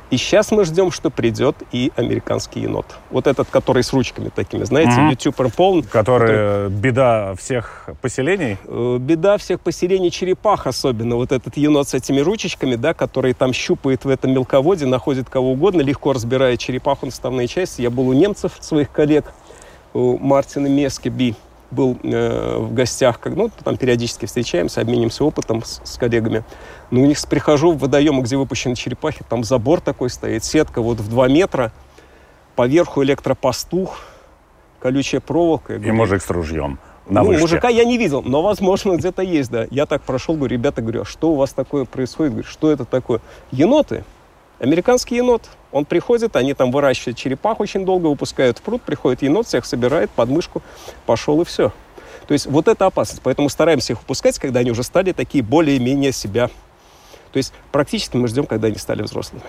и 0.09 0.17
сейчас 0.17 0.51
мы 0.51 0.63
ждем, 0.63 0.91
что 0.91 1.09
придет 1.09 1.55
и 1.71 1.91
американский 1.95 2.61
енот. 2.61 2.85
Вот 3.09 3.27
этот, 3.27 3.49
который 3.49 3.83
с 3.83 3.91
ручками 3.91 4.29
такими, 4.29 4.63
знаете, 4.63 4.91
mm-hmm. 4.91 5.11
ютубер 5.11 5.51
полн. 5.51 5.83
Который, 5.83 6.27
который 6.27 6.69
беда 6.69 7.35
всех 7.35 7.89
поселений? 8.01 8.57
Э, 8.65 8.97
беда 8.99 9.37
всех 9.37 9.59
поселений 9.59 10.09
черепах 10.09 10.65
особенно. 10.65 11.17
Вот 11.17 11.31
этот 11.31 11.57
енот 11.57 11.89
с 11.89 11.93
этими 11.93 12.21
ручечками, 12.21 12.75
да, 12.75 12.93
который 12.93 13.33
там 13.33 13.51
щупает 13.51 14.05
в 14.05 14.09
этом 14.09 14.31
мелководье, 14.31 14.87
находит 14.87 15.29
кого 15.29 15.51
угодно, 15.51 15.81
легко 15.81 16.13
разбирает 16.13 16.59
черепаху 16.59 17.05
на 17.07 17.11
составные 17.11 17.47
части. 17.47 17.81
Я 17.81 17.89
был 17.89 18.07
у 18.07 18.13
немцев, 18.13 18.53
своих 18.61 18.91
коллег, 18.91 19.25
у 19.93 20.17
Мартина 20.17 20.67
Мескеби 20.67 21.35
был 21.71 21.97
э, 22.03 22.57
в 22.57 22.73
гостях, 22.73 23.19
как, 23.19 23.35
ну, 23.35 23.49
там 23.63 23.77
периодически 23.77 24.25
встречаемся, 24.25 24.81
обменимся 24.81 25.23
опытом 25.23 25.63
с, 25.63 25.81
с 25.83 25.97
коллегами. 25.97 26.43
Но 26.91 27.01
у 27.01 27.05
них 27.05 27.17
прихожу 27.27 27.73
в 27.73 27.79
водоемы, 27.79 28.21
где 28.21 28.37
выпущены 28.37 28.75
черепахи, 28.75 29.25
там 29.27 29.43
забор 29.43 29.81
такой 29.81 30.09
стоит, 30.09 30.43
сетка 30.43 30.81
вот 30.81 30.99
в 30.99 31.09
2 31.09 31.27
метра, 31.27 31.71
поверху 32.55 33.03
электропастух, 33.03 33.99
колючая 34.79 35.21
проволока. 35.21 35.75
И 35.75 35.91
мужик 35.91 36.21
с 36.21 36.29
ружьем. 36.29 36.79
На 37.09 37.21
ну, 37.21 37.27
вышке. 37.27 37.41
мужика 37.41 37.69
я 37.69 37.85
не 37.85 37.97
видел, 37.97 38.21
но, 38.21 38.41
возможно, 38.41 38.97
где-то 38.97 39.21
есть, 39.21 39.49
да. 39.49 39.65
Я 39.71 39.85
так 39.85 40.01
прошел, 40.01 40.35
говорю, 40.35 40.53
ребята, 40.53 40.81
говорю, 40.81 41.01
а 41.01 41.05
что 41.05 41.31
у 41.31 41.35
вас 41.35 41.51
такое 41.53 41.85
происходит? 41.85 42.33
Говорю, 42.33 42.47
что 42.47 42.71
это 42.71 42.83
такое? 42.85 43.21
Еноты. 43.51 44.03
Американский 44.59 45.15
енот. 45.15 45.43
Он 45.71 45.85
приходит, 45.85 46.35
они 46.35 46.53
там 46.53 46.71
выращивают 46.71 47.17
черепах 47.17 47.59
очень 47.59 47.85
долго, 47.85 48.07
выпускают 48.07 48.59
в 48.59 48.61
пруд, 48.61 48.81
приходит 48.81 49.21
енот, 49.21 49.47
всех 49.47 49.65
собирает, 49.65 50.09
подмышку, 50.11 50.61
пошел 51.05 51.41
и 51.41 51.45
все. 51.45 51.71
То 52.27 52.33
есть 52.33 52.45
вот 52.45 52.67
это 52.67 52.85
опасность. 52.85 53.21
Поэтому 53.21 53.49
стараемся 53.49 53.93
их 53.93 53.99
выпускать, 53.99 54.37
когда 54.39 54.61
они 54.61 54.71
уже 54.71 54.83
стали 54.83 55.11
такие 55.11 55.43
более-менее 55.43 56.11
себя. 56.11 56.49
То 57.31 57.37
есть 57.37 57.53
практически 57.71 58.17
мы 58.17 58.27
ждем, 58.27 58.45
когда 58.45 58.67
они 58.67 58.77
стали 58.77 59.01
взрослыми. 59.01 59.43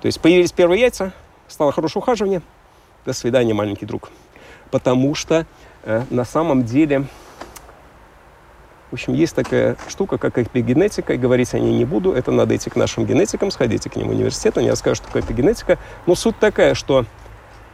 То 0.00 0.06
есть 0.06 0.20
появились 0.20 0.52
первые 0.52 0.80
яйца, 0.80 1.12
стало 1.46 1.72
хорошее 1.72 2.02
ухаживание, 2.02 2.42
до 3.04 3.12
свидания, 3.12 3.52
маленький 3.54 3.86
друг. 3.86 4.10
Потому 4.70 5.14
что 5.14 5.46
э, 5.84 6.04
на 6.10 6.24
самом 6.24 6.64
деле 6.64 7.06
в 8.90 8.94
общем, 8.94 9.14
есть 9.14 9.36
такая 9.36 9.76
штука, 9.88 10.18
как 10.18 10.36
эпигенетика, 10.38 11.14
и 11.14 11.16
говорить 11.16 11.54
о 11.54 11.60
ней 11.60 11.72
не 11.78 11.84
буду. 11.84 12.12
Это 12.12 12.32
надо 12.32 12.56
идти 12.56 12.70
к 12.70 12.76
нашим 12.76 13.06
генетикам, 13.06 13.52
сходите 13.52 13.88
к 13.88 13.94
ним 13.94 14.08
в 14.08 14.10
университет, 14.10 14.58
они 14.58 14.68
расскажут, 14.68 14.98
что 14.98 15.06
такое 15.06 15.22
эпигенетика. 15.22 15.78
Но 16.06 16.16
суть 16.16 16.38
такая, 16.38 16.74
что, 16.74 17.04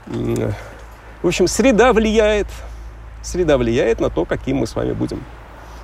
в 0.07 1.27
общем, 1.27 1.47
среда 1.49 1.95
влияет, 1.95 2.49
среда 3.23 3.57
влияет 3.57 3.99
на 3.99 4.11
то, 4.11 4.27
каким 4.27 4.59
мы 4.59 4.67
с 4.67 4.75
вами 4.75 4.93
будем. 4.93 5.19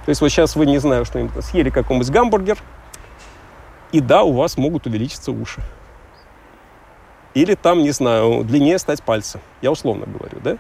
То 0.05 0.11
есть 0.11 0.20
вот 0.20 0.28
сейчас 0.28 0.55
вы, 0.55 0.66
не 0.66 0.78
знаю, 0.78 1.07
что-нибудь 1.07 1.43
съели 1.45 1.70
какой-нибудь 1.70 2.11
гамбургер, 2.11 2.59
и 3.93 4.01
да, 4.01 4.24
у 4.24 4.33
вас 4.33 4.59
могут 4.59 4.87
увеличиться 4.87 5.33
уши. 5.33 5.62
Или 7.33 7.55
там, 7.55 7.78
не 7.78 7.93
знаю, 7.93 8.45
длиннее 8.45 8.78
стать 8.78 9.03
пальцы. 9.03 9.41
Я 9.62 9.70
условно 9.70 10.05
говорю, 10.05 10.41
да? 10.45 10.59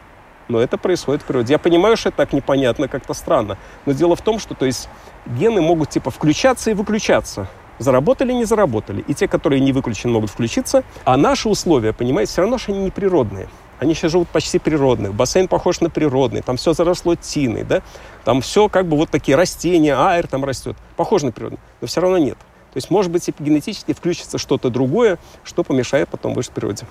Но 0.48 0.60
это 0.60 0.78
происходит 0.78 1.22
в 1.22 1.24
природе. 1.24 1.52
Я 1.52 1.58
понимаю, 1.58 1.96
что 1.96 2.08
это 2.10 2.18
так 2.18 2.32
непонятно, 2.32 2.88
как-то 2.88 3.14
странно. 3.14 3.58
Но 3.86 3.92
дело 3.92 4.16
в 4.16 4.22
том, 4.22 4.38
что 4.38 4.54
то 4.54 4.66
есть, 4.66 4.88
гены 5.26 5.60
могут 5.60 5.90
типа 5.90 6.10
включаться 6.10 6.70
и 6.70 6.74
выключаться. 6.74 7.48
Заработали, 7.78 8.32
не 8.32 8.44
заработали. 8.44 9.04
И 9.08 9.14
те, 9.14 9.26
которые 9.26 9.60
не 9.60 9.72
выключены, 9.72 10.12
могут 10.12 10.30
включиться. 10.30 10.84
А 11.04 11.16
наши 11.16 11.48
условия, 11.48 11.92
понимаете, 11.92 12.32
все 12.32 12.42
равно, 12.42 12.58
что 12.58 12.72
они 12.72 12.84
не 12.84 12.90
природные. 12.90 13.48
Они 13.78 13.94
сейчас 13.94 14.12
живут 14.12 14.28
почти 14.28 14.60
природные. 14.60 15.10
Бассейн 15.10 15.48
похож 15.48 15.80
на 15.80 15.90
природный. 15.90 16.42
Там 16.42 16.56
все 16.56 16.72
заросло 16.72 17.16
тиной, 17.16 17.64
да? 17.64 17.82
Там 18.24 18.40
все 18.40 18.68
как 18.68 18.86
бы 18.86 18.96
вот 18.96 19.10
такие 19.10 19.36
растения, 19.36 19.96
аэр 19.96 20.28
там 20.28 20.44
растет. 20.44 20.76
Похоже 20.96 21.26
на 21.26 21.32
природный. 21.32 21.58
Но 21.80 21.88
все 21.88 22.00
равно 22.00 22.18
нет. 22.18 22.38
То 22.72 22.76
есть, 22.76 22.90
может 22.90 23.10
быть, 23.10 23.28
генетически 23.38 23.92
включится 23.92 24.38
что-то 24.38 24.70
другое, 24.70 25.18
что 25.44 25.64
помешает 25.64 26.08
потом 26.08 26.32
выжить 26.32 26.52
в 26.52 26.54
природе. 26.54 26.86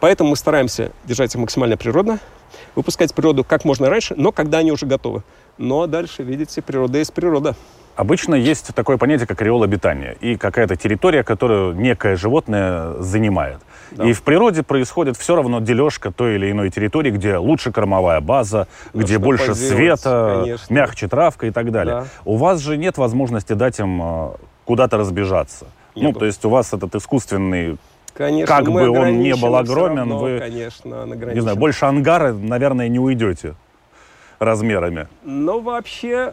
Поэтому 0.00 0.30
мы 0.30 0.36
стараемся 0.36 0.92
держать 1.04 1.34
их 1.34 1.40
максимально 1.40 1.76
природно, 1.76 2.18
выпускать 2.74 3.14
природу 3.14 3.44
как 3.44 3.64
можно 3.64 3.88
раньше, 3.88 4.14
но 4.16 4.32
когда 4.32 4.58
они 4.58 4.72
уже 4.72 4.86
готовы. 4.86 5.22
Но 5.58 5.86
дальше, 5.86 6.22
видите, 6.22 6.62
природа 6.62 6.98
есть 6.98 7.12
природа. 7.12 7.54
Обычно 7.96 8.34
есть 8.34 8.74
такое 8.74 8.96
понятие, 8.96 9.26
как 9.26 9.42
ореол 9.42 9.62
обитания, 9.62 10.16
и 10.20 10.36
какая-то 10.36 10.74
территория, 10.76 11.22
которую 11.22 11.74
некое 11.74 12.16
животное 12.16 12.94
занимает. 13.00 13.58
Да. 13.90 14.08
И 14.08 14.14
в 14.14 14.22
природе 14.22 14.62
происходит 14.62 15.18
все 15.18 15.34
равно 15.34 15.60
дележка 15.60 16.10
той 16.10 16.36
или 16.36 16.50
иной 16.50 16.70
территории, 16.70 17.10
где 17.10 17.36
лучше 17.36 17.72
кормовая 17.72 18.20
база, 18.20 18.68
да, 18.94 19.02
где 19.02 19.18
больше 19.18 19.54
света, 19.54 20.40
конечно. 20.44 20.72
мягче 20.72 21.08
травка 21.08 21.48
и 21.48 21.50
так 21.50 21.70
далее. 21.72 22.02
Да. 22.02 22.06
У 22.24 22.36
вас 22.36 22.60
же 22.60 22.78
нет 22.78 22.96
возможности 22.96 23.52
дать 23.52 23.78
им 23.80 24.00
э, 24.02 24.30
куда-то 24.64 24.96
разбежаться. 24.96 25.66
Нету. 25.94 26.12
Ну, 26.12 26.18
то 26.20 26.24
есть 26.24 26.42
у 26.44 26.48
вас 26.48 26.72
этот 26.72 26.94
искусственный 26.94 27.76
Конечно, 28.14 28.54
как 28.54 28.70
бы 28.70 28.88
он 28.88 29.20
не 29.20 29.34
был 29.34 29.56
огромен, 29.56 29.98
равно, 29.98 30.18
вы, 30.18 30.38
конечно, 30.38 31.04
не 31.04 31.40
знаю, 31.40 31.56
больше 31.56 31.84
ангара, 31.84 32.32
наверное, 32.32 32.88
не 32.88 32.98
уйдете 32.98 33.54
размерами. 34.38 35.08
Но 35.22 35.60
вообще 35.60 36.32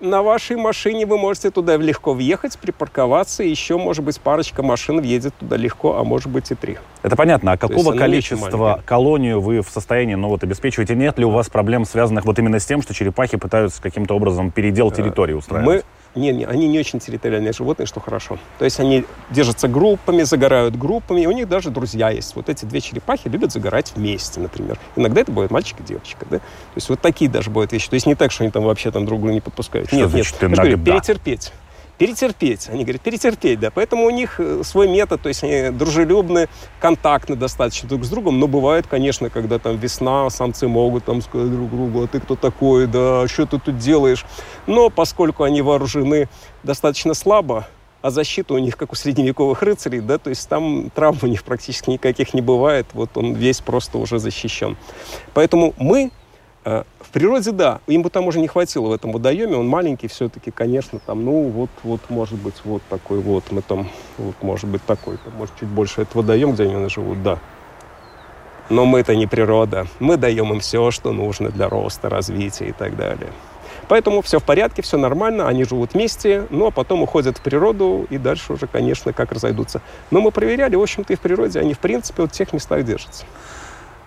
на 0.00 0.22
вашей 0.22 0.56
машине 0.56 1.06
вы 1.06 1.18
можете 1.18 1.50
туда 1.50 1.76
легко 1.76 2.12
въехать, 2.12 2.58
припарковаться, 2.58 3.42
и 3.42 3.48
еще, 3.48 3.78
может 3.78 4.04
быть, 4.04 4.20
парочка 4.20 4.62
машин 4.62 5.00
въедет 5.00 5.34
туда 5.36 5.56
легко, 5.56 5.96
а 5.96 6.04
может 6.04 6.28
быть 6.28 6.50
и 6.50 6.54
три. 6.54 6.78
Это 7.02 7.16
понятно. 7.16 7.52
А 7.52 7.56
какого 7.56 7.96
количества 7.96 8.82
колонию 8.84 9.40
вы 9.40 9.62
в 9.62 9.68
состоянии 9.68 10.14
ну, 10.14 10.28
вот, 10.28 10.42
обеспечивать? 10.42 10.90
И 10.90 10.94
нет 10.94 11.18
ли 11.18 11.24
у 11.24 11.30
вас 11.30 11.48
проблем, 11.48 11.84
связанных 11.84 12.24
вот 12.24 12.38
именно 12.38 12.58
с 12.58 12.66
тем, 12.66 12.82
что 12.82 12.92
черепахи 12.94 13.36
пытаются 13.36 13.80
каким-то 13.80 14.14
образом 14.14 14.50
передел 14.50 14.90
э, 14.90 14.94
территории 14.94 15.34
устраивать? 15.34 15.66
Мы 15.66 15.82
не, 16.14 16.32
не, 16.32 16.44
они 16.44 16.68
не 16.68 16.78
очень 16.78 16.98
территориальные 16.98 17.52
животные, 17.52 17.86
что 17.86 18.00
хорошо. 18.00 18.38
То 18.58 18.64
есть 18.64 18.78
они 18.80 19.04
держатся 19.30 19.68
группами, 19.68 20.22
загорают 20.22 20.76
группами, 20.76 21.22
и 21.22 21.26
у 21.26 21.32
них 21.32 21.48
даже 21.48 21.70
друзья 21.70 22.10
есть. 22.10 22.36
Вот 22.36 22.48
эти 22.48 22.64
две 22.64 22.80
черепахи 22.80 23.28
любят 23.28 23.52
загорать 23.52 23.92
вместе, 23.96 24.40
например. 24.40 24.78
Иногда 24.96 25.22
это 25.22 25.32
бывает 25.32 25.50
мальчик 25.50 25.80
и 25.80 25.82
девочка, 25.82 26.26
да? 26.30 26.38
То 26.38 26.76
есть 26.76 26.88
вот 26.88 27.00
такие 27.00 27.30
даже 27.30 27.50
бывают 27.50 27.72
вещи. 27.72 27.88
То 27.88 27.94
есть 27.94 28.06
не 28.06 28.14
так, 28.14 28.32
что 28.32 28.44
они 28.44 28.50
там 28.50 28.64
вообще 28.64 28.90
там 28.90 29.06
друг 29.06 29.20
друга 29.20 29.34
не 29.34 29.40
подпускают. 29.40 29.88
Что 29.88 29.96
нет, 29.96 30.10
значит, 30.10 30.34
нет. 30.34 30.42
Иногда? 30.44 30.62
Говорю, 30.62 30.78
перетерпеть 30.78 31.52
перетерпеть. 31.98 32.68
Они 32.68 32.84
говорят, 32.84 33.02
перетерпеть, 33.02 33.60
да. 33.60 33.70
Поэтому 33.70 34.04
у 34.04 34.10
них 34.10 34.40
э, 34.40 34.62
свой 34.64 34.88
метод, 34.88 35.22
то 35.22 35.28
есть 35.28 35.44
они 35.44 35.70
дружелюбны, 35.70 36.48
контактны 36.80 37.36
достаточно 37.36 37.88
друг 37.88 38.04
с 38.04 38.08
другом, 38.08 38.38
но 38.38 38.48
бывает, 38.48 38.86
конечно, 38.86 39.30
когда 39.30 39.58
там 39.58 39.76
весна, 39.76 40.28
самцы 40.30 40.68
могут 40.68 41.04
там 41.04 41.22
сказать 41.22 41.50
друг 41.50 41.70
другу, 41.70 42.04
а 42.04 42.06
ты 42.06 42.20
кто 42.20 42.36
такой, 42.36 42.86
да, 42.86 43.26
что 43.28 43.46
ты 43.46 43.58
тут 43.58 43.78
делаешь. 43.78 44.24
Но 44.66 44.90
поскольку 44.90 45.44
они 45.44 45.62
вооружены 45.62 46.28
достаточно 46.62 47.14
слабо, 47.14 47.66
а 48.02 48.10
защита 48.10 48.52
у 48.52 48.58
них, 48.58 48.76
как 48.76 48.92
у 48.92 48.96
средневековых 48.96 49.62
рыцарей, 49.62 50.00
да, 50.00 50.18
то 50.18 50.28
есть 50.28 50.46
там 50.46 50.90
травм 50.90 51.20
у 51.22 51.26
них 51.26 51.42
практически 51.42 51.88
никаких 51.88 52.34
не 52.34 52.42
бывает, 52.42 52.86
вот 52.92 53.16
он 53.16 53.32
весь 53.32 53.60
просто 53.60 53.96
уже 53.96 54.18
защищен. 54.18 54.76
Поэтому 55.32 55.72
мы 55.78 56.10
э, 56.64 56.84
природе, 57.14 57.52
да, 57.52 57.80
им 57.86 58.02
бы 58.02 58.10
там 58.10 58.26
уже 58.26 58.40
не 58.40 58.48
хватило 58.48 58.88
в 58.88 58.92
этом 58.92 59.12
водоеме, 59.12 59.56
он 59.56 59.68
маленький 59.68 60.08
все-таки, 60.08 60.50
конечно, 60.50 60.98
там, 60.98 61.24
ну, 61.24 61.48
вот, 61.48 61.70
вот, 61.84 62.00
может 62.08 62.36
быть, 62.40 62.56
вот 62.64 62.82
такой 62.90 63.20
вот, 63.20 63.44
мы 63.52 63.62
там, 63.62 63.88
вот, 64.18 64.34
может 64.42 64.68
быть, 64.68 64.84
такой, 64.84 65.16
там, 65.18 65.32
может, 65.36 65.54
чуть 65.58 65.68
больше, 65.68 66.02
это 66.02 66.18
водоем, 66.18 66.52
где 66.52 66.64
они 66.64 66.88
живут, 66.88 67.22
да. 67.22 67.38
Но 68.68 68.84
мы 68.84 68.98
это 68.98 69.14
не 69.14 69.28
природа, 69.28 69.86
мы 70.00 70.16
даем 70.16 70.52
им 70.52 70.58
все, 70.58 70.90
что 70.90 71.12
нужно 71.12 71.50
для 71.50 71.68
роста, 71.68 72.08
развития 72.08 72.66
и 72.66 72.72
так 72.72 72.96
далее. 72.96 73.30
Поэтому 73.86 74.20
все 74.20 74.40
в 74.40 74.42
порядке, 74.42 74.82
все 74.82 74.98
нормально, 74.98 75.46
они 75.46 75.62
живут 75.62 75.94
вместе, 75.94 76.46
ну 76.50 76.66
а 76.66 76.70
потом 76.72 77.02
уходят 77.02 77.38
в 77.38 77.42
природу 77.42 78.08
и 78.10 78.18
дальше 78.18 78.54
уже, 78.54 78.66
конечно, 78.66 79.12
как 79.12 79.30
разойдутся. 79.30 79.82
Но 80.10 80.20
мы 80.20 80.32
проверяли, 80.32 80.74
в 80.74 80.82
общем-то, 80.82 81.12
и 81.12 81.16
в 81.16 81.20
природе 81.20 81.60
они, 81.60 81.74
в 81.74 81.78
принципе, 81.78 82.22
вот 82.22 82.32
в 82.32 82.34
тех 82.34 82.52
местах 82.52 82.82
держатся. 82.84 83.24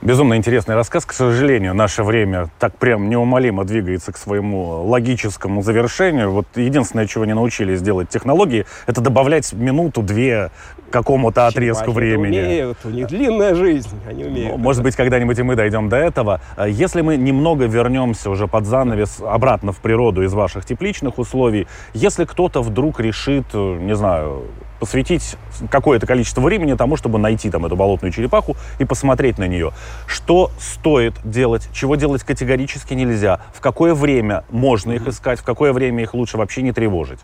Безумно 0.02 0.36
интересный 0.36 0.76
рассказ. 0.76 1.06
К 1.06 1.12
сожалению, 1.12 1.74
наше 1.74 2.04
время 2.04 2.50
так 2.60 2.78
прям 2.78 3.10
неумолимо 3.10 3.66
двигается 3.66 4.12
к 4.12 4.18
своему 4.18 4.84
логическому 4.84 5.64
завершению. 5.64 6.32
Вот 6.32 6.46
единственное, 6.56 7.08
чего 7.08 7.26
не 7.26 7.34
научились 7.34 7.82
делать 7.82 8.08
технологии, 8.08 8.66
это 8.86 9.02
добавлять 9.02 9.52
минуту-две 9.54 10.52
какому-то 10.92 11.48
отрезку 11.48 11.92
времени. 11.92 12.38
умеют, 12.38 12.78
у 12.84 12.90
них 12.90 13.08
длинная 13.08 13.56
жизнь, 13.56 13.90
они 14.08 14.26
умеют. 14.26 14.52
Ну, 14.52 14.58
может 14.58 14.84
быть, 14.84 14.96
когда-нибудь 14.96 15.40
и 15.40 15.44
мы 15.44 15.56
дойдем 15.56 15.90
до 15.90 15.98
этого. 15.98 16.42
Если 16.66 17.02
мы 17.02 17.18
немного 17.18 17.66
вернемся 17.66 18.30
уже 18.30 18.48
под 18.48 18.66
занавес 18.66 19.20
обратно 19.20 19.72
в 19.72 19.80
природу 19.80 20.24
из 20.24 20.34
ваших 20.34 20.64
тепличных 20.64 21.18
условий, 21.18 21.68
если 21.94 22.26
кто-то 22.26 22.62
вдруг 22.62 23.00
решит, 23.00 23.54
не 23.54 23.96
знаю, 23.96 24.44
посвятить 24.80 25.36
какое-то 25.70 26.06
количество 26.06 26.42
времени 26.42 26.74
тому, 26.74 26.98
чтобы 26.98 27.20
найти 27.20 27.50
там 27.50 27.66
эту 27.66 27.76
болотную 27.76 28.12
черепаху 28.12 28.56
и 28.80 28.86
посмотреть 28.86 29.38
на 29.38 29.48
нее. 29.48 29.72
Что 30.06 30.52
стоит 30.60 31.16
делать, 31.24 31.70
чего 31.74 31.96
делать 31.96 32.24
категорически 32.24 32.94
нельзя, 32.94 33.42
в 33.54 33.62
какое 33.62 33.94
время 33.94 34.44
можно 34.50 34.94
их 34.94 35.08
искать, 35.08 35.40
в 35.40 35.44
какое 35.44 35.74
время 35.74 36.04
их 36.04 36.14
лучше 36.14 36.38
вообще 36.38 36.62
не 36.62 36.72
тревожить. 36.72 37.20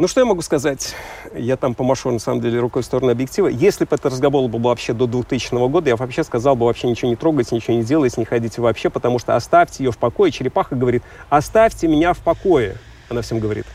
Ну, 0.00 0.08
что 0.08 0.20
я 0.20 0.24
могу 0.24 0.40
сказать? 0.40 0.94
Я 1.34 1.58
там 1.58 1.74
помашу, 1.74 2.10
на 2.10 2.18
самом 2.18 2.40
деле, 2.40 2.58
рукой 2.58 2.80
в 2.80 2.86
сторону 2.86 3.12
объектива. 3.12 3.48
Если 3.48 3.84
бы 3.84 3.94
этот 3.94 4.06
разговор 4.06 4.48
был 4.48 4.58
вообще 4.58 4.94
до 4.94 5.06
2000 5.06 5.68
года, 5.68 5.90
я 5.90 5.96
вообще 5.96 6.24
сказал 6.24 6.56
бы 6.56 6.64
вообще 6.64 6.88
ничего 6.88 7.10
не 7.10 7.16
трогать, 7.16 7.52
ничего 7.52 7.76
не 7.76 7.82
делать, 7.82 8.16
не 8.16 8.24
ходите 8.24 8.62
вообще, 8.62 8.88
потому 8.88 9.18
что 9.18 9.36
оставьте 9.36 9.84
ее 9.84 9.92
в 9.92 9.98
покое. 9.98 10.32
Черепаха 10.32 10.74
говорит, 10.74 11.02
оставьте 11.28 11.86
меня 11.86 12.14
в 12.14 12.18
покое. 12.20 12.78
Она 13.10 13.20
всем 13.20 13.40
говорит. 13.40 13.66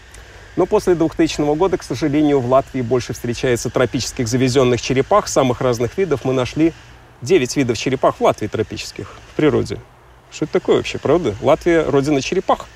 Но 0.56 0.66
после 0.66 0.95
2000 0.95 1.56
года, 1.56 1.78
к 1.78 1.84
сожалению, 1.84 2.39
в 2.39 2.49
Латвии 2.49 2.82
больше 2.82 3.14
встречается 3.14 3.70
тропических 3.70 4.28
завезенных 4.28 4.82
черепах 4.82 5.28
самых 5.28 5.62
разных 5.62 5.97
видов. 5.97 6.24
Мы 6.24 6.34
нашли 6.34 6.74
9 7.22 7.58
видов 7.58 7.78
черепах 7.78 8.16
в 8.18 8.22
Латвии 8.22 8.47
тропических, 8.47 9.12
в 9.32 9.36
природе. 9.36 9.80
Что 10.32 10.45
это 10.45 10.53
такое 10.53 10.78
вообще, 10.78 10.97
правда? 10.97 11.36
Латвия– 11.41 11.84
родина 11.88 12.22
черепах. 12.22 12.68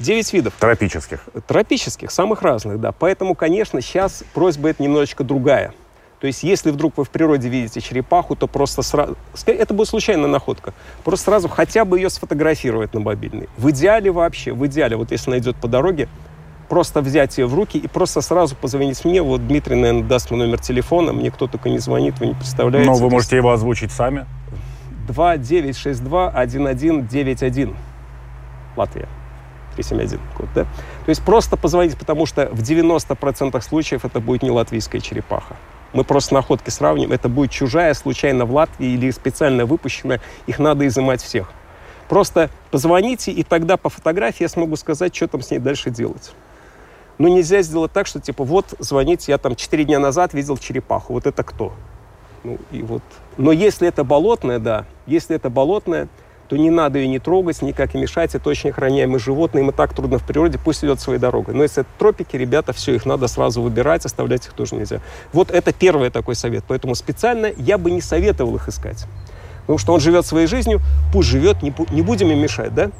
9 0.00 0.32
видов. 0.32 0.54
Тропических. 0.58 1.24
Тропических, 1.46 2.10
самых 2.10 2.42
разных, 2.42 2.80
да. 2.80 2.92
Поэтому, 2.92 3.34
конечно, 3.34 3.80
сейчас 3.80 4.24
просьба 4.34 4.70
это 4.70 4.82
немножечко 4.82 5.22
другая. 5.22 5.74
То 6.20 6.28
есть, 6.28 6.44
если 6.44 6.70
вдруг 6.70 6.96
вы 6.96 7.04
в 7.04 7.10
природе 7.10 7.48
видите 7.48 7.80
черепаху, 7.80 8.36
то 8.36 8.46
просто 8.46 8.82
сразу... 8.82 9.16
Это 9.46 9.74
будет 9.74 9.88
случайная 9.88 10.28
находка. 10.28 10.72
Просто 11.02 11.26
сразу 11.26 11.48
хотя 11.48 11.84
бы 11.84 11.98
ее 11.98 12.10
сфотографировать 12.10 12.94
на 12.94 13.00
мобильный. 13.00 13.48
В 13.56 13.70
идеале 13.70 14.12
вообще, 14.12 14.52
в 14.52 14.64
идеале, 14.66 14.96
вот 14.96 15.10
если 15.10 15.30
найдет 15.30 15.56
по 15.56 15.66
дороге, 15.66 16.08
просто 16.68 17.00
взять 17.00 17.38
ее 17.38 17.46
в 17.46 17.54
руки 17.54 17.78
и 17.78 17.88
просто 17.88 18.20
сразу 18.20 18.56
позвонить 18.56 19.04
мне. 19.04 19.22
Вот 19.22 19.46
Дмитрий, 19.46 19.76
наверное, 19.76 20.02
даст 20.04 20.30
мой 20.30 20.40
номер 20.40 20.58
телефона. 20.60 21.12
Мне 21.12 21.30
кто 21.30 21.46
только 21.46 21.68
не 21.68 21.78
звонит, 21.78 22.18
вы 22.20 22.26
не 22.26 22.34
представляете. 22.34 22.90
Но 22.90 22.96
вы 22.96 23.10
можете 23.10 23.36
его 23.36 23.52
озвучить 23.52 23.92
сами. 23.92 24.26
2962-1191. 25.08 27.74
Латвия. 28.76 29.08
371 29.74 30.20
код, 30.36 30.48
да? 30.54 30.64
То 30.64 31.08
есть 31.08 31.22
просто 31.22 31.56
позвонить, 31.56 31.96
потому 31.96 32.26
что 32.26 32.48
в 32.52 32.60
90% 32.60 33.60
случаев 33.62 34.04
это 34.04 34.20
будет 34.20 34.42
не 34.42 34.50
латвийская 34.50 35.00
черепаха. 35.00 35.56
Мы 35.92 36.04
просто 36.04 36.34
находки 36.34 36.70
сравним. 36.70 37.12
Это 37.12 37.28
будет 37.28 37.50
чужая, 37.50 37.94
случайно 37.94 38.44
в 38.44 38.52
Латвии 38.52 38.88
или 38.88 39.10
специально 39.10 39.66
выпущенная. 39.66 40.20
Их 40.46 40.58
надо 40.58 40.86
изымать 40.86 41.22
всех. 41.22 41.52
Просто 42.08 42.50
позвоните, 42.70 43.32
и 43.32 43.42
тогда 43.42 43.76
по 43.76 43.88
фотографии 43.88 44.42
я 44.42 44.48
смогу 44.48 44.76
сказать, 44.76 45.14
что 45.14 45.28
там 45.28 45.42
с 45.42 45.50
ней 45.50 45.58
дальше 45.58 45.90
делать. 45.90 46.32
Но 47.18 47.28
ну, 47.28 47.36
нельзя 47.36 47.62
сделать 47.62 47.92
так, 47.92 48.06
что 48.06 48.20
типа 48.20 48.44
вот 48.44 48.74
звоните, 48.78 49.32
я 49.32 49.38
там 49.38 49.54
4 49.54 49.84
дня 49.84 49.98
назад 49.98 50.34
видел 50.34 50.56
черепаху, 50.56 51.12
вот 51.12 51.26
это 51.26 51.42
кто? 51.42 51.72
Ну 52.44 52.58
и 52.70 52.82
вот. 52.82 53.02
Но 53.36 53.52
если 53.52 53.86
это 53.86 54.04
болотное, 54.04 54.58
да, 54.58 54.86
если 55.06 55.36
это 55.36 55.50
болотное, 55.50 56.08
то 56.52 56.58
не 56.58 56.68
надо 56.68 56.98
ее 56.98 57.08
не 57.08 57.18
трогать, 57.18 57.62
никак 57.62 57.94
не 57.94 58.02
мешать. 58.02 58.34
Это 58.34 58.50
очень 58.50 58.70
охраняемые 58.70 59.18
животные, 59.18 59.64
им 59.64 59.70
и 59.70 59.72
так 59.72 59.94
трудно 59.94 60.18
в 60.18 60.22
природе, 60.22 60.58
пусть 60.62 60.84
идет 60.84 61.00
своей 61.00 61.18
дорогой. 61.18 61.54
Но 61.54 61.62
если 61.62 61.80
это 61.80 61.88
тропики, 61.98 62.36
ребята, 62.36 62.74
все, 62.74 62.94
их 62.94 63.06
надо 63.06 63.26
сразу 63.26 63.62
выбирать, 63.62 64.04
оставлять 64.04 64.46
их 64.46 64.52
тоже 64.52 64.74
нельзя. 64.74 65.00
Вот 65.32 65.50
это 65.50 65.72
первый 65.72 66.10
такой 66.10 66.34
совет. 66.34 66.64
Поэтому 66.68 66.94
специально 66.94 67.50
я 67.56 67.78
бы 67.78 67.90
не 67.90 68.02
советовал 68.02 68.56
их 68.56 68.68
искать. 68.68 69.06
Потому 69.62 69.78
что 69.78 69.94
он 69.94 70.00
живет 70.00 70.26
своей 70.26 70.46
жизнью, 70.46 70.80
пусть 71.10 71.28
живет, 71.28 71.62
не, 71.62 71.72
не 71.90 72.02
будем 72.02 72.30
им 72.30 72.38
мешать, 72.38 72.74
да? 72.74 72.90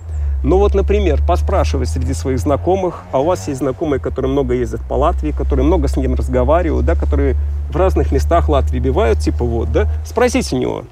Но 0.42 0.58
вот, 0.58 0.74
например, 0.74 1.20
поспрашивать 1.26 1.88
среди 1.88 2.14
своих 2.14 2.40
знакомых, 2.40 3.04
а 3.12 3.20
у 3.20 3.24
вас 3.24 3.46
есть 3.48 3.60
знакомые, 3.60 4.00
которые 4.00 4.30
много 4.30 4.54
ездят 4.54 4.80
по 4.88 4.94
Латвии, 4.94 5.30
которые 5.30 5.64
много 5.64 5.88
с 5.88 5.96
ним 5.96 6.14
разговаривают, 6.14 6.84
да, 6.84 6.94
которые 6.94 7.36
в 7.70 7.76
разных 7.76 8.10
местах 8.10 8.48
Латвии 8.48 8.80
бивают, 8.80 9.20
типа 9.20 9.44
вот, 9.44 9.70
да, 9.70 9.88
спросите 10.04 10.56
у 10.56 10.58
него, 10.58 10.84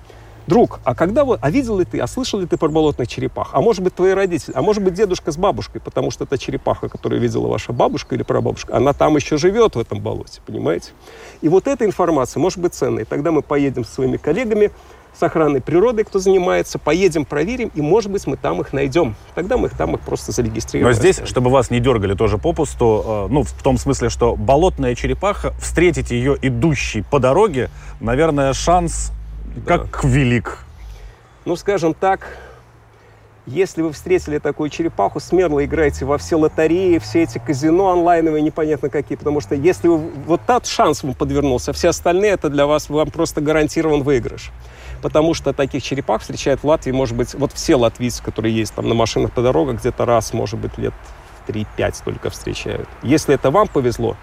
друг, 0.47 0.81
а 0.85 0.95
когда 0.95 1.25
вот, 1.25 1.39
а 1.43 1.51
видел 1.51 1.79
ли 1.79 1.85
ты, 1.85 1.99
а 2.01 2.07
слышал 2.07 2.41
ли 2.41 2.47
ты 2.47 2.57
про 2.57 2.69
болотных 2.69 3.09
черепах? 3.09 3.51
А 3.53 3.61
может 3.61 3.83
быть, 3.83 3.95
твои 3.95 4.13
родители, 4.13 4.53
а 4.55 4.63
может 4.63 4.83
быть, 4.83 4.95
дедушка 4.95 5.33
с 5.33 5.37
бабушкой, 5.37 5.81
потому 5.81 6.11
что 6.11 6.25
эта 6.25 6.39
черепаха, 6.39 6.89
которую 6.89 7.21
видела 7.21 7.47
ваша 7.47 7.73
бабушка 7.73 8.15
или 8.15 8.23
прабабушка, 8.23 8.77
она 8.77 8.93
там 8.93 9.17
еще 9.17 9.37
живет 9.37 9.77
в 9.77 9.79
этом 9.79 10.01
болоте, 10.01 10.41
понимаете? 10.47 10.91
И 11.41 11.49
вот 11.49 11.67
эта 11.67 11.85
информация 11.85 12.41
может 12.41 12.59
быть 12.59 12.75
ценной. 12.75 13.05
Тогда 13.05 13.31
мы 13.31 13.43
поедем 13.43 13.85
со 13.85 13.95
своими 13.95 14.17
коллегами, 14.17 14.71
с 15.19 15.23
охраной 15.23 15.61
природы, 15.61 16.05
кто 16.05 16.19
занимается, 16.19 16.79
поедем, 16.79 17.25
проверим, 17.25 17.71
и, 17.75 17.83
может 17.83 18.11
быть, 18.11 18.27
мы 18.27 18.37
там 18.37 18.61
их 18.61 18.73
найдем. 18.73 19.15
Тогда 19.35 19.57
мы 19.57 19.69
их 19.69 19.77
там 19.77 19.95
их 19.95 20.01
просто 20.01 20.33
зарегистрируем. 20.33 20.93
Но 20.93 20.99
здесь, 20.99 21.21
чтобы 21.25 21.51
вас 21.51 21.71
не 21.71 21.81
дергали 21.81 22.15
тоже 22.15 22.39
попусту, 22.39 23.05
э, 23.07 23.27
ну, 23.31 23.43
в 23.43 23.53
том 23.63 23.77
смысле, 23.79 24.09
что 24.09 24.37
болотная 24.37 24.95
черепаха, 24.95 25.53
встретить 25.61 26.11
ее 26.11 26.37
идущей 26.41 27.03
по 27.03 27.19
дороге, 27.19 27.71
наверное, 28.01 28.53
шанс 28.53 29.13
да. 29.57 29.79
как 29.79 30.05
велик. 30.05 30.59
Ну, 31.45 31.57
скажем 31.57 31.95
так, 31.95 32.39
если 33.47 33.83
вы 33.83 33.93
встретили 33.93 34.39
такую 34.39 34.71
черепаху, 34.71 35.19
смело 35.19 35.65
играйте 35.65 36.05
во 36.05 36.19
все 36.19 36.37
лотереи, 36.37 36.99
все 36.99 37.23
эти 37.25 37.39
казино 37.39 37.91
онлайновые, 37.91 38.43
непонятно 38.43 38.91
какие, 38.91 39.17
потому 39.17 39.41
что 39.41 39.55
если 39.55 39.89
вы, 39.89 39.99
вот 40.27 40.43
тот 40.47 40.67
шанс 40.67 41.03
вам 41.03 41.15
подвернулся, 41.15 41.73
все 41.73 41.89
остальные, 41.89 42.33
это 42.33 42.49
для 42.49 42.67
вас, 42.67 42.89
вам 42.89 43.11
просто 43.11 43.41
гарантирован 43.41 44.03
выигрыш 44.03 44.53
потому 45.01 45.35
что 45.35 45.53
таких 45.53 45.83
черепах 45.83 46.23
встречают 46.23 46.63
в 46.63 46.67
Латвии, 46.67 46.93
может 46.93 47.17
быть, 47.17 47.35
вот 47.35 47.53
все 47.53 47.77
латвийцы, 47.77 48.23
которые 48.23 48.55
есть 48.55 48.75
там 48.75 48.89
на 48.89 48.95
машинах 48.95 49.33
по 49.33 49.43
дорогам, 49.43 49.77
где-то 49.77 50.05
раз, 50.05 50.33
может 50.33 50.59
быть, 50.59 50.79
лет 50.79 50.95
3-5 51.49 52.03
только 52.05 52.31
встречают. 52.31 52.89
Если 53.03 53.35
это 53.35 53.51
вам 53.51 53.69
повезло, 53.69 54.17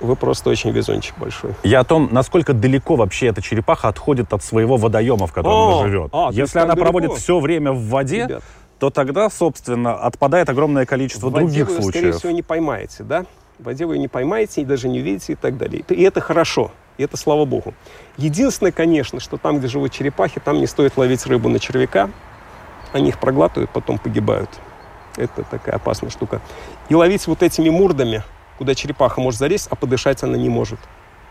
вы 0.00 0.16
просто 0.16 0.50
очень 0.50 0.70
везунчик 0.70 1.18
большой. 1.18 1.54
Я 1.62 1.80
о 1.80 1.84
том, 1.84 2.08
насколько 2.12 2.52
далеко 2.52 2.96
вообще 2.96 3.26
эта 3.26 3.42
черепаха 3.42 3.88
отходит 3.88 4.32
от 4.32 4.42
своего 4.42 4.76
водоема, 4.76 5.26
в 5.26 5.32
котором 5.32 5.56
а, 5.56 5.78
она 5.80 5.88
живет. 5.88 6.10
А, 6.12 6.28
Если 6.32 6.58
она 6.58 6.76
проводит 6.76 7.12
все 7.12 7.38
время 7.40 7.72
в 7.72 7.88
воде, 7.88 8.24
Ребят. 8.24 8.42
то 8.78 8.90
тогда, 8.90 9.28
собственно, 9.28 9.94
отпадает 9.94 10.48
огромное 10.48 10.86
количество 10.86 11.28
в 11.28 11.32
воде 11.32 11.46
других 11.46 11.68
вы, 11.68 11.82
случаев. 11.82 11.94
скорее 11.94 12.12
всего, 12.12 12.32
не 12.32 12.42
поймаете, 12.42 13.02
да? 13.02 13.26
В 13.58 13.64
воде 13.64 13.86
вы 13.86 13.98
не 13.98 14.06
поймаете, 14.06 14.62
и 14.62 14.64
даже 14.64 14.88
не 14.88 15.00
увидите 15.00 15.32
и 15.32 15.36
так 15.36 15.56
далее. 15.56 15.82
И 15.88 16.02
это 16.02 16.20
хорошо, 16.20 16.70
и 16.96 17.02
это 17.02 17.16
слава 17.16 17.44
богу. 17.44 17.74
Единственное, 18.16 18.70
конечно, 18.70 19.18
что 19.18 19.36
там, 19.36 19.58
где 19.58 19.66
живут 19.66 19.90
черепахи, 19.92 20.40
там 20.40 20.58
не 20.58 20.68
стоит 20.68 20.96
ловить 20.96 21.26
рыбу 21.26 21.48
на 21.48 21.58
червяка. 21.58 22.08
Они 22.92 23.08
их 23.08 23.18
проглатывают, 23.18 23.70
потом 23.70 23.98
погибают. 23.98 24.48
Это 25.16 25.42
такая 25.42 25.74
опасная 25.74 26.10
штука. 26.10 26.40
И 26.88 26.94
ловить 26.94 27.26
вот 27.26 27.42
этими 27.42 27.68
мурдами, 27.68 28.22
куда 28.58 28.76
черепаха 28.76 29.20
может 29.20 29.40
залезть, 29.40 29.66
а 29.70 29.74
подышать 29.74 30.22
она 30.22 30.36
не 30.36 30.48
может. 30.48 30.78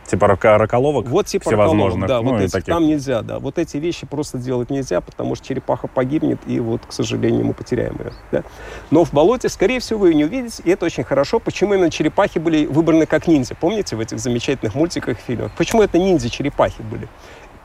Типа 0.08 0.28
раколовок 0.28 1.08
Вот 1.08 1.26
типа 1.26 1.52
раколовок, 1.52 2.08
да, 2.08 2.22
ну, 2.22 2.32
вот 2.32 2.42
эти, 2.42 2.52
таких. 2.52 2.74
там 2.74 2.88
нельзя, 2.88 3.22
да. 3.22 3.40
Вот 3.40 3.60
эти 3.60 3.76
вещи 3.76 4.08
просто 4.08 4.38
делать 4.38 4.70
нельзя, 4.70 5.02
потому 5.02 5.36
что 5.36 5.46
черепаха 5.46 5.88
погибнет, 5.88 6.40
и 6.48 6.62
вот, 6.62 6.86
к 6.86 6.94
сожалению, 6.94 7.46
мы 7.46 7.54
потеряем 7.54 7.98
ее. 8.00 8.14
Да. 8.32 8.44
Но 8.90 9.04
в 9.04 9.12
болоте, 9.12 9.50
скорее 9.50 9.82
всего, 9.82 10.00
вы 10.00 10.12
ее 10.12 10.16
не 10.16 10.24
увидите, 10.24 10.64
и 10.64 10.70
это 10.72 10.86
очень 10.86 11.04
хорошо. 11.04 11.40
Почему 11.40 11.74
именно 11.74 11.92
черепахи 11.92 12.40
были 12.40 12.66
выбраны 12.66 13.06
как 13.06 13.28
ниндзя? 13.28 13.56
Помните 13.56 13.98
в 13.98 14.00
этих 14.00 14.20
замечательных 14.20 14.76
мультиках 14.76 15.18
и 15.20 15.22
фильмах? 15.22 15.52
Почему 15.58 15.82
это 15.82 16.00
ниндзя-черепахи 16.00 16.82
были? 16.84 17.10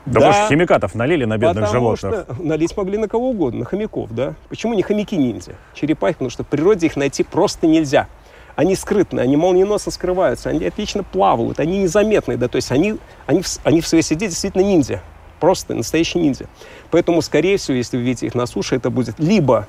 Да, 0.05 0.15
потому 0.15 0.33
что 0.33 0.47
химикатов 0.49 0.95
налили 0.95 1.23
на 1.23 1.37
бедных 1.37 1.65
потому 1.65 1.95
животных. 1.95 2.25
что 2.25 2.43
налить 2.43 2.75
могли 2.75 2.97
на 2.97 3.07
кого 3.07 3.29
угодно, 3.29 3.59
на 3.59 3.65
хомяков, 3.65 4.11
да. 4.11 4.33
Почему 4.49 4.73
не 4.73 4.81
хомяки-ниндзя? 4.81 5.53
Черепахи, 5.73 6.15
потому 6.15 6.29
что 6.29 6.43
в 6.43 6.47
природе 6.47 6.87
их 6.87 6.97
найти 6.97 7.23
просто 7.23 7.67
нельзя. 7.67 8.09
Они 8.55 8.75
скрытные, 8.75 9.23
они 9.23 9.35
молниеносно 9.35 9.91
скрываются, 9.91 10.49
они 10.49 10.65
отлично 10.65 11.03
плавают, 11.03 11.59
они 11.59 11.79
незаметные, 11.79 12.37
да, 12.37 12.47
то 12.47 12.57
есть 12.57 12.71
они, 12.71 12.97
они, 13.25 13.41
в, 13.41 13.47
они 13.63 13.81
в 13.81 13.87
своей 13.87 14.03
среде 14.03 14.27
действительно 14.27 14.61
ниндзя, 14.61 15.01
просто 15.39 15.73
настоящий 15.73 16.19
ниндзя. 16.19 16.47
Поэтому, 16.91 17.21
скорее 17.21 17.57
всего, 17.57 17.75
если 17.75 17.97
вы 17.97 18.03
видите 18.03 18.27
их 18.27 18.35
на 18.35 18.45
суше, 18.45 18.75
это 18.75 18.91
будет 18.91 19.19
либо, 19.19 19.67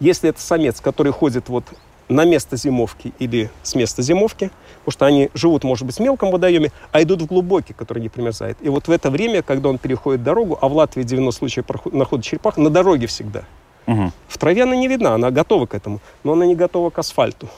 если 0.00 0.28
это 0.28 0.40
самец, 0.40 0.80
который 0.80 1.12
ходит 1.12 1.48
вот 1.48 1.64
на 2.08 2.24
место 2.24 2.56
зимовки 2.56 3.12
или 3.18 3.50
с 3.62 3.74
места 3.74 4.02
зимовки, 4.02 4.50
потому 4.80 4.92
что 4.92 5.06
они 5.06 5.30
живут, 5.34 5.64
может 5.64 5.86
быть, 5.86 5.96
в 5.96 6.00
мелком 6.00 6.30
водоеме, 6.30 6.70
а 6.92 7.02
идут 7.02 7.22
в 7.22 7.26
глубокий, 7.26 7.72
который 7.72 8.00
не 8.00 8.08
примерзает. 8.08 8.58
И 8.60 8.68
вот 8.68 8.86
в 8.86 8.90
это 8.90 9.10
время, 9.10 9.42
когда 9.42 9.68
он 9.68 9.78
переходит 9.78 10.22
дорогу, 10.22 10.58
а 10.60 10.68
в 10.68 10.76
Латвии 10.76 11.02
90 11.02 11.38
случаев 11.38 11.64
находит 11.92 12.24
черепах, 12.24 12.56
на 12.56 12.70
дороге 12.70 13.06
всегда. 13.06 13.44
Мгм. 13.86 14.12
В 14.28 14.38
траве 14.38 14.64
она 14.64 14.76
не 14.76 14.88
видна, 14.88 15.14
она 15.14 15.30
готова 15.30 15.66
к 15.66 15.74
этому, 15.74 16.00
но 16.24 16.32
она 16.32 16.44
не 16.46 16.54
готова 16.54 16.90
к 16.90 16.98
асфальту, 16.98 17.48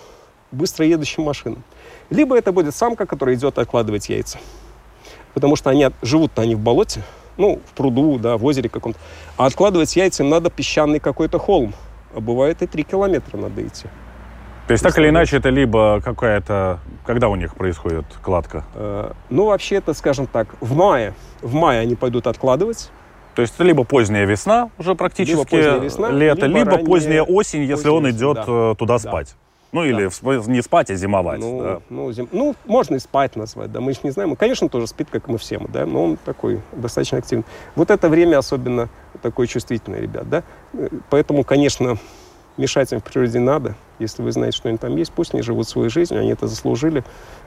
быстро 0.50 0.86
едущим 0.86 1.24
машинам. 1.24 1.62
Либо 2.10 2.36
это 2.36 2.52
будет 2.52 2.74
самка, 2.74 3.06
которая 3.06 3.34
идет 3.34 3.58
откладывать 3.58 4.08
яйца. 4.08 4.38
Потому 5.34 5.56
что 5.56 5.70
они 5.70 5.88
живут-то 6.02 6.42
они 6.42 6.54
в 6.54 6.60
болоте, 6.60 7.02
ну, 7.36 7.60
в 7.66 7.76
пруду, 7.76 8.18
да, 8.18 8.36
в 8.36 8.44
озере 8.44 8.68
каком-то. 8.68 8.98
А 9.36 9.46
откладывать 9.46 9.94
яйца 9.96 10.22
им 10.22 10.30
надо 10.30 10.50
песчаный 10.50 11.00
какой-то 11.00 11.38
холм. 11.38 11.74
А 12.14 12.20
бывает 12.20 12.62
и 12.62 12.66
три 12.66 12.82
километра 12.82 13.36
надо 13.36 13.66
идти. 13.66 13.88
То 14.66 14.72
есть, 14.72 14.84
так 14.84 14.98
или 14.98 15.08
иначе, 15.08 15.38
это 15.38 15.48
либо 15.48 16.00
какая-то... 16.04 16.80
Когда 17.06 17.28
у 17.28 17.36
них 17.36 17.54
происходит 17.54 18.04
кладка? 18.22 18.64
Э, 18.74 19.12
Ну, 19.30 19.46
вообще 19.46 19.76
это, 19.76 19.94
скажем 19.94 20.26
так, 20.26 20.48
в 20.60 20.76
мае. 20.76 21.14
В 21.40 21.54
мае 21.54 21.80
они 21.80 21.94
пойдут 21.94 22.26
откладывать. 22.26 22.90
То 23.34 23.40
есть, 23.40 23.54
это 23.54 23.64
либо 23.64 23.84
поздняя 23.84 24.26
весна, 24.26 24.68
уже 24.76 24.94
практически 24.94 25.36
Либо 25.36 25.48
поздняя 25.48 25.78
весна, 25.78 26.10
лето, 26.10 26.46
либо 26.46 26.58
либо, 26.58 26.70
ранняя 26.72 26.86
поздняя 26.86 27.22
осень, 27.22 27.60
если 27.60 27.88
поздняя 27.88 27.94
он 27.94 28.10
идет 28.10 28.36
да. 28.36 28.44
э, 28.46 28.74
туда 28.78 28.94
Да. 28.94 28.98
спать. 28.98 29.36
Ну, 29.70 29.84
или 29.84 30.08
смысле, 30.08 30.52
не 30.52 30.62
спать, 30.62 30.90
а 30.90 30.94
зимовать. 30.94 31.40
Ну, 31.40 31.60
да. 31.60 31.80
ну, 31.90 32.10
зим- 32.10 32.28
ну, 32.32 32.54
можно 32.64 32.94
и 32.96 32.98
спать 32.98 33.36
назвать, 33.36 33.70
да, 33.70 33.80
мы 33.80 33.92
же 33.92 34.00
не 34.02 34.10
знаем. 34.10 34.30
Он, 34.30 34.36
конечно, 34.36 34.68
тоже 34.68 34.86
спит, 34.86 35.08
как 35.10 35.28
мы 35.28 35.36
все, 35.36 35.58
мы, 35.58 35.68
да, 35.68 35.84
но 35.84 36.04
он 36.04 36.16
такой 36.16 36.60
достаточно 36.72 37.18
активный. 37.18 37.44
Вот 37.76 37.90
это 37.90 38.08
время 38.08 38.38
особенно 38.38 38.88
такое 39.20 39.46
чувствительное, 39.46 40.00
ребят, 40.00 40.28
да. 40.28 40.42
Э, 40.72 40.88
Поэтому, 41.10 41.44
конечно, 41.44 41.98
мешать 42.58 42.92
им 42.92 43.00
в 43.00 43.04
природе 43.04 43.38
надо. 43.38 43.74
Если 43.98 44.22
вы 44.22 44.30
знаете, 44.30 44.56
что 44.56 44.68
они 44.68 44.78
там 44.78 44.96
есть, 44.96 45.12
пусть 45.12 45.34
они 45.34 45.42
живут 45.42 45.68
своей 45.68 45.88
жизнью, 45.88 46.20
они 46.20 46.30
это 46.30 46.46
заслужили. 46.46 47.02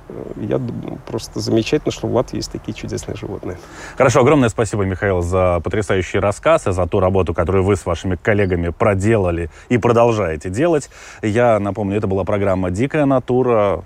Э, 0.09 0.13
Я 0.37 0.57
думаю, 0.57 0.99
просто 1.07 1.39
замечательно, 1.39 1.91
что 1.91 2.07
в 2.07 2.15
Латвии 2.15 2.37
есть 2.37 2.51
такие 2.51 2.73
чудесные 2.73 3.15
животные. 3.15 3.57
Хорошо, 3.97 4.21
огромное 4.21 4.49
спасибо, 4.49 4.83
Михаил, 4.83 5.21
за 5.21 5.61
потрясающий 5.63 6.19
рассказ 6.19 6.67
и 6.67 6.71
за 6.71 6.85
ту 6.87 6.99
работу, 6.99 7.33
которую 7.33 7.63
вы 7.63 7.75
с 7.75 7.85
вашими 7.85 8.15
коллегами 8.15 8.69
проделали 8.69 9.49
и 9.69 9.77
продолжаете 9.77 10.49
делать. 10.49 10.89
Я 11.21 11.59
напомню, 11.59 11.97
это 11.97 12.07
была 12.07 12.23
программа 12.23 12.71
«Дикая 12.71 13.05
натура». 13.05 13.85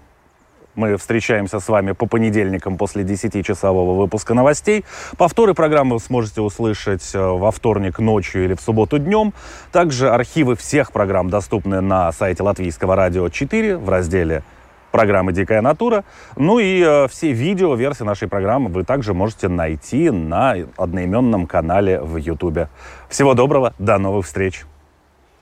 Мы 0.75 0.97
встречаемся 0.97 1.59
с 1.59 1.69
вами 1.69 1.93
по 1.93 2.05
понедельникам 2.05 2.77
после 2.77 3.03
10-часового 3.03 3.97
выпуска 3.97 4.33
новостей. 4.33 4.83
Повторы 5.17 5.53
программы 5.53 5.95
вы 5.95 5.99
сможете 6.01 6.41
услышать 6.41 7.15
э, 7.15 7.19
во 7.19 7.51
вторник 7.51 7.99
ночью 7.99 8.43
или 8.43 8.55
в 8.55 8.61
субботу 8.61 8.99
днем. 8.99 9.33
Также 9.71 10.09
архивы 10.09 10.55
всех 10.57 10.91
программ 10.91 11.29
доступны 11.29 11.79
на 11.79 12.11
сайте 12.11 12.43
Латвийского 12.43 12.95
радио 12.95 13.29
4 13.29 13.77
в 13.77 13.89
разделе 13.89 14.43
программы 14.91 15.31
«Дикая 15.31 15.61
натура». 15.61 16.03
Ну 16.35 16.59
и 16.59 16.81
э, 16.81 17.07
все 17.07 17.31
видео 17.31 17.75
версии 17.75 18.03
нашей 18.03 18.27
программы 18.27 18.69
вы 18.69 18.83
также 18.83 19.13
можете 19.13 19.47
найти 19.47 20.09
на 20.09 20.55
одноименном 20.75 21.47
канале 21.47 22.01
в 22.01 22.17
Ютубе. 22.17 22.67
Всего 23.07 23.33
доброго, 23.33 23.73
до 23.79 23.97
новых 23.97 24.25
встреч. 24.25 24.65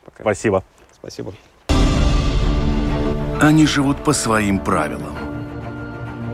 Пока. 0.06 0.24
Спасибо. 0.24 0.64
Спасибо. 0.92 1.34
Они 3.42 3.66
живут 3.66 3.98
по 4.04 4.14
своим 4.14 4.60
правилам. 4.60 5.23